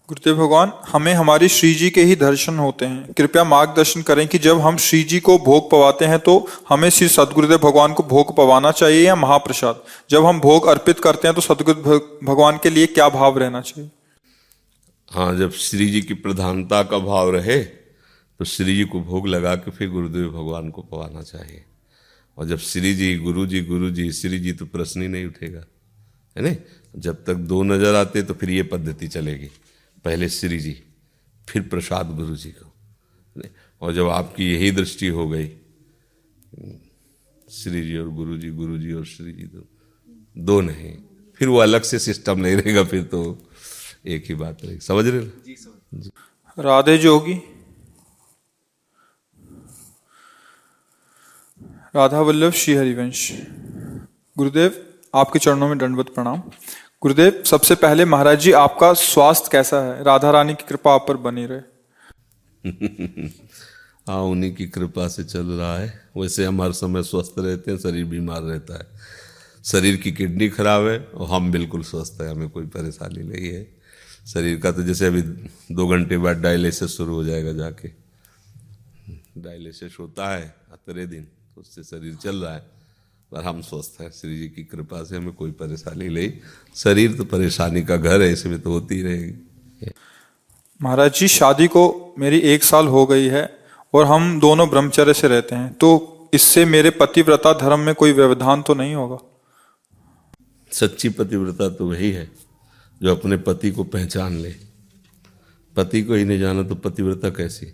गुरुदेव 0.09 0.37
भगवान 0.37 0.73
हमें 0.89 1.13
हमारी 1.15 1.49
श्री 1.49 1.73
जी 1.75 1.91
के 1.91 2.03
ही 2.03 2.15
दर्शन 2.17 2.59
होते 2.59 2.87
हैं। 2.87 3.13
कृपया 3.13 3.45
मार्गदर्शन 3.45 4.03
करें 4.03 4.27
कि 4.29 4.39
जब 4.39 4.61
हम 4.61 4.77
श्री 4.77 5.03
जी 5.03 5.21
को 5.21 5.37
भोग 5.39 5.71
पवाते 5.71 6.05
हैं 6.05 6.19
तो 6.19 6.37
हमें 6.69 6.89
श्री 6.91 7.09
सदगुरुदेव 7.09 7.59
भगवान 7.59 7.93
को 7.93 8.03
भोग 8.03 8.35
पवाना 8.37 8.71
चाहिए 8.71 9.05
या 9.07 9.17
महाप्रसाद? 9.17 9.83
जब 10.11 10.25
हम 10.25 10.41
भोग 10.41 10.67
अर्पित 10.67 11.01
करते 11.01 11.29
हैं 11.29 11.35
तो 11.35 11.41
सदगुरु 11.41 11.99
भगवान 12.25 12.59
के 12.63 12.71
लिए 12.71 12.87
क्या 12.87 13.09
भाव 13.11 13.39
रहना 13.39 13.61
चाहिए? 13.61 13.91
हाँ 15.09 15.37
जब 15.37 15.53
श्री 15.59 15.91
जी 15.91 16.03
की 16.03 16.15
प्रधानता 16.15 16.83
का 16.83 16.99
भाव 17.03 17.31
रहे 17.31 17.59
तो 17.61 18.45
श्री 18.47 18.77
जी 18.77 18.85
को 18.85 19.01
भोग 19.03 19.29
लगा 19.29 19.55
के 19.55 19.71
फिर 19.71 19.91
गुरुदेव 19.91 20.31
भगवान 20.31 20.71
को 20.71 20.83
पवाना 20.83 21.23
चाहिए। 21.23 21.65
और 22.39 22.47
जब 22.49 22.59
श्री 22.61 22.95
जी 22.95 23.15
गुरु 23.19 23.47
जी 23.47 23.61
गुरु 23.63 23.91
जी 23.91 24.11
श्री 24.13 24.39
जी 24.39 24.53
तो 24.53 24.67
प्रश्न 24.67 25.03
ही 25.03 25.09
नहीं 25.09 25.27
उठेगा, 25.27 25.65
है 26.37 26.43
ना 26.43 26.55
जब 26.97 27.25
तक 27.25 27.35
दो 27.47 27.63
नज़र 27.63 27.95
आते 27.95 28.23
तो 28.23 28.35
फिर 28.35 28.51
ये 28.51 28.63
पद्धति 28.65 29.09
चलेगी, 29.09 29.51
पहले 30.05 30.29
श्री 30.31 30.59
जी 30.61 30.77
फिर 31.49 31.63
प्रसाद 31.69 32.15
गुरु 32.17 32.37
जी 32.37 32.51
को 32.53 32.73
और 33.83 33.93
जब 33.95 34.09
आपकी 34.11 34.53
यही 34.53 34.71
दृष्टि 34.71 35.07
हो 35.09 35.29
गई 35.29 35.49
श्री 37.49 37.83
जी 37.83 37.97
और 37.97 38.09
गुरु 38.11 38.37
जी 38.39 38.51
गुरु 38.53 38.79
जी 38.79 38.93
और 38.93 39.05
श्री 39.07 39.33
जी 39.33 39.47
तो 39.47 39.67
दो 40.37 40.61
नहीं, 40.61 40.95
फिर 41.41 41.49
वो 41.49 41.59
अलग 41.59 41.83
से 41.83 41.99
सिस्टम 42.01 42.41
नहीं 42.41 42.57
रहेगा 42.57 42.85
फिर 42.85 43.03
तो 43.05 43.21
एक 44.07 44.25
ही 44.29 44.35
बात 44.35 44.65
रहेगी। 44.65 44.81
समझ 44.81 45.07
रहे। 45.07 45.21
राधे 46.59 46.97
जोगी। 46.99 47.35
राधा 51.97 52.21
वल्लभ 52.21 52.53
श्री 52.53 52.75
हरिवंश। 52.75 53.33
गुरुदेव, 54.39 54.87
आपके 55.15 55.39
चरणों 55.39 55.69
में 55.69 55.79
दंडवत 55.79 56.09
प्रणाम। 56.09 56.43
गुरुदेव, 57.03 57.43
सबसे 57.47 57.75
पहले 57.75 58.05
महाराज 58.05 58.41
जी, 58.41 58.53
आपका 58.53 58.93
स्वास्थ्य 58.93 59.49
कैसा 59.53 59.81
है? 59.81 60.05
राधा 60.05 60.31
रानी 60.31 60.55
की 60.55 60.65
कृपा 60.69 60.95
आप 60.95 61.05
पर 61.09 61.17
बनी 61.17 61.47
रहे। 61.47 61.61
हाँ 64.13 64.23
उन्हीं 64.23 64.55
की 64.55 64.67
कृपा 64.67 65.09
से 65.09 65.25
चल 65.25 65.47
रहा 65.47 65.79
है। 65.79 66.09
वैसे 66.17 66.45
हम 66.45 66.63
हर 66.63 66.73
समय 66.73 67.03
स्वस्थ 67.03 67.35
रहते 67.39 67.71
हैं, 67.71 67.79
शरीर 67.79 68.05
बीमार 68.05 68.43
रहता 68.43 68.75
है। 68.75 68.87
शरीर 69.65 69.97
की 69.97 70.13
किडनी 70.13 70.49
खराब 70.49 70.87
है 70.87 71.05
और 71.05 71.29
हम 71.29 71.53
बिल्कुल 71.53 71.83
स्वस्थ 71.83 72.19
है, 72.21 72.31
हमें 72.31 72.49
कोई 72.49 72.67
परेशानी 72.67 73.23
नहीं 73.23 73.49
है। 73.49 73.75
शरीर 74.27 74.61
का 74.61 74.73
तो 74.73 74.83
जैसे 74.83 75.07
अभी 75.07 75.23
दो 75.75 75.89
घंटे 75.89 76.19
बाद 76.19 76.37
डायलिसिस 76.37 76.91
शुरू 76.91 77.15
हो 77.15 77.25
जाएगा 77.25 77.53
जाके। 77.53 77.89
डायलिसिस 79.39 79.97
होता 80.01 80.35
है, 80.35 80.55
अतरे 80.73 81.07
दिन। 81.07 81.29
तो 81.55 81.61
उससे 81.61 81.83
शरीर 81.83 82.15
चल 82.15 82.37
रहा 82.37 82.55
है। 82.55 82.61
पर 83.33 83.43
हम 83.43 83.63
स्वस्थ 83.63 84.01
हैं। 84.01 84.11
श्री 84.11 84.39
जी 84.39 84.49
की 84.49 84.65
कृपा 84.65 85.05
से 85.05 85.17
हमें 85.17 85.33
कोई 85.33 85.51
परेशानी 85.51 86.09
नहीं। 86.09 86.33
शरीर 86.77 87.17
तो 87.17 87.25
परेशानी 87.25 87.83
का 87.83 87.97
घर 87.97 88.23
है 88.23 88.33
इसमें 88.33 88.61
तो 88.61 88.71
होती 88.71 89.03
रहेगी। 89.03 89.91
महाराज 90.83 91.15
जी 91.15 91.29
शादी 91.29 91.67
को 91.67 92.15
मेरी 92.19 92.39
एक 92.39 92.65
साल 92.65 92.87
हो 92.87 93.07
गई 93.07 93.27
है 93.27 93.59
और 93.95 94.07
हम 94.07 94.41
दोनों 94.41 94.71
ब्रह्मचर्य 94.71 95.15
से 95.15 95.29
रहते 95.29 95.55
हैं। 95.55 95.75
तो 95.75 96.11
इससे 96.35 96.65
मेरे 96.65 96.91
पतिव्रता 96.91 97.53
धर्म 97.53 97.81
में 97.81 97.95
कोई 97.95 98.13
व्यवधान 98.13 98.63
तो 98.63 98.75
नहीं 98.75 98.95
होगा? 98.95 99.19
सच्ची 100.73 101.09
पतिव्रता 101.09 101.69
तो 101.69 101.91
वही 101.91 102.11
है 102.11 102.31
जो 103.03 103.17
अपने 103.17 103.37
पति 103.37 103.71
को 103.71 103.85
पहचान 103.85 104.37
ले। 104.37 104.55
पति 105.77 106.03
को 106.03 106.15
ही 106.15 106.25
नहीं 106.25 106.39
जाना 106.39 106.63
तो 106.63 106.75
पतिव्रता 106.75 107.31
कैसी? 107.31 107.73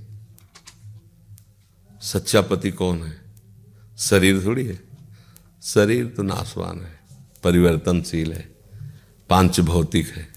सच्चा 2.03 2.41
पति 2.41 2.71
कौन 2.71 3.03
है? 3.03 3.30
शरीर 4.01 4.45
थोड़ी 4.45 4.67
है। 4.67 4.81
शरीर 5.63 6.07
तो 6.07 6.23
नाशवान 6.23 6.81
है, 6.81 7.01
परिवर्तनशील 7.45 8.33
है 8.33 8.51
पाँच 9.29 9.61
भौतिक 9.61 10.07
है। 10.09 10.29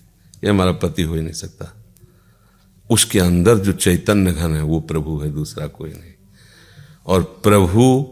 ये 0.44 0.50
हमारा 0.50 0.72
पति 0.72 1.04
हो 1.04 1.16
ही 1.16 1.22
नहीं 1.22 1.34
सकता। 1.34 1.74
उसके 2.90 3.20
अंदर 3.20 3.58
जो 3.58 3.72
चैतन्य 3.72 4.32
घन 4.32 4.56
है, 4.56 4.62
वो 4.62 4.80
प्रभु 4.80 5.20
है, 5.20 5.32
दूसरा 5.32 5.68
कोई 5.68 5.90
नहीं। 5.90 6.14
और 7.06 7.24
प्रभु 7.24 8.04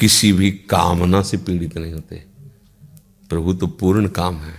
किसी 0.00 0.32
भी 0.32 0.50
कामना 0.50 1.22
से 1.22 1.36
पीड़ित 1.36 1.78
नहीं 1.78 1.92
होते। 1.92 2.24
प्रभु 3.30 3.54
तो 3.54 3.66
पूर्ण 3.66 4.08
काम 4.08 4.36
है। 4.36 4.54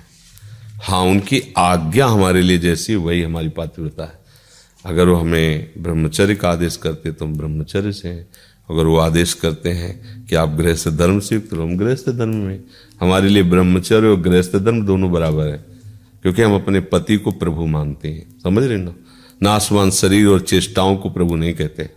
हाँ 0.84 1.02
उनकी 1.02 1.54
आज्ञा 1.58 2.08
हमारे 2.08 2.42
लिए 2.42 2.58
जैसी, 2.58 2.96
वही 2.96 3.22
हमारी 3.22 3.50
पातिव्रता 3.50 4.04
है। 4.04 4.20
अगर 4.86 5.08
वो 5.08 5.16
हमें 5.16 5.74
ब्रह्मचर्य 5.78 6.36
का 6.36 6.52
आदेश 6.52 6.78
करते 6.78 7.12
तो 7.12 7.26
हम 7.26 7.38
ब्रह्मचर्य 7.38 7.92
से 7.94 8.10
हैं। 8.10 8.28
अगर 8.70 8.86
वो 8.86 8.98
आदेश 8.98 9.34
करते 9.34 9.70
हैं 9.70 10.26
कि 10.26 10.36
आप 10.36 10.50
गृहस्थ 10.50 10.90
धर्म 10.90 11.20
से 11.20 11.36
युक्त 11.36 11.54
हम 11.54 11.78
गृहस्थ 11.78 12.10
धर्म 12.10 12.36
में 12.36 12.60
हमारे 13.02 13.30
लिए 13.30 13.44
ब्रह्मचर्य 13.44 14.08
और 14.08 14.20
गृहस्थ 14.22 14.56
धर्म 14.56 14.82
दोनों 14.86 15.12
बराबर 15.12 15.48
है, 15.48 15.66
क्योंकि 16.24 16.42
हम 16.42 16.56
अपने 16.56 16.80
पति 16.80 17.18
को 17.18 17.32
प्रभु 17.32 17.66
मानते 17.66 18.08
हैं। 18.08 18.26
समझ 18.44 18.64
रहे 18.64 18.78
ना? 18.78 18.94
नासवान 19.44 19.92
शरीर 19.92 20.28
और 20.28 20.40
चेष्टाओं 20.42 20.96
को 20.98 21.10
प्रभु 21.10 21.36
नहीं 21.36 21.54
कहते। 21.54 21.90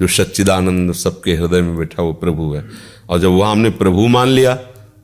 जो 0.00 0.06
सच्चिदानंद 0.06 0.92
सबके 0.94 1.34
हृदय 1.34 1.60
में 1.60 1.76
बैठा 1.76 2.02
वो 2.02 2.12
प्रभु 2.12 2.52
है। 2.54 2.64
और 3.08 3.18
जब 3.20 3.28
वह 3.28 3.50
हमने 3.50 3.70
प्रभु 3.70 4.06
मान 4.08 4.28
लिया 4.28 4.54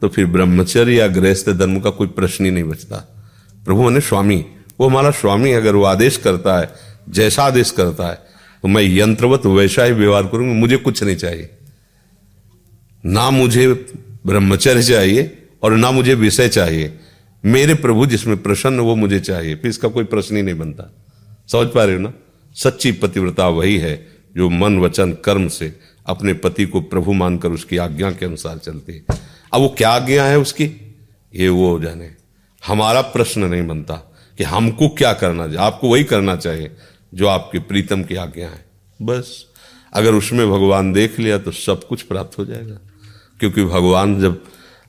तो 0.00 0.08
फिर 0.08 0.26
ब्रह्मचर्य 0.26 0.94
या 0.94 1.06
गृहस्थ 1.08 1.50
धर्म 1.50 1.78
का 1.80 1.90
कोई 1.90 2.06
प्रश्न 2.08 2.44
ही 2.44 2.50
नहीं 2.50 2.64
बचता। 2.64 2.96
प्रभु 3.66 3.82
माने 3.82 4.00
स्वामी। 4.00 4.44
वो 4.80 4.88
हमारा 4.88 5.10
स्वामी 5.10 5.52
अगर 5.52 5.74
वो 5.74 5.84
आदेश 5.84 6.16
करता 6.16 6.58
है, 6.60 6.72
जैसा 7.08 7.44
आदेश 7.44 7.70
करता 7.70 8.08
है 8.08 8.18
तो 8.64 8.68
मैं 8.68 8.82
यंत्रवत 8.82 9.46
वैसा 9.46 9.84
ही 9.84 9.92
व्यवहार 9.92 10.26
करूँगा, 10.26 10.54
मुझे 10.54 10.76
कुछ 10.76 11.02
नहीं 11.02 11.16
चाहिए। 11.16 11.50
ना 13.06 13.30
मुझे 13.30 13.86
ब्रह्मचर्य 14.26 14.82
चाहिए 14.82 15.42
और 15.62 15.76
ना 15.76 15.90
मुझे 15.90 16.14
विषय 16.14 16.48
चाहिए। 16.48 16.98
मेरे 17.44 17.74
प्रभु 17.74 18.06
जिसमें 18.06 18.42
प्रसन्न 18.42 18.80
वो 18.80 18.94
मुझे 18.94 19.20
चाहिए। 19.20 19.54
फिर 19.54 19.70
इसका 19.70 19.88
कोई 19.88 20.04
प्रश्न 20.04 20.36
ही 20.36 20.42
नहीं 20.42 20.58
बनता। 20.58 20.94
समझ 21.48 21.68
पा 21.68 21.84
रहे 21.84 21.94
हो 21.94 22.00
ना? 22.00 22.12
सच्ची 22.54 22.92
पतिव्रता 22.92 23.48
वही 23.48 23.78
है 23.78 24.08
जो 24.36 24.50
मन, 24.50 24.78
वचन, 24.78 25.12
कर्म 25.12 25.48
से 25.48 25.76
अपने 26.06 26.32
पति 26.32 26.64
को 26.64 26.80
प्रभु 26.80 27.12
मानकर 27.12 27.48
उसकी 27.48 27.76
आज्ञा 27.76 28.10
के 28.10 28.26
अनुसार 28.26 28.58
चलती 28.58 28.92
है। 28.92 29.04
अब 29.54 29.60
वो 29.60 29.74
क्या 29.78 29.90
आज्ञा 29.90 30.24
है 30.24 30.38
उसकी? 30.38 30.96
ये 31.34 31.48
वो 31.48 31.80
जाने। 31.80 32.10
हमारा 32.66 33.00
प्रश्न 33.00 33.44
नहीं 33.44 33.66
बनता 33.66 33.94
कि 34.38 34.44
हमको 34.44 34.88
क्या 34.88 35.12
करना 35.12 35.44
चाहिए। 35.44 35.60
आपको 35.60 35.88
वही 35.88 36.04
करना 36.04 36.36
चाहिए। 36.36 36.70
जो 37.14 37.26
आपके 37.26 37.58
प्रीतम 37.60 38.02
की 38.02 38.14
आज्ञा 38.16 38.48
है 38.48 38.64
बस। 39.02 39.44
अगर 39.92 40.14
उसमें 40.14 40.50
भगवान 40.50 40.92
देख 40.92 41.18
लिया 41.20 41.38
तो 41.38 41.50
सब 41.50 41.86
कुछ 41.86 42.02
प्राप्त 42.02 42.38
हो 42.38 42.44
जाएगा। 42.44 42.78
क्योंकि 43.40 43.64
भगवान 43.64 44.20
जब 44.20 44.42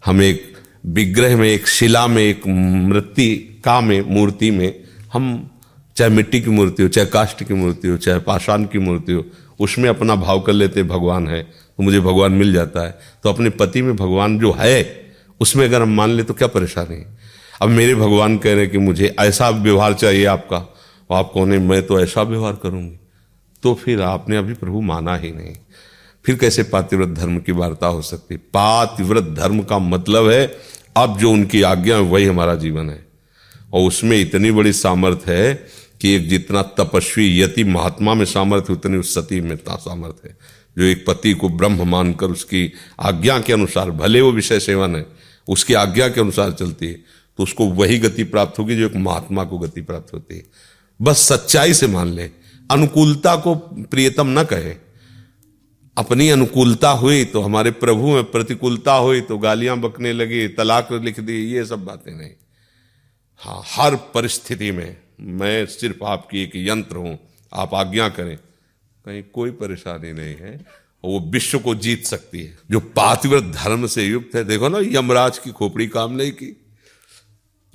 हम 0.06 0.22
एक 0.22 0.54
विग्रह 0.86 1.38
में 1.38 1.48
एक 1.50 1.68
शिला 1.68 2.06
में 2.08 2.24
एक 2.24 2.48
मृतिका 2.48 3.80
में 3.82 4.02
मूर्ति 4.02 4.52
में 4.52 4.84
हम 5.14 5.50
चाहे 5.98 6.12
मिट्टी 6.12 6.42
की 6.42 6.50
मूर्ति 6.50 6.84
हो 6.84 6.90
चाहे 6.90 7.08
काष्ट 7.08 7.44
की 7.44 7.54
मूर्ति 7.54 7.88
हो 7.88 7.98
चाहे 7.98 8.20
पाषाण 8.20 8.64
की 8.64 8.80
मूर्ति 8.80 9.14
हो 9.14 9.26
उसमें 9.60 9.90
अपना 9.90 10.16
भाव 10.16 10.40
कर 10.40 10.54
लेते 10.54 10.84
भगवान 10.84 11.28
है 11.28 11.44
तो 11.44 11.84
मुझे 11.84 12.00
भगवान 12.00 12.32
मिल 12.32 12.54
जाता 12.54 12.86
है। 12.86 13.00
तो 13.24 13.30
अपने 13.30 13.50
पति 13.50 13.82
में 13.82 13.96
भगवान 13.96 14.40
जो 14.40 14.56
है 14.60 15.06
उसमें 15.40 15.66
अगर 15.66 15.82
हम 15.82 15.96
मान 15.96 16.10
ले 16.10 16.24
तो 16.24 16.34
क्या 16.34 16.48
परेशानी 16.48 16.96
है? 16.96 17.18
अब 17.62 17.70
मेरे 17.70 17.96
भगवान 17.96 18.38
कह 18.38 18.54
रहे 18.54 18.62
हैं 18.62 18.72
कि 18.72 18.78
मुझे 18.78 19.16
ऐसा 19.20 19.50
व्यवहार 19.50 19.94
चाहिए 19.94 20.26
आपका 20.26 20.75
आप 21.12 21.32
कौन 21.34 21.54
है 21.54 21.60
मैं 21.60 21.88
तो 21.88 22.00
ऐसा 22.00 22.22
व्यवहार 22.22 22.60
करूँगी। 22.64 23.00
तो 23.64 23.74
फिर 23.74 24.02
आपने 24.02 24.38
अभी 24.38 24.54
प्रभु 24.54 24.82
माना 24.82 25.16
ही 25.16 25.32
नहीं। 25.32 25.56
फिर 26.26 26.36
कैसे 26.36 26.64
पातिव्रत 26.64 27.10
धर्म 27.10 27.40
की 27.40 27.52
वार्ता 27.52 27.88
हो 27.88 28.02
सकती? 28.02 28.38
पातिव्रत 28.38 29.24
धर्म 29.24 29.64
का 29.64 29.80
मतलब 29.80 30.30
है, 30.30 30.58
अब 30.98 31.18
जो 31.18 31.32
उनकी 31.32 31.62
आज्ञा 31.62 31.96
है, 31.96 32.02
वही 32.02 32.26
हमारा 32.26 32.56
जीवन 32.56 32.90
है। 32.90 33.06
और 33.74 33.88
उसमें 33.88 34.22
इतनी 34.22 34.52
बड़ी 34.52 34.74
सामर्थ्य 34.74 35.36
है 35.36 35.68
कि 36.02 36.12
एक 36.12 36.30
जितना 36.30 36.62
तपस्वी 36.62 37.42
यति 37.42 37.64
महात्मा 37.64 38.14
में 38.14 38.26
सामर्थ्य, 38.26 38.74
उतनी 38.74 38.98
उस 38.98 39.16
सती 39.16 39.42
में 39.42 39.56
सामर्थ्य 39.70 40.30
है। 40.30 40.38
जो 40.78 40.84
एक 40.84 41.06
पति 41.08 41.34
को 41.34 41.50
ब्रह्म 41.50 41.88
मानकर 41.88 42.28
उसकी 42.28 42.74
आज्ञा 43.00 43.40
के 43.40 43.54
अनुसार, 43.54 43.92
भले 43.92 44.22
वो 44.22 44.32
विषय 44.32 44.60
सेवन 44.60 44.96
है, 44.96 45.06
उसकी 45.48 45.74
आज्ञा 45.74 46.10
के 46.10 46.22
अनुसार 46.22 46.52
चलती 46.52 46.88
है 46.88 46.94
तो 47.38 47.44
उसको 47.44 47.66
वही 47.66 47.98
गति 48.00 48.24
प्राप्त 48.24 48.60
होगी 48.60 48.76
जो 48.76 48.86
एक 48.86 48.96
महात्मा 48.96 49.44
को 49.44 49.58
गति 49.58 49.82
प्राप्त 49.82 50.14
होती 50.14 50.36
है। 50.36 50.44
बस 51.02 51.18
सच्चाई 51.18 51.74
से 51.74 51.88
मान 51.88 52.08
ले। 52.08 52.30
अनुकूलता 52.72 53.36
को 53.36 53.56
प्रियतम 53.56 54.40
न 54.40 54.44
कहे। 54.44 54.76
अपनी 55.98 56.30
अनुकूलता 56.30 56.90
हुई 56.90 57.26
तो 57.26 57.42
हमारे 57.42 57.72
प्रभु 57.72 58.14
में 58.14 58.24
प्रतिकूलता 58.24 58.94
हुई 58.94 59.22
तो 59.22 59.38
गालियाँ 59.38 59.78
बकने 59.78 60.14
लगी, 60.14 60.48
तलाक 60.48 60.92
लिख 60.92 61.20
दी, 61.20 61.34
ये 61.34 61.66
सब 61.66 61.86
बातें 61.86 62.12
नहीं। 62.16 62.32
हाँ 63.38 63.62
हर 63.66 63.96
परिस्थिति 63.96 64.72
में 64.72 64.98
मैं 65.20 65.66
सिर्फ़ 65.66 66.04
आपकी 66.04 66.44
एक 66.44 66.52
यंत्र 66.56 66.96
हूँ, 66.96 67.20
आप 67.54 67.74
आज्ञा 67.74 68.10
करें। 68.10 68.38
कहीं 69.06 69.24
कोई 69.24 69.52
परेशानी 69.52 70.14
नहीं 70.14 70.36
है। 70.36 70.66
वो 71.06 71.20
विश्व 71.20 71.60
को 71.60 71.76
जीत 71.76 72.06
सकती 72.06 72.40
है। 72.40 72.58
जो 72.72 72.80
पातिव्रत 72.80 73.44
धर्म 73.44 73.88
से 73.88 74.04
युक्त 74.04 74.36
है, 74.36 74.44
देखो 74.44 74.70
ना, 74.70 74.80
यमराज 74.82 75.38
की 75.38 75.52
खोपड़ी 75.52 75.88
काम 75.88 76.12
नहीं 76.12 76.32
की। 76.32 76.65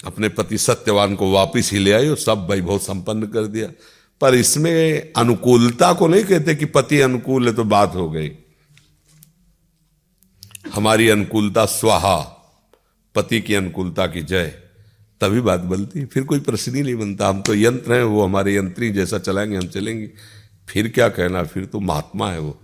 अपने 0.04 0.28
पति 0.28 0.58
सत्यवान 0.58 1.14
को 1.14 1.32
वापिस 1.32 1.72
ही 1.72 1.78
ले 1.78 1.92
आई 1.92 2.08
और 2.08 2.16
सब 2.16 2.50
वैभव 2.50 2.78
संपन्न 2.78 3.26
कर 3.26 3.46
दिया। 3.46 3.68
पर 4.20 4.34
इसमें 4.34 5.12
अनुकूलता 5.16 5.92
को 5.92 6.08
नहीं 6.08 6.24
कहते 6.24 6.54
कि 6.54 6.64
पति 6.64 7.00
अनुकूल 7.00 7.48
है 7.48 7.54
तो 7.54 7.64
बात 7.64 7.94
हो 7.94 8.10
गई। 8.10 8.32
हमारी 10.74 11.08
अनुकूलता 11.08 11.66
स्वाहा, 11.66 12.16
पति 13.14 13.40
की 13.40 13.54
अनुकूलता 13.54 14.06
की 14.06 14.22
जय। 14.22 14.46
तभी 15.20 15.40
बात 15.40 15.60
बनती 15.60 16.04
फिर 16.04 16.22
कोई 16.22 16.40
प्रश्न 16.40 16.74
ही 16.74 16.82
नहीं 16.82 16.94
बनता। 16.94 17.28
हम 17.28 17.42
तो 17.42 17.54
यंत्र 17.54 17.94
हैं, 17.94 18.02
वो 18.02 18.24
हमारे 18.24 18.56
यंत्री 18.56 18.90
जैसा 18.90 19.18
चलाएँगे, 19.18 19.56
हम 19.56 19.66
चलेंगे। 19.66 20.10
फिर 20.68 20.88
क्या 20.88 21.08
कहना, 21.08 21.42
फिर 21.42 21.64
तो 21.64 21.80
महात्मा 21.80 22.30
है 22.30 22.38
वो। 22.38 22.60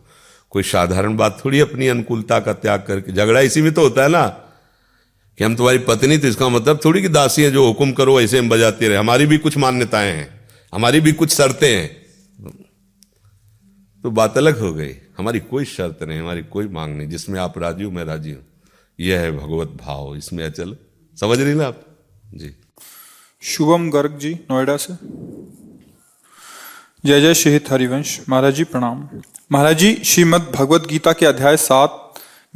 कोई 0.51 0.63
साधारण 0.63 1.17
बात 1.17 1.43
थोड़ी 1.45 1.61
अपनी 1.61 1.89
अनुकूलता 1.89 2.41
का 2.41 2.53
त्याग 2.53 2.85
करके, 2.89 3.13
झगड़ा 3.13 3.41
इसी 3.41 3.63
में 3.63 3.75
तो 3.75 3.81
होता 3.81 4.03
है 4.03 4.09
ना। 4.09 4.43
कि 5.39 5.45
हम 5.45 5.57
तुम्हारी 5.57 5.79
पत्नी 5.79 6.19
तो 6.19 6.29
इसका 6.29 6.49
मतलब 6.49 6.81
थोड़ी 6.85 7.03
कि 7.03 7.09
दासी 7.09 7.43
है 7.43 7.51
जो 7.51 7.67
हुक्म 7.67 7.93
करो, 7.93 8.21
ऐसे 8.21 8.39
हम 8.39 8.49
बजाते 8.49 8.89
रहे। 8.89 8.99
हमारी 8.99 9.27
भी 9.27 9.39
कुछ 9.39 9.57
मान्यताएँ 9.57 10.13
हैं, 10.13 10.49
हमारी 10.75 11.01
भी 11.01 11.13
कुछ 11.13 11.35
शर्तें 11.35 11.77
हैं। 11.77 12.07
तो 14.03 14.11
बात 14.11 14.39
अलग 14.39 14.59
हो 14.59 14.73
गई। 14.75 14.93
हमारी 15.19 15.41
कोई 15.41 15.65
शर्त 15.65 16.03
नहीं, 16.03 16.21
हमारी 16.21 16.43
कोई 16.43 16.69
मांग 16.69 16.97
नहीं। 16.97 17.09
जिसमें 17.09 17.41
आप 17.41 17.59
राज़ी 17.59 17.85
हो, 17.85 17.91
मैं 17.91 18.05
राज़ी 18.05 18.31
हूँ। 18.31 18.47
यह 19.01 19.21
है 19.21 19.33
भगवत 19.33 19.69
भाव, 19.69 20.17
इसमें 20.17 20.45
अचल। 20.45 20.77
समझ 21.21 21.41
रही 21.41 21.55
ना 21.55 21.67
आप? 21.67 21.83
जी। 22.35 22.57
शुभम 23.43 23.91
गर्ग 23.91 24.19
जी, 24.19 24.35
नोएडा 24.35 24.77
से। 24.77 24.95
जय 27.07 27.21
जय 27.21 27.35
शहीद 27.35 27.65
हरिवंश। 27.71 28.21
महाराज 28.29 28.55
जी, 28.55 28.65
प्रणाम। 28.65 29.09
महाराज 29.53 29.79
जी, 29.79 30.03
श्रीमद 30.05 30.53
भगवत 30.55 30.87
गीता 30.87 31.13
के 31.13 31.27
अध्याय 31.27 31.57
सात 31.57 32.06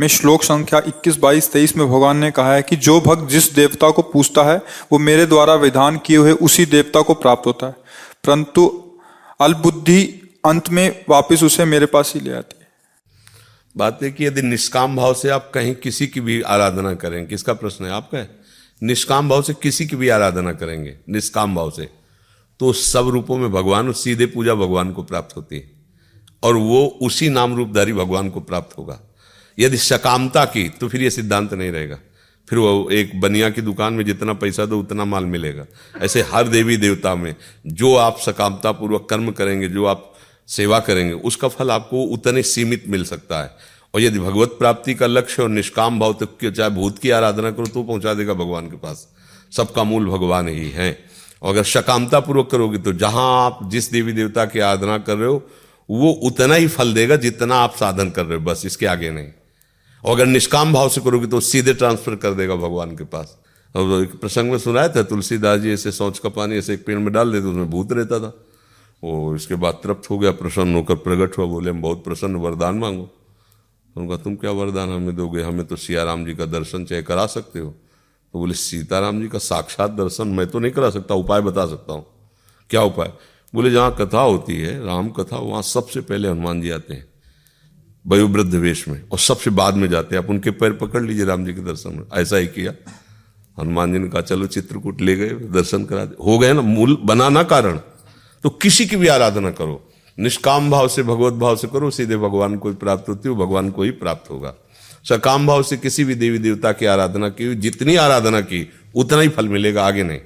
में 0.00 0.08
श्लोक 0.08 0.42
संख्या 0.42 0.82
21, 0.88 1.16
22, 1.16 1.52
23 1.52 1.76
में 1.76 1.86
भगवान 1.86 2.16
ने 2.16 2.30
कहा 2.30 2.54
है 2.54 2.62
कि 2.62 2.76
जो 2.76 3.00
भक्त 3.00 3.30
जिस 3.30 3.54
देवता 3.54 3.90
को 3.90 4.02
पूछता 4.02 4.42
है 4.42 4.62
वो 4.92 4.98
मेरे 4.98 5.26
द्वारा 5.26 5.54
विधान 5.54 5.98
किए 5.98 6.16
हुए 6.16 6.32
उसी 6.32 6.66
देवता 6.66 7.02
को 7.02 7.14
प्राप्त 7.14 7.46
होता 7.46 7.66
है। 7.66 7.72
परंतु 8.26 8.92
अल्बुद्धि 9.40 10.04
अंत 10.44 10.68
में 10.68 11.04
वापस 11.08 11.42
उसे 11.42 11.64
मेरे 11.64 11.86
पास 11.86 12.12
ही 12.14 12.20
ले 12.20 12.32
आती 12.32 12.56
है। 12.60 12.68
बात 13.76 13.98
है 14.02 14.12
कि 14.12 14.26
यदि 14.26 14.42
निष्काम 14.42 14.96
भाव 14.96 15.14
से 15.14 15.28
आप 15.28 15.50
कहीं 15.54 15.74
किसी 15.74 16.06
की 16.06 16.20
भी 16.20 16.42
आराधना 16.42 16.94
करें 16.94 17.26
किसका 17.26 17.52
प्रश्न 17.52 17.84
है 17.84 17.90
आपका? 17.90 18.26
निष्काम 18.82 19.28
भाव 19.28 19.42
से 19.42 19.54
किसी 19.54 19.86
की 19.86 19.96
भी 19.96 20.08
आराधना 20.08 20.52
करेंगे 20.52 20.96
निष्काम 21.10 21.54
भाव 21.54 21.70
से। 21.70 21.88
तो 22.60 22.72
सब 22.72 23.08
रूपों 23.08 23.38
में 23.38 23.52
भगवान 23.52 23.92
सीधे 23.92 24.26
पूजा 24.26 24.54
भगवान 24.54 24.92
को 24.92 25.02
प्राप्त 25.02 25.36
होती 25.36 25.56
है। 25.56 25.70
और 26.42 26.56
वो 26.56 26.98
उसी 27.02 27.28
नाम 27.28 27.56
रूपधारी 27.56 27.92
भगवान 27.92 28.30
को 28.30 28.40
प्राप्त 28.40 28.78
होगा। 28.78 29.00
यदि 29.60 29.76
सकामता 29.76 30.44
की 30.44 30.68
तो 30.68 30.88
फिर 30.88 31.02
ये 31.02 31.10
सिद्धांत 31.10 31.54
नहीं 31.54 31.70
रहेगा। 31.70 31.98
फिर 32.48 32.58
वो 32.58 32.88
एक 32.92 33.20
बनिया 33.20 33.50
की 33.50 33.62
दुकान 33.62 33.92
में 33.92 34.04
जितना 34.04 34.32
पैसा 34.32 34.66
दो, 34.66 34.80
उतना 34.80 35.04
माल 35.04 35.24
मिलेगा। 35.24 35.64
ऐसे 36.02 36.22
हर 36.22 36.48
देवी 36.48 36.76
देवता 36.76 37.14
में, 37.14 37.34
जो 37.66 37.96
आप 37.96 38.18
सकामता 38.18 38.72
पूर्वक 38.72 39.06
कर्म 39.10 39.30
करेंगे, 39.30 39.68
जो 39.68 39.84
आप 39.84 40.14
सेवा 40.48 40.80
करेंगे, 40.80 41.14
उसका 41.14 41.48
फल 41.48 41.70
आपको 41.70 42.02
उतने 42.02 42.42
सीमित 42.42 42.84
मिल 42.88 43.04
सकता 43.04 43.42
है। 43.42 43.50
और 43.94 44.00
यदि 44.00 44.18
भगवत 44.18 44.48
प्राप्ति 44.48 44.94
का 44.94 45.06
लक्ष्य 45.06 45.42
और 45.42 45.48
निष्काम 45.48 46.00
भाव 46.00 46.12
तक 46.12 46.26
तो 46.26 46.50
चाहे 46.50 46.70
भूत 46.70 46.98
की 46.98 47.10
आराधना 47.10 47.50
करो 47.50 47.66
तो 47.66 47.82
पहुँचा 47.82 48.14
देगा 48.14 48.34
भगवान 48.34 48.66
के 48.66 48.76
पास। 48.76 49.08
सबका 49.52 49.84
मूल 49.84 50.06
भगवान 50.06 50.48
ही 50.48 50.70
है। 50.70 50.98
और 51.42 51.52
अगर 51.52 51.64
सकामता 51.64 52.20
पूर्वक 52.20 52.50
करोगे 52.50 52.78
तो 52.78 52.92
जहाँ 52.92 53.46
आप 53.46 53.58
जिस 53.70 53.90
देवी 53.90 54.12
देवता 54.12 54.44
की 54.44 54.58
आराधना 54.58 54.98
कर 54.98 55.16
रहे 55.16 55.28
हो, 55.28 55.50
वो 55.90 56.12
उतना 56.12 56.54
ही 56.54 56.68
फल 56.68 56.94
देगा 56.94 57.16
जितना 57.16 57.54
आप 57.54 57.76
साधन 57.76 58.10
कर 58.10 58.26
रहे 58.26 58.38
हो। 58.38 58.44
बस, 58.44 58.62
इसके 58.66 58.86
आगे 58.86 59.10
नहीं। 59.10 59.28
और 60.04 60.14
अगर 60.14 60.26
निष्काम 60.26 60.72
भाव 60.72 60.88
से 60.88 61.00
करोगे 61.00 61.26
तो 61.26 61.40
सीधे 61.40 61.74
ट्रांसफ़र 61.74 62.14
कर 62.16 62.34
देगा 62.34 62.54
भगवान 62.54 62.96
के 62.96 63.04
पास। 63.04 63.38
और 63.76 64.02
एक 64.02 64.20
प्रसंग 64.20 64.50
में 64.50 64.58
सुनाया 64.58 64.88
था, 64.88 65.02
तुलसीदास 65.02 65.60
जी 65.60 65.72
ऐसे 65.72 65.92
सोच 65.92 66.18
का 66.18 66.28
पानी 66.28 66.56
ऐसे 66.56 66.74
एक 66.74 66.86
पेड़ 66.86 66.98
में 66.98 67.12
डाल 67.12 67.32
देते, 67.32 67.46
उसमें 67.46 67.70
भूत 67.70 67.92
रहता 67.92 68.20
था। 68.20 68.44
वो 69.04 69.36
इसके 69.36 69.54
बाद 69.54 69.74
तृप्त 69.74 70.10
हो 70.10 70.18
गया, 70.18 70.30
प्रसन्न 70.30 70.74
होकर 70.74 70.94
प्रकट 70.94 71.38
हुआ, 71.38 71.46
बोले, 71.46 71.70
हम 71.70 71.82
बहुत 71.82 72.04
प्रसन्न, 72.04 72.36
वरदान 72.36 72.74
मांगो। 72.74 73.10
उनका 73.96 74.16
तुम 74.16 74.36
क्या 74.36 74.50
वरदान 74.50 74.88
हमें 74.88 75.16
दोगे? 75.16 75.42
हमें 75.42 75.66
तो 75.66 75.76
सियाराम 75.76 76.24
जी 76.24 76.34
का 76.34 76.44
दर्शन 76.44 76.84
चाहे 76.84 77.02
करा 77.02 77.26
सकते 77.26 77.58
हो। 77.58 77.70
तो 78.32 78.38
बोले, 78.38 78.54
सीताराम 78.54 79.20
जी 79.20 79.28
का 79.28 79.38
साक्षात 79.38 79.90
दर्शन 79.90 80.28
मैं 80.28 80.46
तो 80.46 80.58
नहीं 80.58 80.72
करा 80.72 80.90
सकता, 80.90 81.14
उपाय 81.14 81.40
बता 81.40 81.66
सकता 81.66 81.92
हूँ। 81.92 82.06
क्या 82.70 82.82
उपाय? 82.82 83.12
बोले, 83.54 83.70
जहाँ 83.70 83.96
कथा 84.00 84.20
होती 84.20 84.56
है, 84.56 84.86
राम 84.86 85.08
कथा, 85.08 85.36
वहाँ 85.36 85.62
सबसे 85.62 86.00
पहले 86.00 86.28
हनुमान 86.28 86.60
जी 86.60 86.70
आते 86.70 86.94
हैं। 86.94 87.09
वयोवृद्ध 88.06 88.54
वेश 88.54 88.88
में। 88.88 89.08
और 89.12 89.18
सबसे 89.18 89.50
बाद 89.50 89.74
में 89.74 89.88
जाते 89.88 90.16
हैं। 90.16 90.24
आप 90.24 90.30
उनके 90.30 90.50
पैर 90.50 90.72
पकड़ 90.72 91.02
लीजिए 91.02 91.24
राम 91.24 91.44
जी 91.44 91.54
के 91.54 91.60
दर्शन 91.60 91.94
में। 91.94 92.04
ऐसा 92.14 92.36
ही 92.36 92.46
किया। 92.46 92.72
हनुमान 93.60 93.92
जी 93.92 93.98
ने 93.98 94.08
कहा, 94.08 94.20
चलो 94.20 94.46
चित्रकूट 94.46 95.00
ले 95.00 95.16
गए, 95.16 95.28
दर्शन 95.28 95.84
करा 95.84 96.04
दे। 96.04 96.24
हो 96.24 96.38
गए 96.38 96.52
ना, 96.52 96.60
मूल 96.60 96.98
बनाना 97.04 97.42
कारण। 97.42 97.80
तो 98.42 98.50
किसी 98.50 98.86
की 98.86 98.96
भी 98.96 99.08
आराधना 99.08 99.50
करो। 99.50 99.92
निष्काम 100.18 100.70
भाव 100.70 100.88
से, 100.88 101.02
भगवत 101.02 101.32
भाव 101.32 101.56
से 101.56 101.68
करो, 101.68 101.90
सीधे 101.90 102.16
भगवान 102.16 102.56
को 102.56 102.68
ही 102.68 102.74
प्राप्त 102.74 103.08
होती 103.08 103.28
हो 103.28 103.34
भगवान 103.34 103.70
को 103.70 103.82
ही 103.82 103.90
प्राप्त 103.90 104.30
होगा। 104.30 104.54
सकाम 105.04 105.46
भाव 105.46 105.62
से 105.62 105.76
किसी 105.76 106.04
भी 106.04 106.14
देवी 106.14 106.38
देवता 106.38 106.72
की 106.72 106.86
आराधना 106.86 107.28
की, 107.28 107.54
जितनी 107.54 107.96
आराधना 107.96 108.40
की, 108.40 108.70
उतना 108.94 109.20
ही 109.20 109.28
फल 109.28 109.48
मिलेगा, 109.48 109.86
आगे 109.86 110.02
नहीं। 110.02 110.18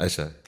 ऐसा 0.00 0.22
है। 0.22 0.47